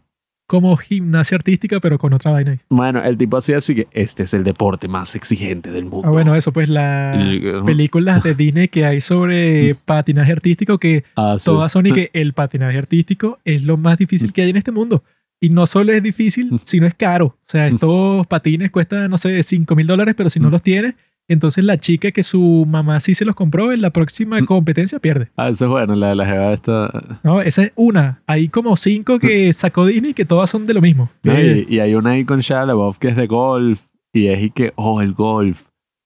Como 0.48 0.76
gimnasia 0.78 1.37
artística, 1.37 1.78
pero 1.78 1.98
con 1.98 2.14
otra 2.14 2.30
vaina 2.30 2.52
ahí. 2.52 2.58
Bueno, 2.70 3.02
el 3.04 3.18
tipo 3.18 3.37
hacía 3.37 3.58
así 3.58 3.74
que 3.74 3.87
este 3.92 4.22
es 4.22 4.32
el 4.32 4.44
deporte 4.44 4.88
más 4.88 5.14
exigente 5.14 5.70
del 5.70 5.84
mundo. 5.84 6.08
Ah, 6.08 6.11
bueno, 6.11 6.34
eso 6.34 6.52
pues 6.54 6.70
las 6.70 7.18
películas 7.66 8.22
de 8.22 8.34
Disney 8.34 8.68
que 8.68 8.87
hay 8.87 9.02
sobre 9.02 9.74
patinaje 9.84 10.32
artístico, 10.32 10.78
que 10.78 11.04
Ah, 11.16 11.37
sí. 11.38 11.44
todas 11.44 11.70
son 11.70 11.87
y 11.87 11.92
que 11.92 12.11
el 12.14 12.32
patinaje 12.32 12.78
artístico 12.78 13.38
es 13.44 13.62
lo 13.62 13.76
más 13.76 13.98
difícil 13.98 14.32
que 14.32 14.40
hay 14.40 14.48
en 14.50 14.56
este 14.56 14.72
mundo. 14.72 15.04
Y 15.38 15.50
no 15.50 15.66
solo 15.66 15.92
es 15.92 16.02
difícil, 16.02 16.58
sino 16.64 16.87
es 16.87 16.94
caro. 16.94 17.26
O 17.26 17.37
sea, 17.44 17.68
estos 17.68 18.26
patines 18.26 18.70
cuestan, 18.70 19.11
no 19.11 19.18
sé, 19.18 19.42
5 19.42 19.76
mil 19.76 19.87
dólares, 19.87 20.14
pero 20.16 20.30
si 20.30 20.40
no 20.40 20.48
los 20.48 20.62
tienes, 20.62 20.94
entonces 21.28 21.62
la 21.64 21.78
chica 21.78 22.10
que 22.10 22.22
su 22.22 22.64
mamá 22.68 22.98
sí 23.00 23.14
se 23.14 23.24
los 23.24 23.34
compró 23.34 23.70
en 23.72 23.80
la 23.82 23.90
próxima 23.90 24.40
competencia 24.46 24.98
pierde. 24.98 25.28
Ah, 25.36 25.48
eso 25.50 25.66
es 25.66 25.70
bueno, 25.70 25.94
la 25.94 26.08
de 26.08 26.14
la 26.16 26.26
jeva 26.26 26.52
esta. 26.52 27.18
No, 27.22 27.40
esa 27.42 27.64
es 27.64 27.72
una. 27.76 28.22
Hay 28.26 28.48
como 28.48 28.76
cinco 28.76 29.18
que 29.18 29.52
sacó 29.52 29.86
Disney 29.86 30.14
que 30.14 30.24
todas 30.24 30.50
son 30.50 30.66
de 30.66 30.74
lo 30.74 30.80
mismo. 30.80 31.10
No, 31.22 31.32
Eh, 31.34 31.66
y, 31.68 31.76
y 31.76 31.80
hay 31.80 31.94
una 31.94 32.10
ahí 32.12 32.24
con 32.24 32.40
Shia 32.40 32.64
LaBeouf 32.64 32.98
que 32.98 33.08
es 33.08 33.16
de 33.16 33.26
golf 33.26 33.82
y 34.12 34.26
es 34.28 34.42
y 34.42 34.50
que, 34.50 34.72
oh, 34.76 35.00
el 35.02 35.12
golf. 35.12 35.64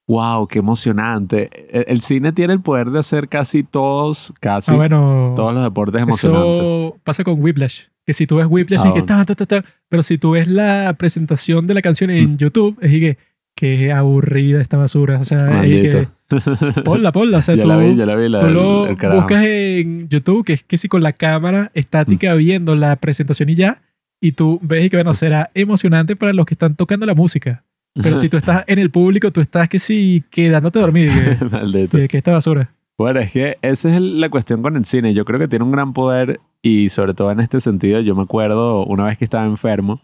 Wow, 0.08 0.48
qué 0.48 0.58
emocionante. 0.58 1.48
El, 1.70 1.84
el 1.86 2.00
cine 2.02 2.32
tiene 2.32 2.52
el 2.52 2.60
poder 2.60 2.90
de 2.90 2.98
hacer 2.98 3.28
casi 3.28 3.62
todos, 3.62 4.32
casi 4.40 4.72
ah, 4.72 4.76
bueno. 4.76 5.32
todos 5.36 5.54
los 5.54 5.62
deportes 5.62 6.02
emocionantes. 6.02 6.56
Eso 6.56 6.98
pasa 7.04 7.22
con 7.24 7.40
Whiplash. 7.42 7.82
Que 8.04 8.12
si 8.12 8.26
tú 8.26 8.36
ves 8.36 8.46
Whiplash 8.50 8.80
Ah, 8.82 8.88
y 8.88 8.92
que 8.94 9.00
bueno. 9.02 9.24
ta, 9.24 9.24
ta, 9.24 9.34
ta, 9.36 9.46
ta, 9.46 9.64
pero 9.88 10.02
si 10.02 10.18
tú 10.18 10.32
ves 10.32 10.48
la 10.48 10.92
presentación 10.98 11.68
de 11.68 11.74
la 11.74 11.82
canción 11.82 12.10
Mm. 12.10 12.14
en 12.14 12.36
YouTube, 12.36 12.76
es 12.80 12.92
y 12.92 13.00
que 13.00 13.18
qué 13.62 13.92
aburrida 13.92 14.60
esta 14.60 14.76
basura. 14.76 15.20
O 15.20 15.24
sea, 15.24 15.38
que, 15.62 16.08
ponla, 16.84 17.12
ponla. 17.12 17.38
O 17.38 17.42
sea, 17.42 17.54
ya 17.56 17.62
tú, 17.62 17.68
la 17.68 17.76
vi, 17.76 17.94
ya 17.94 18.06
la 18.06 18.16
vi. 18.16 18.28
La, 18.28 18.40
tú 18.40 18.46
el- 18.46 18.54
lo 18.54 18.86
el 18.88 18.96
carajo. 18.96 19.20
buscas 19.20 19.44
en 19.44 20.08
YouTube, 20.08 20.44
que 20.44 20.54
es 20.54 20.62
que 20.64 20.78
si 20.78 20.88
con 20.88 21.02
la 21.02 21.12
cámara 21.12 21.70
estática 21.74 22.34
viendo 22.34 22.74
la 22.74 22.96
presentación 22.96 23.48
y 23.50 23.54
ya, 23.54 23.82
y 24.20 24.32
tú 24.32 24.58
ves 24.62 24.84
y 24.86 24.90
que, 24.90 24.96
bueno, 24.96 25.14
será 25.14 25.50
emocionante 25.54 26.16
para 26.16 26.32
los 26.32 26.44
que 26.44 26.54
están 26.54 26.74
tocando 26.74 27.06
la 27.06 27.14
música. 27.14 27.62
Pero 28.02 28.16
si 28.16 28.28
tú 28.28 28.36
estás 28.36 28.64
en 28.66 28.78
el 28.80 28.90
público, 28.90 29.30
tú 29.30 29.40
estás 29.40 29.68
que 29.68 29.78
si 29.78 30.24
quedándote 30.30 30.80
dormido. 30.80 31.12
que- 31.14 31.44
Maldito. 31.50 31.98
que, 31.98 32.08
que 32.08 32.18
esta 32.18 32.32
basura. 32.32 32.72
Bueno, 32.98 33.20
es 33.20 33.30
que 33.30 33.58
esa 33.62 33.90
es 33.90 33.96
el- 33.96 34.20
la 34.20 34.28
cuestión 34.28 34.60
con 34.62 34.76
el 34.76 34.84
cine. 34.86 35.14
Yo 35.14 35.24
creo 35.24 35.38
que 35.38 35.46
tiene 35.48 35.64
un 35.64 35.70
gran 35.72 35.92
poder 35.92 36.40
y 36.62 36.88
sobre 36.88 37.14
todo 37.14 37.30
en 37.30 37.38
este 37.38 37.60
sentido, 37.60 38.00
yo 38.00 38.14
me 38.16 38.22
acuerdo 38.22 38.84
una 38.86 39.04
vez 39.04 39.18
que 39.18 39.24
estaba 39.24 39.44
enfermo 39.44 40.00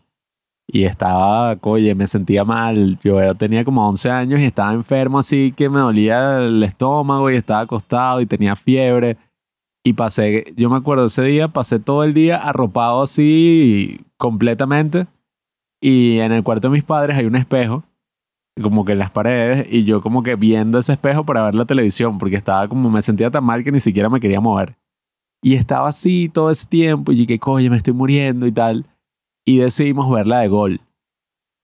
y 0.71 0.85
estaba, 0.85 1.57
oye, 1.63 1.95
me 1.95 2.07
sentía 2.07 2.45
mal. 2.45 2.99
Yo 3.03 3.35
tenía 3.35 3.65
como 3.65 3.89
11 3.89 4.11
años 4.11 4.41
y 4.41 4.45
estaba 4.45 4.73
enfermo 4.75 5.19
así 5.19 5.53
que 5.57 5.71
me 5.71 5.81
dolía 5.81 6.41
el 6.41 6.63
estómago 6.63 7.31
y 7.31 7.37
estaba 7.37 7.61
acostado 7.61 8.21
y 8.21 8.27
tenía 8.27 8.55
fiebre. 8.55 9.17
Y 9.83 9.95
pasé, 9.95 10.53
yo 10.57 10.69
me 10.69 10.77
acuerdo 10.77 11.07
ese 11.07 11.23
día, 11.23 11.49
pasé 11.49 11.79
todo 11.81 12.05
el 12.05 12.13
día 12.13 12.37
arropado 12.37 13.03
así 13.03 14.05
completamente. 14.19 15.07
Y 15.81 16.19
en 16.19 16.33
el 16.33 16.43
cuarto 16.45 16.69
de 16.69 16.75
mis 16.75 16.85
padres 16.85 17.17
hay 17.17 17.25
un 17.27 17.37
espejo 17.37 17.85
como 18.63 18.85
que 18.85 18.93
en 18.93 18.99
las 18.99 19.13
paredes 19.13 19.67
y 19.71 19.85
yo 19.85 20.03
como 20.03 20.23
que 20.25 20.35
viendo 20.35 20.79
ese 20.81 20.93
espejo 20.93 21.25
para 21.25 21.45
ver 21.45 21.55
la 21.55 21.65
televisión 21.65 22.19
porque 22.19 22.37
estaba 22.37 22.69
como 22.69 22.91
me 22.91 23.03
sentía 23.03 23.31
tan 23.31 23.45
mal 23.45 23.63
que 23.63 23.73
ni 23.73 23.81
siquiera 23.81 24.09
me 24.11 24.21
quería 24.21 24.41
mover. 24.41 24.77
Y 25.43 25.55
estaba 25.55 25.89
así 25.89 26.29
todo 26.29 26.51
ese 26.51 26.67
tiempo 26.67 27.13
y 27.13 27.27
que 27.27 27.39
coño 27.39 27.71
me 27.71 27.77
estoy 27.77 27.95
muriendo 27.95 28.47
y 28.47 28.53
tal. 28.53 28.85
Y 29.49 29.59
decidimos 29.59 30.11
verla 30.11 30.41
de 30.41 30.49
gol. 30.49 30.81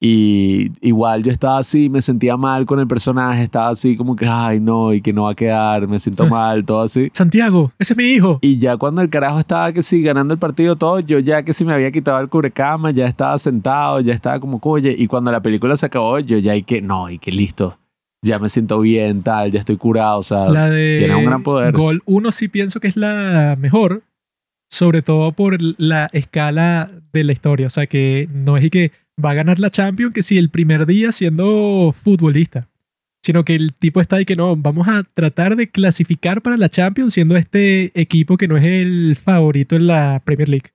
Y 0.00 0.70
igual 0.80 1.22
yo 1.22 1.30
estaba 1.30 1.58
así, 1.58 1.88
me 1.88 2.00
sentía 2.02 2.36
mal 2.36 2.64
con 2.64 2.78
el 2.78 2.86
personaje, 2.86 3.42
estaba 3.42 3.68
así 3.68 3.94
como 3.96 4.16
que, 4.16 4.26
ay 4.26 4.58
no, 4.58 4.92
y 4.92 5.00
que 5.00 5.12
no 5.12 5.24
va 5.24 5.32
a 5.32 5.34
quedar, 5.34 5.86
me 5.86 5.98
siento 5.98 6.26
mal, 6.30 6.64
todo 6.64 6.82
así. 6.82 7.10
Santiago, 7.12 7.72
ese 7.78 7.92
es 7.92 7.96
mi 7.98 8.04
hijo. 8.04 8.38
Y 8.40 8.58
ya 8.58 8.78
cuando 8.78 9.02
el 9.02 9.10
carajo 9.10 9.38
estaba 9.38 9.72
que 9.72 9.82
sí 9.82 10.02
ganando 10.02 10.32
el 10.32 10.40
partido 10.40 10.76
todo, 10.76 11.00
yo 11.00 11.18
ya 11.18 11.42
que 11.42 11.52
sí 11.52 11.66
me 11.66 11.74
había 11.74 11.90
quitado 11.90 12.20
el 12.20 12.28
cubrecama, 12.28 12.90
ya 12.90 13.06
estaba 13.06 13.36
sentado, 13.36 14.00
ya 14.00 14.14
estaba 14.14 14.40
como 14.40 14.60
coye. 14.60 14.94
Y 14.96 15.06
cuando 15.06 15.30
la 15.30 15.42
película 15.42 15.76
se 15.76 15.86
acabó, 15.86 16.18
yo 16.18 16.38
ya 16.38 16.56
y 16.56 16.62
que 16.62 16.80
no, 16.80 17.10
y 17.10 17.18
que 17.18 17.32
listo, 17.32 17.78
ya 18.22 18.38
me 18.38 18.48
siento 18.48 18.80
bien, 18.80 19.22
tal, 19.22 19.52
ya 19.52 19.60
estoy 19.60 19.76
curado, 19.76 20.18
o 20.20 20.22
sea, 20.22 20.48
La 20.48 20.70
de 20.70 21.00
tiene 21.00 21.16
un 21.16 21.24
gran 21.24 21.42
poder. 21.42 21.74
Gol 21.74 22.02
1 22.06 22.32
sí 22.32 22.48
pienso 22.48 22.80
que 22.80 22.88
es 22.88 22.96
la 22.96 23.56
mejor, 23.58 24.02
sobre 24.74 25.02
todo 25.02 25.30
por 25.30 25.56
la 25.78 26.08
escala 26.12 26.90
de 27.12 27.22
la 27.22 27.32
historia. 27.32 27.68
O 27.68 27.70
sea, 27.70 27.87
que 27.87 28.28
no 28.32 28.56
es 28.56 28.64
y 28.64 28.70
que 28.70 28.90
va 29.24 29.30
a 29.30 29.34
ganar 29.34 29.60
la 29.60 29.70
Champions 29.70 30.12
que 30.12 30.22
si 30.22 30.37
el 30.37 30.50
primer 30.50 30.84
día 30.84 31.12
siendo 31.12 31.92
futbolista. 31.92 32.68
Sino 33.22 33.44
que 33.44 33.54
el 33.54 33.72
tipo 33.72 34.00
está 34.00 34.16
ahí 34.16 34.24
que 34.24 34.34
no, 34.34 34.56
vamos 34.56 34.88
a 34.88 35.04
tratar 35.04 35.54
de 35.54 35.70
clasificar 35.70 36.42
para 36.42 36.56
la 36.56 36.68
Champions 36.68 37.14
siendo 37.14 37.37
este 37.37 37.92
equipo 37.98 38.37
que 38.37 38.48
no 38.48 38.56
es 38.56 38.64
el 38.64 39.14
favorito 39.14 39.76
en 39.76 39.87
la 39.87 40.20
Premier 40.24 40.48
League. 40.48 40.72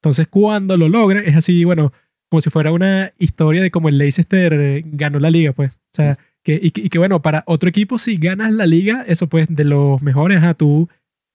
Entonces, 0.00 0.26
cuando 0.28 0.78
lo 0.78 0.88
logra, 0.88 1.20
es 1.20 1.36
así, 1.36 1.62
bueno, 1.64 1.92
como 2.30 2.40
si 2.40 2.48
fuera 2.48 2.72
una 2.72 3.12
historia 3.18 3.60
de 3.60 3.70
cómo 3.70 3.90
el 3.90 3.98
Leicester 3.98 4.82
ganó 4.86 5.20
la 5.20 5.30
liga, 5.30 5.52
pues. 5.52 5.76
O 5.76 5.92
sea, 5.92 6.18
que, 6.42 6.54
y, 6.54 6.68
y 6.68 6.88
que 6.88 6.98
bueno, 6.98 7.20
para 7.20 7.44
otro 7.46 7.68
equipo, 7.68 7.98
si 7.98 8.16
ganas 8.16 8.50
la 8.50 8.64
liga, 8.64 9.04
eso 9.06 9.28
pues 9.28 9.46
de 9.50 9.64
los 9.64 10.02
mejores, 10.02 10.42
a 10.42 10.54
tú 10.54 10.88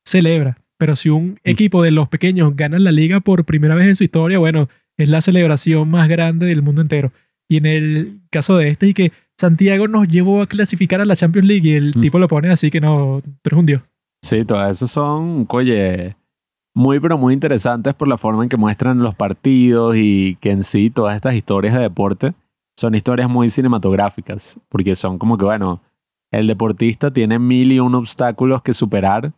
celebras. 0.06 0.58
Pero 0.78 0.96
si 0.96 1.10
un 1.10 1.40
equipo 1.44 1.82
de 1.82 1.92
los 1.92 2.08
pequeños 2.10 2.56
gana 2.56 2.78
la 2.80 2.92
liga 2.92 3.20
por 3.20 3.46
primera 3.46 3.76
vez 3.76 3.88
en 3.88 3.96
su 3.96 4.04
historia, 4.04 4.40
bueno, 4.40 4.70
es 4.98 5.10
la 5.10 5.22
celebración 5.22 5.90
más 5.90 6.08
grande 6.08 6.46
del 6.46 6.62
mundo 6.62 6.82
entero. 6.82 7.12
Y 7.50 7.58
en 7.58 7.66
el 7.66 8.22
caso 8.30 8.58
de 8.58 8.70
este, 8.70 8.88
y 8.88 8.94
que 8.94 9.12
Santiago 9.40 9.88
nos 9.88 10.08
llevó 10.08 10.42
a 10.42 10.48
clasificar 10.48 11.00
a 11.02 11.06
la 11.06 11.16
Champions 11.16 11.48
League 11.48 11.68
y 11.70 11.74
el 11.74 11.94
Mm. 11.96 12.02
tipo 12.02 12.20
lo 12.20 12.28
pone 12.28 12.50
así 12.50 12.70
que 12.70 12.82
no, 12.82 13.22
tú 13.24 13.32
eres 13.46 13.60
un 13.60 13.66
dios. 13.66 13.82
Sí, 14.24 14.44
todas 14.46 14.78
esas 14.78 14.92
son, 14.92 15.46
oye, 15.50 16.16
muy 16.76 17.00
pero 17.00 17.18
muy 17.18 17.34
interesantes 17.34 17.94
por 17.94 18.08
la 18.08 18.18
forma 18.18 18.44
en 18.44 18.50
que 18.50 18.58
muestran 18.58 19.00
los 19.00 19.16
partidos 19.16 19.96
y 19.96 20.38
que 20.42 20.52
en 20.52 20.64
sí 20.64 20.90
todas 20.90 21.16
estas 21.16 21.36
historias 21.36 21.74
de 21.76 21.82
deporte 21.82 22.34
son 22.76 22.94
historias 22.96 23.30
muy 23.30 23.50
cinematográficas, 23.50 24.60
porque 24.70 24.96
son 24.96 25.18
como 25.18 25.38
que, 25.38 25.46
bueno, 25.46 25.82
el 26.32 26.48
deportista 26.48 27.12
tiene 27.12 27.40
mil 27.40 27.72
y 27.72 27.80
un 27.80 27.96
obstáculos 27.96 28.62
que 28.62 28.74
superar 28.74 29.32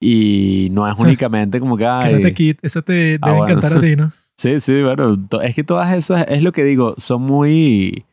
y 0.00 0.68
no 0.72 0.88
es 0.88 0.94
únicamente 0.98 1.60
como 1.60 1.76
que, 1.76 1.86
ay, 1.86 2.32
Kid, 2.34 2.56
eso 2.62 2.82
te 2.82 2.92
debe 2.92 3.18
Ah, 3.22 3.32
bueno. 3.32 3.44
encantar 3.44 3.78
a 3.78 3.80
ti, 3.80 3.96
¿no? 3.96 4.12
Sí, 4.36 4.58
sí, 4.60 4.82
bueno, 4.82 5.18
es 5.42 5.54
que 5.54 5.62
todas 5.64 5.92
esas, 5.92 6.24
es 6.28 6.42
lo 6.42 6.52
que 6.52 6.64
digo, 6.64 6.94
son 6.96 7.22
muy, 7.22 8.04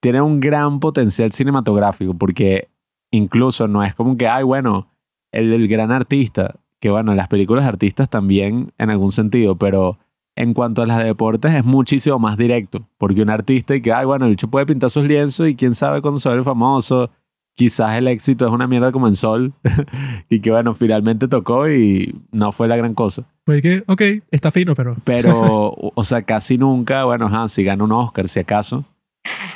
tienen 0.00 0.22
un 0.22 0.40
gran 0.40 0.80
potencial 0.80 1.30
cinematográfico, 1.30 2.12
porque 2.14 2.68
incluso 3.12 3.68
no 3.68 3.84
es 3.84 3.94
como 3.94 4.16
que, 4.16 4.26
ay, 4.26 4.42
bueno, 4.42 4.88
el, 5.32 5.52
el 5.52 5.68
gran 5.68 5.92
artista, 5.92 6.56
que 6.80 6.90
bueno, 6.90 7.14
las 7.14 7.28
películas 7.28 7.64
de 7.64 7.68
artistas 7.68 8.10
también 8.10 8.72
en 8.78 8.90
algún 8.90 9.12
sentido, 9.12 9.56
pero 9.56 9.98
en 10.34 10.54
cuanto 10.54 10.82
a 10.82 10.86
las 10.86 10.98
de 10.98 11.04
deportes 11.04 11.54
es 11.54 11.64
muchísimo 11.64 12.18
más 12.18 12.36
directo, 12.36 12.86
porque 12.98 13.22
un 13.22 13.30
artista 13.30 13.76
y 13.76 13.80
que, 13.80 13.92
ay, 13.92 14.06
bueno, 14.06 14.24
el 14.24 14.32
bicho 14.32 14.48
puede 14.50 14.66
pintar 14.66 14.90
sus 14.90 15.04
lienzos 15.04 15.48
y 15.48 15.54
quién 15.54 15.72
sabe 15.74 16.02
cuándo 16.02 16.18
se 16.18 16.28
va 16.28 16.32
a 16.32 16.36
ver 16.36 16.44
famoso, 16.44 17.10
quizás 17.56 17.96
el 17.98 18.06
éxito 18.06 18.46
es 18.46 18.52
una 18.52 18.68
mierda 18.68 18.92
como 18.92 19.08
en 19.08 19.16
Sol, 19.16 19.52
y 20.30 20.38
que 20.40 20.50
bueno, 20.52 20.74
finalmente 20.74 21.26
tocó 21.26 21.68
y 21.68 22.14
no 22.30 22.52
fue 22.52 22.68
la 22.68 22.76
gran 22.76 22.94
cosa. 22.94 23.24
Pues 23.44 23.62
que, 23.62 23.82
ok, 23.86 24.02
está 24.30 24.50
fino, 24.52 24.74
pero 24.74 24.96
Pero, 25.04 25.72
o 25.76 26.04
sea, 26.04 26.22
casi 26.22 26.56
nunca, 26.58 27.04
bueno, 27.04 27.26
ajá, 27.26 27.48
si 27.48 27.64
gana 27.64 27.82
un 27.82 27.92
Oscar, 27.92 28.28
si 28.28 28.38
acaso, 28.40 28.84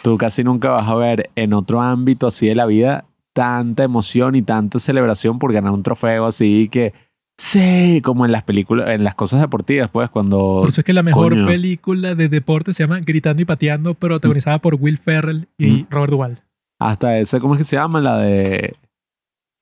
tú 0.02 0.18
casi 0.18 0.42
nunca 0.42 0.70
vas 0.70 0.88
a 0.88 0.94
ver 0.96 1.30
en 1.36 1.52
otro 1.52 1.80
ámbito 1.80 2.26
así 2.26 2.48
de 2.48 2.54
la 2.56 2.66
vida 2.66 3.04
tanta 3.32 3.84
emoción 3.84 4.34
y 4.34 4.42
tanta 4.42 4.80
celebración 4.80 5.38
por 5.38 5.52
ganar 5.52 5.70
un 5.70 5.84
trofeo 5.84 6.26
así 6.26 6.68
que, 6.68 6.92
sí, 7.38 8.00
como 8.02 8.24
en 8.26 8.32
las 8.32 8.42
películas, 8.42 8.90
en 8.90 9.04
las 9.04 9.14
cosas 9.14 9.40
deportivas, 9.40 9.88
pues, 9.90 10.10
cuando... 10.10 10.38
por 10.60 10.68
eso 10.68 10.80
es 10.80 10.84
que 10.84 10.92
la 10.92 11.02
mejor 11.04 11.34
coño. 11.34 11.46
película 11.46 12.14
de 12.14 12.28
deporte 12.28 12.72
se 12.72 12.82
llama 12.82 12.98
Gritando 13.00 13.40
y 13.42 13.44
Pateando, 13.44 13.94
protagonizada 13.94 14.58
por 14.58 14.74
Will 14.74 14.98
Ferrell 14.98 15.46
y 15.58 15.70
Mm. 15.82 15.86
Robert 15.90 16.10
Duvall. 16.10 16.38
Hasta 16.80 17.18
ese, 17.18 17.38
¿cómo 17.40 17.54
es 17.54 17.58
que 17.58 17.64
se 17.64 17.76
llama? 17.76 18.00
La 18.00 18.18
de... 18.18 18.74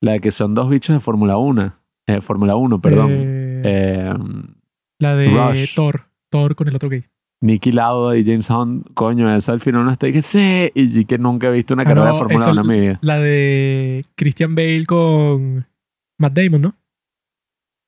La 0.01 0.13
de 0.13 0.19
que 0.21 0.31
son 0.31 0.55
dos 0.55 0.69
bichos 0.69 0.95
de 0.95 0.99
Fórmula 1.01 1.37
1. 1.37 1.73
Eh, 2.07 2.21
Fórmula 2.21 2.55
1, 2.55 2.79
perdón. 2.81 3.09
Eh, 3.11 3.61
Eh, 3.65 4.13
la 4.99 5.15
de 5.15 5.27
Rush. 5.29 5.75
Thor. 5.75 6.05
Thor 6.31 6.55
con 6.55 6.67
el 6.69 6.75
otro 6.75 6.87
gay. 6.89 7.03
Nicky 7.41 7.71
Lauda 7.71 8.17
y 8.17 8.25
James 8.25 8.49
Hunt, 8.49 8.87
coño, 8.93 9.33
esa 9.33 9.53
al 9.53 9.61
final 9.61 9.85
no 9.85 9.91
está 9.91 10.07
y 10.09 10.13
que 10.13 10.21
sí, 10.21 10.71
y 10.73 11.05
que 11.05 11.17
nunca 11.17 11.47
he 11.47 11.51
visto 11.51 11.73
una 11.73 11.83
Ah, 11.83 11.85
carrera 11.85 12.07
no, 12.07 12.13
de 12.13 12.19
Fórmula 12.19 12.39
eso- 12.43 12.51
1 12.51 12.61
en 12.61 12.67
mi 12.67 12.79
vida. 12.79 12.99
La 13.01 13.17
de 13.19 14.05
Christian 14.15 14.55
Bale 14.55 14.85
con 14.85 15.65
Matt 16.19 16.33
Damon, 16.33 16.61
¿no? 16.61 16.75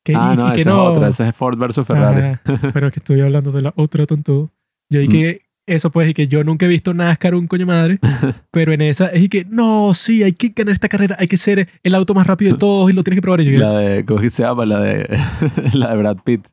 Que, 0.06 0.14
Ah, 0.16 0.32
y- 0.34 0.38
no, 0.38 0.50
y 0.50 0.54
que 0.54 0.62
esa 0.62 0.70
no- 0.72 0.84
es 0.92 0.98
otra, 0.98 1.08
esa 1.10 1.28
es 1.30 1.36
Ford 1.36 1.58
versus 1.58 1.86
Ferrari. 1.86 2.38
Pero 2.74 2.88
es 2.88 2.94
que 2.94 3.00
estoy 3.00 3.22
hablando 3.22 3.52
de 3.52 3.62
la 3.62 3.74
otra 3.76 4.06
tonto. 4.06 4.50
Yo 4.90 5.00
Mm. 5.02 5.08
dije 5.08 5.12
que 5.12 5.42
eso 5.76 5.92
pues 5.92 6.10
y 6.10 6.14
que 6.14 6.28
yo 6.28 6.44
nunca 6.44 6.66
he 6.66 6.70
visto 6.70 6.94
NASCAR 6.94 7.36
un 7.36 7.48
coño 7.48 7.66
madre, 7.66 8.00
pero 8.52 8.72
en 8.74 8.82
esa 8.82 9.08
es 9.08 9.24
y 9.24 9.30
que 9.30 9.46
no, 9.50 9.94
sí, 9.94 10.24
hay 10.24 10.34
que 10.34 10.50
ganar 10.50 10.74
esta 10.74 10.90
carrera, 10.90 11.16
hay 11.20 11.28
que 11.28 11.38
ser 11.38 11.68
el 11.84 11.96
auto 11.96 12.14
más 12.14 12.28
rápido 12.28 12.54
de 12.54 12.58
todos 12.60 12.90
y 12.90 12.94
lo 12.94 13.04
tienes 13.04 13.18
que 13.18 13.22
probar. 13.22 13.42
Y 13.42 13.52
yo, 13.52 13.60
La 13.60 13.74
de, 13.80 14.06
¿cómo 14.06 14.20
que 14.20 14.30
se 14.30 14.44
llama? 14.44 14.66
La 14.66 14.80
de, 14.80 15.18
la 15.74 15.92
de 15.92 15.98
Brad 15.98 16.18
Pitt. 16.24 16.48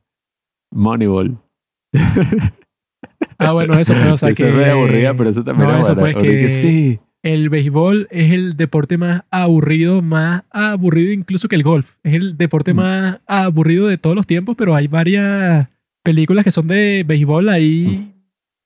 Moneyball. 0.71 1.37
ah, 3.39 3.51
bueno, 3.53 3.73
eso 3.79 3.93
pues, 3.93 4.05
o 4.11 4.17
sea 4.17 4.29
Esa 4.29 4.43
que 4.43 4.49
es 4.49 4.55
re 4.55 4.69
aburrida, 4.69 5.13
pero 5.15 5.29
eso 5.29 5.43
también 5.43 5.69
no, 5.69 5.75
es 5.77 5.81
eso 5.87 5.95
pues 5.95 6.13
Porque 6.13 6.27
que- 6.29 6.49
sí. 6.49 6.99
el 7.23 7.49
béisbol 7.49 8.07
es 8.11 8.31
el 8.31 8.55
deporte 8.57 8.97
más 8.97 9.23
aburrido, 9.31 10.01
más 10.01 10.43
aburrido 10.51 11.11
incluso 11.11 11.47
que 11.47 11.55
el 11.55 11.63
golf. 11.63 11.95
Es 12.03 12.13
el 12.13 12.37
deporte 12.37 12.73
Mm. 12.73 12.77
más 12.77 13.19
aburrido 13.27 13.87
de 13.87 13.97
todos 13.97 14.15
los 14.15 14.27
tiempos, 14.27 14.55
pero 14.57 14.75
hay 14.75 14.87
varias 14.87 15.67
películas 16.03 16.43
que 16.43 16.51
son 16.51 16.67
de 16.67 17.03
béisbol, 17.05 17.49
hay 17.49 18.13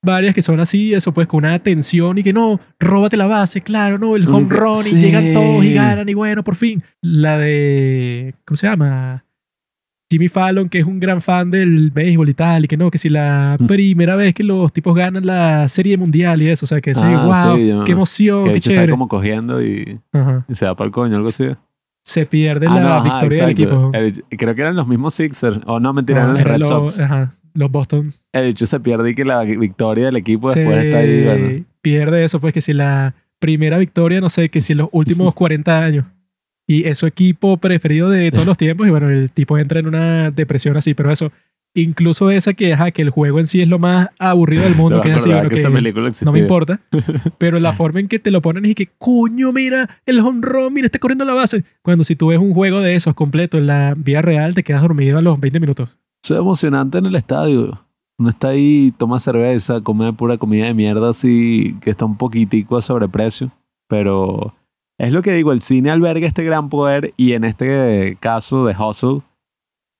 varias 0.04 0.36
que 0.36 0.42
son 0.44 0.60
así, 0.60 0.94
eso 0.94 1.12
pues 1.14 1.26
con 1.28 1.46
una 1.46 1.58
tensión 1.60 2.18
y 2.18 2.24
que 2.24 2.34
no, 2.34 2.60
róbate 2.80 3.18
la 3.18 3.26
base, 3.26 3.62
claro, 3.62 3.98
no, 3.98 4.16
el 4.16 4.28
home 4.28 4.48
run 4.50 4.76
sí. 4.76 4.96
y 4.96 5.00
llegan 5.02 5.34
todos 5.34 5.64
y 5.66 5.74
ganan 5.74 6.08
y 6.10 6.14
bueno, 6.14 6.44
por 6.44 6.56
fin. 6.56 6.84
La 7.02 7.38
de, 7.40 8.36
¿cómo 8.46 8.56
se 8.58 8.68
llama? 8.68 9.24
Jimmy 10.12 10.28
Fallon, 10.28 10.70
que 10.70 10.78
es 10.78 10.86
un 10.86 11.00
gran 11.00 11.22
fan 11.22 11.50
del 11.50 11.90
béisbol 11.90 12.30
y 12.30 12.34
tal, 12.36 12.66
y 12.66 12.68
que 12.68 12.78
no, 12.78 12.92
que 12.92 13.00
si 13.00 13.10
la 13.10 13.58
Mm. 13.60 13.66
primera 13.66 14.16
vez 14.16 14.36
que 14.36 14.44
los 14.44 14.72
tipos 14.72 14.94
ganan 14.96 15.26
la 15.26 15.68
serie 15.68 15.98
mundial 15.98 16.40
y 16.44 16.50
eso, 16.50 16.66
o 16.66 16.68
sea, 16.68 16.80
que 16.82 16.92
Ah, 16.96 17.26
wow, 17.48 17.58
sí, 17.58 17.68
yo- 17.70 17.84
qué 17.84 17.92
emoción, 17.94 18.44
Que 18.44 18.52
qué 18.52 18.58
hecho 18.58 18.70
está 18.70 18.82
chévere. 18.82 18.92
como 18.92 19.08
cogiendo 19.08 19.64
y, 19.64 20.00
se 20.52 20.66
va 20.68 20.76
para 20.76 20.86
el 20.86 20.92
coño, 20.92 21.16
algo 21.16 21.30
así. 21.30 21.48
Se 22.06 22.26
pierde 22.28 22.68
Ah, 22.70 22.76
la 22.76 22.82
no, 22.82 22.94
ajá, 22.96 23.04
victoria 23.22 23.40
del 23.44 23.50
equipo. 23.52 23.92
El- 23.94 24.24
creo 24.38 24.54
que 24.54 24.62
eran 24.62 24.76
los 24.76 24.88
mismos 24.88 25.16
Sixers. 25.16 25.60
O 25.66 25.80
no, 25.80 25.94
mentira, 25.94 26.28
No, 26.28 26.38
eran 26.38 26.60
los 26.60 26.70
Red 26.70 26.76
Sox. 26.78 27.00
ajá, 27.00 27.34
los 27.54 27.72
Boston. 27.72 28.12
El 28.32 28.46
hecho 28.46 28.66
se 28.66 28.80
pierde 28.80 29.12
y 29.12 29.16
que 29.16 29.26
la 29.26 29.44
victoria 29.44 30.06
del 30.06 30.16
equipo 30.16 30.52
se 30.52 30.60
después 30.62 30.86
está 30.86 31.00
ahí. 31.00 31.24
Bueno. 31.24 31.66
pierde 31.82 32.24
eso, 32.24 32.40
pues 32.40 32.54
que 32.54 32.62
si 32.62 32.74
la 32.74 33.16
primera 33.40 33.78
victoria, 33.78 34.22
no 34.22 34.30
sé, 34.30 34.50
que 34.50 34.62
si 34.62 34.74
los 34.74 34.90
últimos 34.92 35.34
40 35.36 35.84
años. 35.84 36.06
Y 36.66 36.88
es 36.88 36.98
su 36.98 37.08
equipo 37.08 37.58
preferido 37.58 38.10
de 38.10 38.32
todos 38.32 38.46
los 38.46 38.58
tiempos. 38.58 38.88
Y 38.88 38.90
bueno, 38.90 39.10
el 39.10 39.32
tipo 39.32 39.58
entra 39.58 39.80
en 39.80 39.88
una 39.88 40.32
depresión 40.32 40.78
así, 40.78 40.94
pero 40.94 41.12
eso. 41.12 41.32
Incluso 41.76 42.30
esa 42.30 42.54
que, 42.54 42.72
ajá, 42.72 42.92
que 42.92 43.02
el 43.02 43.10
juego 43.10 43.40
en 43.40 43.48
sí 43.48 43.60
es 43.60 43.68
lo 43.68 43.80
más 43.80 44.10
aburrido 44.20 44.64
del 44.64 44.76
mundo, 44.78 44.98
No 44.98 45.02
que 45.02 45.10
es 45.10 45.18
así, 45.18 45.30
bueno, 45.30 45.50
que 45.50 45.56
que 45.56 45.62
esa 45.62 45.72
película 45.72 46.08
existía. 46.08 46.28
no 46.28 46.32
me 46.32 46.40
importa. 46.40 46.80
Pero 47.40 47.60
la 47.60 47.74
forma 47.74 48.00
en 48.00 48.08
que 48.08 48.20
te 48.20 48.32
lo 48.32 48.42
ponen 48.42 48.64
es 48.66 48.76
que, 48.76 48.90
coño, 48.98 49.52
mira, 49.52 49.90
el 50.06 50.20
home 50.20 50.40
run, 50.42 50.74
mira, 50.74 50.86
está 50.86 51.00
corriendo 51.00 51.26
la 51.26 51.34
base. 51.34 51.64
Cuando 51.82 52.04
si 52.04 52.16
tú 52.16 52.28
ves 52.28 52.38
un 52.40 52.54
juego 52.54 52.80
de 52.80 52.96
esos 52.96 53.16
completo 53.16 53.58
en 53.58 53.68
la 53.68 53.96
vida 53.98 54.22
real, 54.22 54.54
te 54.54 54.64
quedas 54.64 54.84
dormido 54.84 55.18
a 55.18 55.22
los 55.22 55.40
20 55.40 55.60
minutos. 55.60 55.90
Eso 56.24 56.36
es 56.36 56.40
emocionante 56.40 56.98
en 56.98 57.06
el 57.06 57.16
estadio. 57.16 57.78
Uno 58.18 58.30
está 58.30 58.50
ahí, 58.50 58.94
toma 58.98 59.20
cerveza, 59.20 59.82
come 59.82 60.14
pura 60.14 60.38
comida 60.38 60.66
de 60.66 60.74
mierda 60.74 61.10
así, 61.10 61.76
que 61.82 61.90
está 61.90 62.06
un 62.06 62.16
poquitico 62.16 62.78
a 62.78 62.82
sobreprecio. 62.82 63.52
Pero 63.90 64.54
es 64.98 65.12
lo 65.12 65.22
que 65.22 65.34
digo, 65.34 65.52
el 65.52 65.62
cine 65.62 65.92
alberga 65.92 66.26
este 66.26 66.46
gran 66.46 66.70
poder 66.70 67.14
y 67.18 67.34
en 67.34 67.44
este 67.44 68.18
caso 68.22 68.66
de 68.66 68.74
Hustle 68.74 69.22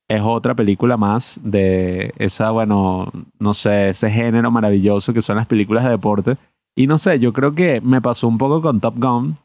es 0.08 0.22
otra 0.22 0.56
película 0.56 0.96
más 0.96 1.42
de 1.44 2.14
esa, 2.18 2.52
bueno, 2.52 3.12
no 3.40 3.54
sé, 3.54 3.90
ese 3.90 4.10
género 4.10 4.50
maravilloso 4.50 5.14
que 5.14 5.22
son 5.22 5.36
las 5.36 5.48
películas 5.48 5.84
de 5.84 5.90
deporte. 5.90 6.38
Y 6.74 6.88
no 6.88 6.98
sé, 7.00 7.20
yo 7.20 7.34
creo 7.34 7.54
que 7.54 7.82
me 7.82 8.02
pasó 8.02 8.30
un 8.30 8.38
poco 8.38 8.62
con 8.62 8.80
Top 8.80 8.96
Gun 8.98 9.38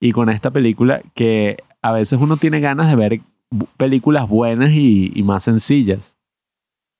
y 0.00 0.12
con 0.12 0.28
esta 0.28 0.52
película 0.52 1.02
que 1.14 1.56
a 1.82 1.90
veces 1.90 2.20
uno 2.20 2.36
tiene 2.36 2.60
ganas 2.60 2.88
de 2.88 2.96
ver 2.96 3.20
películas 3.76 4.28
buenas 4.28 4.70
y, 4.70 5.12
y 5.14 5.22
más 5.22 5.44
sencillas. 5.44 6.16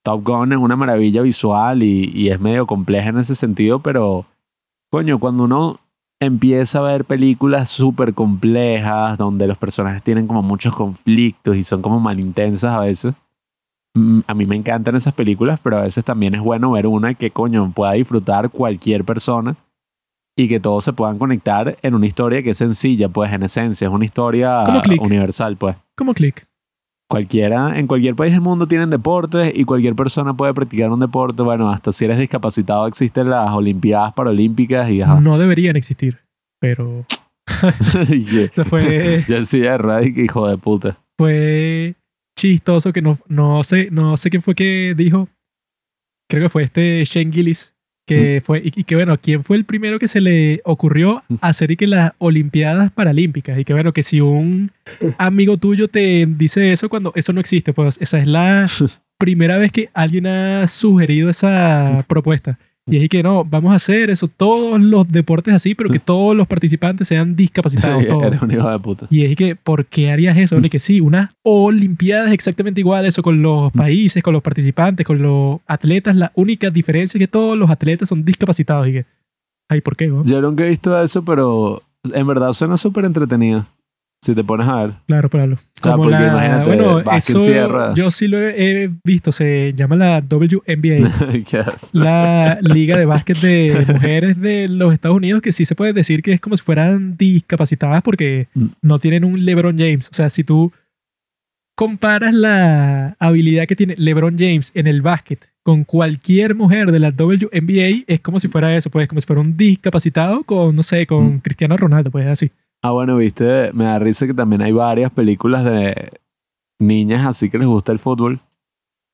Top 0.04 0.24
Gun 0.24 0.52
es 0.52 0.58
una 0.58 0.76
maravilla 0.76 1.22
visual 1.22 1.82
y, 1.82 2.10
y 2.12 2.30
es 2.30 2.40
medio 2.40 2.66
compleja 2.66 3.10
en 3.10 3.18
ese 3.18 3.34
sentido, 3.34 3.78
pero 3.80 4.26
coño, 4.90 5.18
cuando 5.18 5.44
uno 5.44 5.80
empieza 6.20 6.78
a 6.78 6.82
ver 6.82 7.04
películas 7.04 7.68
súper 7.68 8.14
complejas, 8.14 9.18
donde 9.18 9.46
los 9.46 9.58
personajes 9.58 10.02
tienen 10.02 10.26
como 10.26 10.42
muchos 10.42 10.74
conflictos 10.74 11.56
y 11.56 11.64
son 11.64 11.82
como 11.82 11.98
malintensas 11.98 12.72
a 12.72 12.80
veces, 12.80 13.14
mm, 13.94 14.20
a 14.26 14.34
mí 14.34 14.46
me 14.46 14.56
encantan 14.56 14.94
esas 14.94 15.14
películas, 15.14 15.58
pero 15.62 15.78
a 15.78 15.82
veces 15.82 16.04
también 16.04 16.34
es 16.34 16.40
bueno 16.40 16.70
ver 16.70 16.86
una 16.86 17.14
que 17.14 17.30
coño 17.30 17.70
pueda 17.72 17.92
disfrutar 17.92 18.50
cualquier 18.50 19.04
persona 19.04 19.56
y 20.36 20.48
que 20.48 20.60
todos 20.60 20.84
se 20.84 20.92
puedan 20.92 21.18
conectar 21.18 21.76
en 21.82 21.94
una 21.94 22.06
historia 22.06 22.42
que 22.42 22.50
es 22.50 22.58
sencilla, 22.58 23.08
pues 23.08 23.32
en 23.32 23.42
esencia, 23.42 23.88
es 23.88 23.92
una 23.92 24.04
historia 24.04 24.64
universal, 25.00 25.56
pues. 25.56 25.76
Como 26.02 26.14
click. 26.14 26.44
Cualquiera, 27.08 27.78
en 27.78 27.86
cualquier 27.86 28.16
país 28.16 28.32
del 28.32 28.40
mundo 28.40 28.66
tienen 28.66 28.90
deportes 28.90 29.52
y 29.54 29.62
cualquier 29.62 29.94
persona 29.94 30.34
puede 30.34 30.52
practicar 30.52 30.90
un 30.90 30.98
deporte. 30.98 31.44
Bueno, 31.44 31.70
hasta 31.70 31.92
si 31.92 32.06
eres 32.06 32.18
discapacitado 32.18 32.88
existen 32.88 33.30
las 33.30 33.52
Olimpiadas 33.52 34.12
Paralímpicas 34.12 34.90
y 34.90 35.00
ajá. 35.00 35.20
No 35.20 35.38
deberían 35.38 35.76
existir. 35.76 36.18
Pero 36.60 37.06
eso 37.86 38.64
fue, 38.64 39.24
Yo 39.28 39.44
sí 39.44 39.62
hijo 40.16 40.48
de 40.48 40.58
puta. 40.58 40.98
fue 41.16 41.94
chistoso 42.36 42.92
que 42.92 43.00
no, 43.00 43.16
no 43.28 43.62
sé, 43.62 43.88
no 43.92 44.16
sé 44.16 44.28
quién 44.28 44.42
fue 44.42 44.56
que 44.56 44.94
dijo. 44.96 45.28
Creo 46.28 46.42
que 46.42 46.48
fue 46.48 46.64
este 46.64 47.04
Shane 47.04 47.30
Gillis. 47.30 47.71
Que 48.04 48.42
fue, 48.44 48.60
y, 48.64 48.72
y 48.80 48.84
que 48.84 48.96
bueno, 48.96 49.16
¿quién 49.16 49.44
fue 49.44 49.56
el 49.56 49.64
primero 49.64 49.98
que 49.98 50.08
se 50.08 50.20
le 50.20 50.60
ocurrió 50.64 51.22
hacer 51.40 51.70
y 51.70 51.76
que 51.76 51.86
las 51.86 52.12
Olimpiadas 52.18 52.90
Paralímpicas? 52.90 53.58
Y 53.58 53.64
que 53.64 53.72
bueno, 53.72 53.92
que 53.92 54.02
si 54.02 54.20
un 54.20 54.72
amigo 55.18 55.56
tuyo 55.56 55.88
te 55.88 56.26
dice 56.26 56.72
eso 56.72 56.88
cuando 56.88 57.12
eso 57.14 57.32
no 57.32 57.40
existe, 57.40 57.72
pues 57.72 57.98
esa 58.00 58.18
es 58.18 58.26
la 58.26 58.66
primera 59.18 59.56
vez 59.56 59.70
que 59.70 59.88
alguien 59.94 60.26
ha 60.26 60.66
sugerido 60.66 61.30
esa 61.30 62.04
propuesta. 62.08 62.58
Y 62.86 62.96
es 62.96 63.08
que 63.08 63.22
no, 63.22 63.44
vamos 63.44 63.72
a 63.72 63.76
hacer 63.76 64.10
eso, 64.10 64.26
todos 64.26 64.80
los 64.80 65.08
deportes 65.08 65.54
así, 65.54 65.74
pero 65.74 65.88
que 65.88 66.00
todos 66.00 66.34
los 66.34 66.48
participantes 66.48 67.06
sean 67.06 67.36
discapacitados. 67.36 68.06
todos. 68.08 68.24
Eres 68.24 68.42
un 68.42 68.50
hijo 68.50 68.68
de 68.68 68.78
puta. 68.80 69.06
Y 69.08 69.24
es 69.24 69.36
que, 69.36 69.54
¿por 69.54 69.86
qué 69.86 70.10
harías 70.10 70.36
eso? 70.36 70.60
Que 70.60 70.78
sí, 70.78 71.00
unas 71.00 71.30
Olimpiadas 71.42 72.32
exactamente 72.32 72.80
igual, 72.80 73.06
eso 73.06 73.22
con 73.22 73.40
los 73.40 73.70
países, 73.72 74.22
con 74.22 74.32
los 74.32 74.42
participantes, 74.42 75.06
con 75.06 75.22
los 75.22 75.60
atletas. 75.66 76.16
La 76.16 76.32
única 76.34 76.70
diferencia 76.70 77.18
es 77.18 77.22
que 77.22 77.28
todos 77.28 77.56
los 77.56 77.70
atletas 77.70 78.08
son 78.08 78.24
discapacitados. 78.24 78.88
Y 78.88 78.92
que, 78.92 79.06
ay, 79.68 79.80
¿por 79.80 79.96
qué? 79.96 80.08
güey? 80.08 80.24
Yo 80.24 80.40
nunca 80.40 80.64
he 80.64 80.68
visto 80.68 81.00
eso, 81.00 81.24
pero 81.24 81.82
en 82.12 82.26
verdad 82.26 82.52
suena 82.52 82.76
súper 82.76 83.04
entretenido. 83.04 83.64
Si 84.24 84.36
te 84.36 84.44
pones 84.44 84.68
a 84.68 84.84
ver. 84.84 84.94
Claro, 85.08 85.28
claro. 85.28 85.56
Claro, 85.80 85.96
Como 85.98 86.08
porque 86.08 86.24
la, 86.24 86.30
imagínate, 86.32 86.66
bueno, 86.68 87.00
eso 87.16 87.94
yo 87.94 88.10
sí 88.12 88.28
lo 88.28 88.38
he, 88.38 88.88
visto, 89.04 89.32
se 89.32 89.72
llama 89.74 89.96
la 89.96 90.18
WNBA, 90.20 91.42
¿Qué 91.44 91.58
haces? 91.58 91.90
la 91.92 92.58
liga 92.60 92.96
de 92.96 93.04
básquet 93.04 93.36
de 93.38 93.84
mujeres 93.92 94.40
de 94.40 94.68
los 94.68 94.92
Estados 94.92 95.16
Unidos, 95.16 95.42
que 95.42 95.50
sí 95.50 95.64
se 95.66 95.74
puede 95.74 95.92
decir 95.92 96.22
que 96.22 96.32
es 96.34 96.40
como 96.40 96.56
si 96.56 96.62
fueran 96.62 97.16
discapacitadas 97.16 98.02
porque 98.02 98.46
Mm. 98.54 98.66
no 98.82 98.98
tienen 99.00 99.24
un 99.24 99.44
LeBron 99.44 99.76
James. 99.76 100.08
O 100.08 100.14
sea, 100.14 100.30
si 100.30 100.44
tú 100.44 100.72
comparas 101.76 102.32
la 102.34 103.16
habilidad 103.18 103.66
que 103.66 103.76
tiene 103.76 103.94
LeBron 103.96 104.36
James 104.38 104.70
en 104.74 104.86
el 104.86 105.02
básquet 105.02 105.48
con 105.64 105.84
cualquier 105.84 106.54
mujer 106.54 106.92
de 106.92 106.98
la 107.00 107.10
WNBA, 107.10 108.04
es 108.06 108.20
como 108.20 108.38
si 108.40 108.48
fuera 108.48 108.76
eso, 108.76 108.90
pues 108.90 109.08
como 109.08 109.20
si 109.20 109.26
fuera 109.26 109.40
un 109.42 109.56
discapacitado 109.56 110.44
con, 110.44 110.74
no 110.76 110.82
sé, 110.82 111.06
con 111.06 111.36
Mm. 111.36 111.38
Cristiano 111.40 111.76
Ronaldo, 111.76 112.10
pues 112.10 112.26
así. 112.26 112.50
Ah, 112.82 112.90
bueno, 112.90 113.16
viste, 113.16 113.70
me 113.72 113.84
da 113.84 113.98
risa 113.98 114.26
que 114.26 114.34
también 114.34 114.60
hay 114.62 114.72
varias 114.72 115.10
películas 115.12 115.64
de 115.64 116.12
niñas 116.80 117.24
así 117.26 117.48
que 117.48 117.58
les 117.58 117.66
gusta 117.68 117.92
el 117.92 117.98
fútbol. 117.98 118.40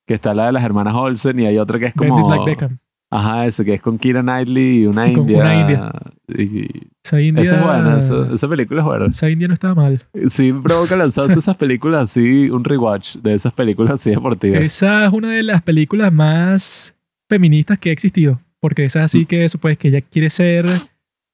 Que 0.07 0.15
está 0.15 0.33
la 0.33 0.47
de 0.47 0.53
las 0.53 0.65
hermanas 0.65 0.95
Olsen 0.95 1.39
y 1.39 1.45
hay 1.45 1.59
otra 1.59 1.79
que 1.79 1.87
es 1.87 1.95
como... 1.95 2.31
like 2.31 2.45
Beckham. 2.47 2.79
Ajá, 3.11 3.47
ese 3.47 3.65
que 3.65 3.75
es 3.75 3.81
con 3.81 3.99
Kira 3.99 4.23
Knightley 4.23 4.83
y 4.83 4.87
una 4.87 5.07
Y 5.09 5.15
india. 5.15 5.39
una 5.41 5.61
india. 5.61 5.93
Y- 6.29 6.89
Esa 7.05 7.21
India, 7.21 7.43
Esa 7.43 7.57
es 7.59 7.65
buena, 7.65 7.99
esa, 7.99 8.35
esa 8.35 8.49
película 8.49 8.81
es 8.81 8.87
buena. 8.87 9.07
esa 9.07 9.31
India 9.31 9.49
no 9.49 9.55
estaba 9.55 9.75
mal. 9.75 10.03
Sí, 10.29 10.53
provoca 10.53 10.97
lanzarse 10.97 11.39
esas 11.39 11.57
películas 11.59 12.05
así, 12.05 12.49
un 12.51 12.65
rewatch 12.65 13.17
de 13.17 13.35
esas 13.35 13.53
películas 13.55 13.93
así 13.93 14.11
deportivas. 14.11 14.61
Esa 14.63 15.07
es 15.07 15.13
una 15.13 15.29
de 15.31 15.43
las 15.43 15.63
películas 15.63 16.11
más 16.13 16.95
feministas 17.31 17.79
que 17.79 17.91
ha 17.91 17.93
existido. 17.93 18.41
Porque 18.61 18.85
esa 18.87 19.01
es 19.01 19.05
así 19.07 19.25
que 19.27 19.45
eso, 19.45 19.59
pues, 19.59 19.79
que 19.79 19.89
ella 19.89 20.01
quiere 20.03 20.29
ser 20.31 20.67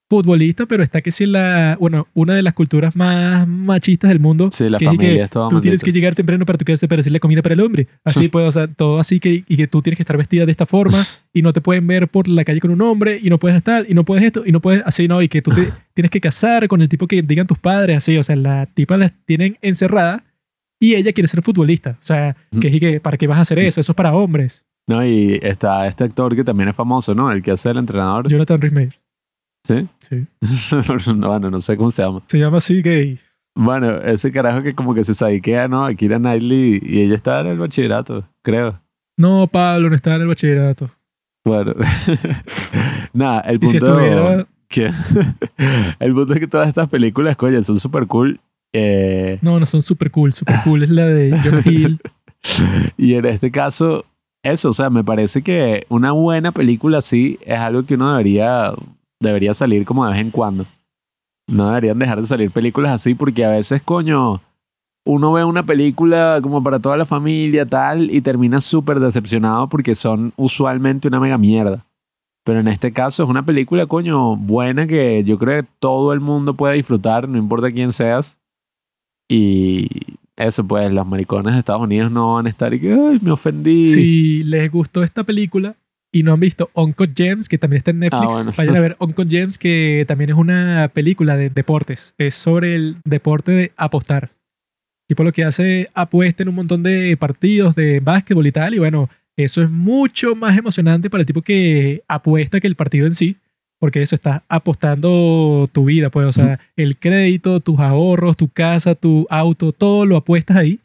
futbolista, 0.09 0.65
pero 0.65 0.83
está 0.83 1.01
que 1.01 1.11
si 1.11 1.25
la, 1.25 1.77
bueno, 1.79 2.07
una 2.13 2.35
de 2.35 2.43
las 2.43 2.53
culturas 2.53 2.95
más 2.95 3.47
machistas 3.47 4.09
del 4.09 4.19
mundo. 4.19 4.49
Sí, 4.51 4.69
la 4.69 4.77
que 4.77 4.85
es 4.85 4.91
familia 4.91 5.15
que 5.15 5.21
es 5.21 5.29
toda 5.29 5.49
Tú 5.49 5.61
tienes 5.61 5.83
que 5.83 5.91
llegar 5.91 6.13
temprano 6.13 6.45
para 6.45 6.57
tu 6.57 6.65
casa 6.65 6.87
para 6.87 7.01
hacer 7.01 7.11
la 7.11 7.19
comida 7.19 7.41
para 7.41 7.53
el 7.53 7.61
hombre. 7.61 7.87
Así, 8.03 8.27
pues, 8.27 8.45
o 8.45 8.51
sea, 8.51 8.67
todo 8.67 8.99
así 8.99 9.19
que, 9.19 9.43
y 9.47 9.57
que 9.57 9.67
tú 9.67 9.81
tienes 9.81 9.97
que 9.97 10.03
estar 10.03 10.17
vestida 10.17 10.45
de 10.45 10.51
esta 10.51 10.65
forma 10.65 10.97
y 11.33 11.41
no 11.41 11.53
te 11.53 11.61
pueden 11.61 11.87
ver 11.87 12.07
por 12.07 12.27
la 12.27 12.43
calle 12.43 12.59
con 12.59 12.71
un 12.71 12.81
hombre 12.81 13.19
y 13.21 13.29
no 13.29 13.39
puedes 13.39 13.57
estar 13.57 13.85
y 13.89 13.93
no 13.93 14.05
puedes 14.05 14.23
esto 14.23 14.43
y 14.45 14.51
no 14.51 14.61
puedes 14.61 14.83
así, 14.85 15.07
no, 15.07 15.21
y 15.21 15.27
que 15.27 15.41
tú 15.41 15.51
te 15.51 15.71
tienes 15.93 16.11
que 16.11 16.21
casar 16.21 16.67
con 16.67 16.81
el 16.81 16.89
tipo 16.89 17.07
que 17.07 17.21
digan 17.21 17.47
tus 17.47 17.57
padres, 17.57 17.97
así, 17.97 18.17
o 18.17 18.23
sea, 18.23 18.35
la 18.35 18.67
tipa 18.67 18.97
la 18.97 19.09
tienen 19.25 19.57
encerrada 19.61 20.23
y 20.79 20.95
ella 20.95 21.13
quiere 21.13 21.27
ser 21.27 21.41
futbolista. 21.41 21.91
O 21.91 22.03
sea, 22.03 22.35
que 22.59 22.67
es 22.67 22.73
y 22.73 22.79
que, 22.79 22.99
¿para 22.99 23.17
qué 23.17 23.27
vas 23.27 23.39
a 23.39 23.41
hacer 23.41 23.59
eso? 23.59 23.81
Eso 23.81 23.91
es 23.91 23.95
para 23.95 24.13
hombres. 24.13 24.65
No, 24.87 25.03
y 25.03 25.39
está 25.41 25.87
este 25.87 26.03
actor 26.03 26.35
que 26.35 26.43
también 26.43 26.69
es 26.69 26.75
famoso, 26.75 27.15
¿no? 27.15 27.31
El 27.31 27.41
que 27.41 27.51
hace 27.51 27.71
el 27.71 27.77
entrenador. 27.77 28.27
Jonathan 28.27 28.61
Rhys. 28.61 28.93
¿Sí? 29.65 29.87
Sí. 30.07 30.25
no, 31.15 31.27
bueno, 31.29 31.49
no 31.49 31.59
sé 31.59 31.75
cómo 31.75 31.89
se 31.89 32.03
llama. 32.03 32.21
Se 32.27 32.37
llama 32.37 32.57
así 32.57 32.81
gay. 32.81 33.19
Bueno, 33.57 33.97
ese 34.01 34.31
carajo 34.31 34.61
que 34.61 34.75
como 34.75 34.93
que 34.93 35.03
se 35.03 35.13
sadiquea, 35.13 35.67
¿no? 35.67 35.85
Akira 35.85 36.17
Knightley 36.19 36.81
y 36.83 37.01
ella 37.01 37.15
está 37.15 37.39
en 37.39 37.47
el 37.47 37.57
bachillerato, 37.57 38.27
creo. 38.43 38.79
No, 39.17 39.47
Pablo 39.47 39.89
no 39.89 39.95
estaba 39.95 40.17
en 40.17 40.23
el 40.23 40.27
bachillerato. 40.27 40.89
Bueno, 41.45 41.73
nada, 43.13 43.39
el 43.41 43.59
Y 43.63 43.67
si 43.67 43.79
punto, 43.79 43.99
estuviera, 43.99 44.47
que, 44.67 44.91
el 45.99 46.13
punto 46.13 46.33
es 46.33 46.39
que 46.39 46.47
todas 46.47 46.67
estas 46.67 46.89
películas, 46.89 47.35
coño, 47.37 47.61
son 47.63 47.79
súper 47.79 48.07
cool. 48.07 48.39
eh, 48.73 49.39
no, 49.41 49.59
no 49.59 49.65
son 49.65 49.81
super 49.81 50.11
cool. 50.11 50.33
Super 50.33 50.57
cool 50.63 50.83
es 50.83 50.89
la 50.89 51.05
de 51.07 51.39
Jonah 51.39 51.61
Hill. 51.65 51.99
y 52.97 53.13
en 53.13 53.25
este 53.25 53.51
caso, 53.51 54.05
eso, 54.43 54.69
o 54.69 54.73
sea, 54.73 54.89
me 54.89 55.03
parece 55.03 55.41
que 55.41 55.85
una 55.89 56.11
buena 56.11 56.51
película 56.51 56.97
así 56.97 57.39
es 57.45 57.57
algo 57.59 57.85
que 57.85 57.95
uno 57.95 58.11
debería, 58.11 58.73
debería 59.19 59.53
salir 59.53 59.85
como 59.85 60.05
de 60.05 60.11
vez 60.11 60.21
en 60.21 60.31
cuando. 60.31 60.65
No 61.47 61.67
deberían 61.67 61.99
dejar 61.99 62.21
de 62.21 62.27
salir 62.27 62.51
películas 62.51 62.91
así 62.91 63.13
porque 63.13 63.45
a 63.45 63.49
veces, 63.49 63.81
coño, 63.81 64.41
uno 65.05 65.33
ve 65.33 65.43
una 65.43 65.65
película 65.65 66.39
como 66.41 66.63
para 66.63 66.79
toda 66.79 66.97
la 66.97 67.05
familia, 67.05 67.65
tal, 67.65 68.09
y 68.09 68.21
termina 68.21 68.59
súper 68.59 68.99
decepcionado 68.99 69.69
porque 69.69 69.93
son 69.93 70.33
usualmente 70.35 71.07
una 71.07 71.19
mega 71.19 71.37
mierda. 71.37 71.85
Pero 72.43 72.59
en 72.59 72.67
este 72.67 72.93
caso 72.93 73.23
es 73.23 73.29
una 73.29 73.45
película, 73.45 73.85
coño, 73.85 74.35
buena 74.35 74.85
que 74.87 75.23
yo 75.23 75.37
creo 75.37 75.63
que 75.63 75.69
todo 75.79 76.13
el 76.13 76.19
mundo 76.19 76.53
puede 76.53 76.75
disfrutar, 76.75 77.27
no 77.27 77.37
importa 77.37 77.71
quién 77.71 77.91
seas. 77.91 78.37
Y 79.27 79.87
eso, 80.35 80.63
pues, 80.63 80.91
los 80.91 81.07
maricones 81.07 81.53
de 81.53 81.59
Estados 81.59 81.81
Unidos 81.81 82.11
no 82.11 82.35
van 82.35 82.45
a 82.45 82.49
estar 82.49 82.73
y 82.73 82.79
que, 82.79 83.19
me 83.21 83.31
ofendí. 83.31 83.85
Si 83.85 84.43
les 84.43 84.71
gustó 84.71 85.03
esta 85.03 85.23
película 85.23 85.75
y 86.17 86.23
no 86.23 86.31
han 86.31 86.39
visto 86.39 86.69
Uncut 86.73 87.11
Gems, 87.13 87.49
que 87.49 87.57
también 87.57 87.79
está 87.79 87.91
en 87.91 87.99
Netflix, 87.99 88.23
Ah, 88.35 88.37
bueno. 88.37 88.53
vayan 88.55 88.75
a 88.77 88.79
ver 88.79 88.95
Uncut 89.01 89.29
Gems, 89.29 89.57
que 89.57 90.05
también 90.07 90.29
es 90.29 90.37
una 90.37 90.89
película 90.93 91.35
de 91.35 91.49
deportes. 91.49 92.13
Es 92.17 92.35
sobre 92.35 92.73
el 92.75 92.95
deporte 93.03 93.51
de 93.51 93.71
apostar. 93.75 94.29
Tipo 95.09 95.25
lo 95.25 95.33
que 95.33 95.43
hace 95.43 95.89
apuesta 95.93 96.41
en 96.43 96.49
un 96.49 96.55
montón 96.55 96.83
de 96.83 97.17
partidos 97.17 97.75
de 97.75 97.99
básquetbol 97.99 98.47
y 98.47 98.51
tal. 98.53 98.73
Y 98.75 98.79
bueno, 98.79 99.09
eso 99.35 99.61
es 99.61 99.69
mucho 99.69 100.35
más 100.35 100.57
emocionante 100.57 101.09
para 101.09 101.21
el 101.21 101.25
tipo 101.27 101.41
que 101.41 102.01
apuesta 102.07 102.61
que 102.61 102.67
el 102.67 102.75
partido 102.75 103.05
en 103.07 103.13
sí. 103.15 103.35
Porque 103.77 104.01
eso 104.01 104.15
está 104.15 104.41
apostando 104.47 105.69
tu 105.73 105.83
vida, 105.83 106.09
pues, 106.09 106.25
o 106.27 106.31
sea, 106.31 106.59
el 106.77 106.95
crédito, 106.97 107.59
tus 107.59 107.77
ahorros, 107.79 108.37
tu 108.37 108.47
casa, 108.47 108.95
tu 108.95 109.27
auto, 109.29 109.73
todo 109.73 110.05
lo 110.05 110.15
apuestas 110.15 110.55
ahí. 110.55 110.79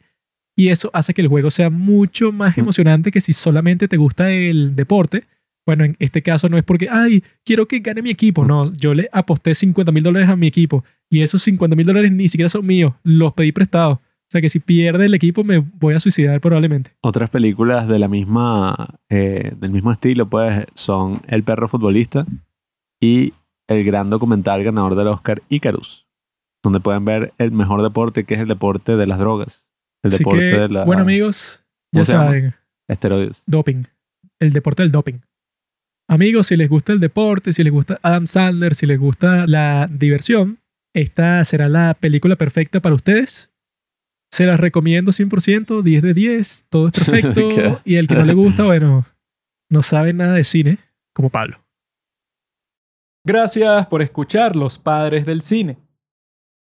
Y 0.55 0.69
eso 0.69 0.89
hace 0.93 1.13
que 1.13 1.21
el 1.21 1.27
juego 1.27 1.49
sea 1.49 1.69
mucho 1.69 2.31
más 2.31 2.57
emocionante 2.57 3.11
que 3.11 3.21
si 3.21 3.33
solamente 3.33 3.87
te 3.87 3.97
gusta 3.97 4.31
el 4.31 4.75
deporte. 4.75 5.25
Bueno, 5.65 5.85
en 5.85 5.95
este 5.99 6.21
caso 6.21 6.49
no 6.49 6.57
es 6.57 6.63
porque, 6.63 6.87
ay, 6.89 7.23
quiero 7.45 7.67
que 7.67 7.79
gane 7.79 8.01
mi 8.01 8.09
equipo. 8.09 8.45
No, 8.45 8.73
yo 8.73 8.93
le 8.93 9.07
aposté 9.11 9.55
50 9.55 9.91
mil 9.91 10.03
dólares 10.03 10.29
a 10.29 10.35
mi 10.35 10.47
equipo 10.47 10.83
y 11.09 11.21
esos 11.21 11.41
50 11.43 11.75
mil 11.75 11.85
dólares 11.85 12.11
ni 12.11 12.27
siquiera 12.27 12.49
son 12.49 12.65
míos, 12.65 12.93
los 13.03 13.33
pedí 13.33 13.51
prestados. 13.51 13.99
O 13.99 14.31
sea 14.31 14.41
que 14.41 14.49
si 14.49 14.59
pierde 14.59 15.05
el 15.05 15.13
equipo 15.13 15.43
me 15.43 15.59
voy 15.59 15.93
a 15.93 15.99
suicidar 15.99 16.39
probablemente. 16.39 16.91
Otras 17.01 17.29
películas 17.29 17.87
de 17.87 17.99
la 17.99 18.07
misma, 18.07 18.95
eh, 19.09 19.51
del 19.57 19.71
mismo 19.71 19.91
estilo, 19.91 20.29
pues, 20.29 20.65
son 20.73 21.21
El 21.27 21.43
perro 21.43 21.67
futbolista 21.67 22.25
y 23.01 23.33
el 23.67 23.83
gran 23.83 24.09
documental 24.09 24.63
ganador 24.63 24.95
del 24.95 25.07
Oscar, 25.07 25.41
Icarus, 25.49 26.07
donde 26.63 26.79
pueden 26.79 27.03
ver 27.03 27.33
el 27.37 27.51
mejor 27.51 27.81
deporte, 27.81 28.23
que 28.23 28.35
es 28.35 28.39
el 28.39 28.47
deporte 28.47 28.95
de 28.95 29.05
las 29.05 29.19
drogas. 29.19 29.67
El 30.03 30.13
Así 30.13 30.19
deporte 30.19 30.39
que, 30.39 30.57
de 30.57 30.69
la 30.69 30.85
bueno 30.85 31.03
amigos, 31.03 31.63
ya 31.91 32.05
saben, 32.05 32.55
esteroides. 32.87 33.43
doping. 33.45 33.83
El 34.39 34.53
deporte 34.53 34.83
del 34.83 34.91
doping. 34.91 35.19
Amigos, 36.09 36.47
si 36.47 36.57
les 36.57 36.69
gusta 36.69 36.91
el 36.91 36.99
deporte, 36.99 37.53
si 37.53 37.63
les 37.63 37.71
gusta 37.71 37.99
Adam 38.01 38.27
Sandler, 38.27 38.75
si 38.75 38.85
les 38.85 38.99
gusta 38.99 39.45
la 39.47 39.87
diversión, 39.89 40.59
esta 40.93 41.43
será 41.45 41.69
la 41.69 41.93
película 41.93 42.35
perfecta 42.35 42.81
para 42.81 42.95
ustedes. 42.95 43.51
Se 44.31 44.45
las 44.45 44.59
recomiendo 44.59 45.11
100%, 45.11 45.81
10 45.83 46.01
de 46.01 46.13
10, 46.13 46.65
todo 46.69 46.87
es 46.87 46.93
perfecto. 46.93 47.81
Y 47.85 47.95
el 47.95 48.07
que 48.07 48.15
no 48.15 48.25
le 48.25 48.33
gusta, 48.33 48.63
bueno, 48.63 49.05
no 49.69 49.81
sabe 49.83 50.13
nada 50.13 50.33
de 50.33 50.43
cine, 50.43 50.79
como 51.13 51.29
Pablo. 51.29 51.63
Gracias 53.25 53.85
por 53.87 54.01
escuchar 54.01 54.55
Los 54.55 54.77
Padres 54.79 55.25
del 55.25 55.41
Cine. 55.41 55.77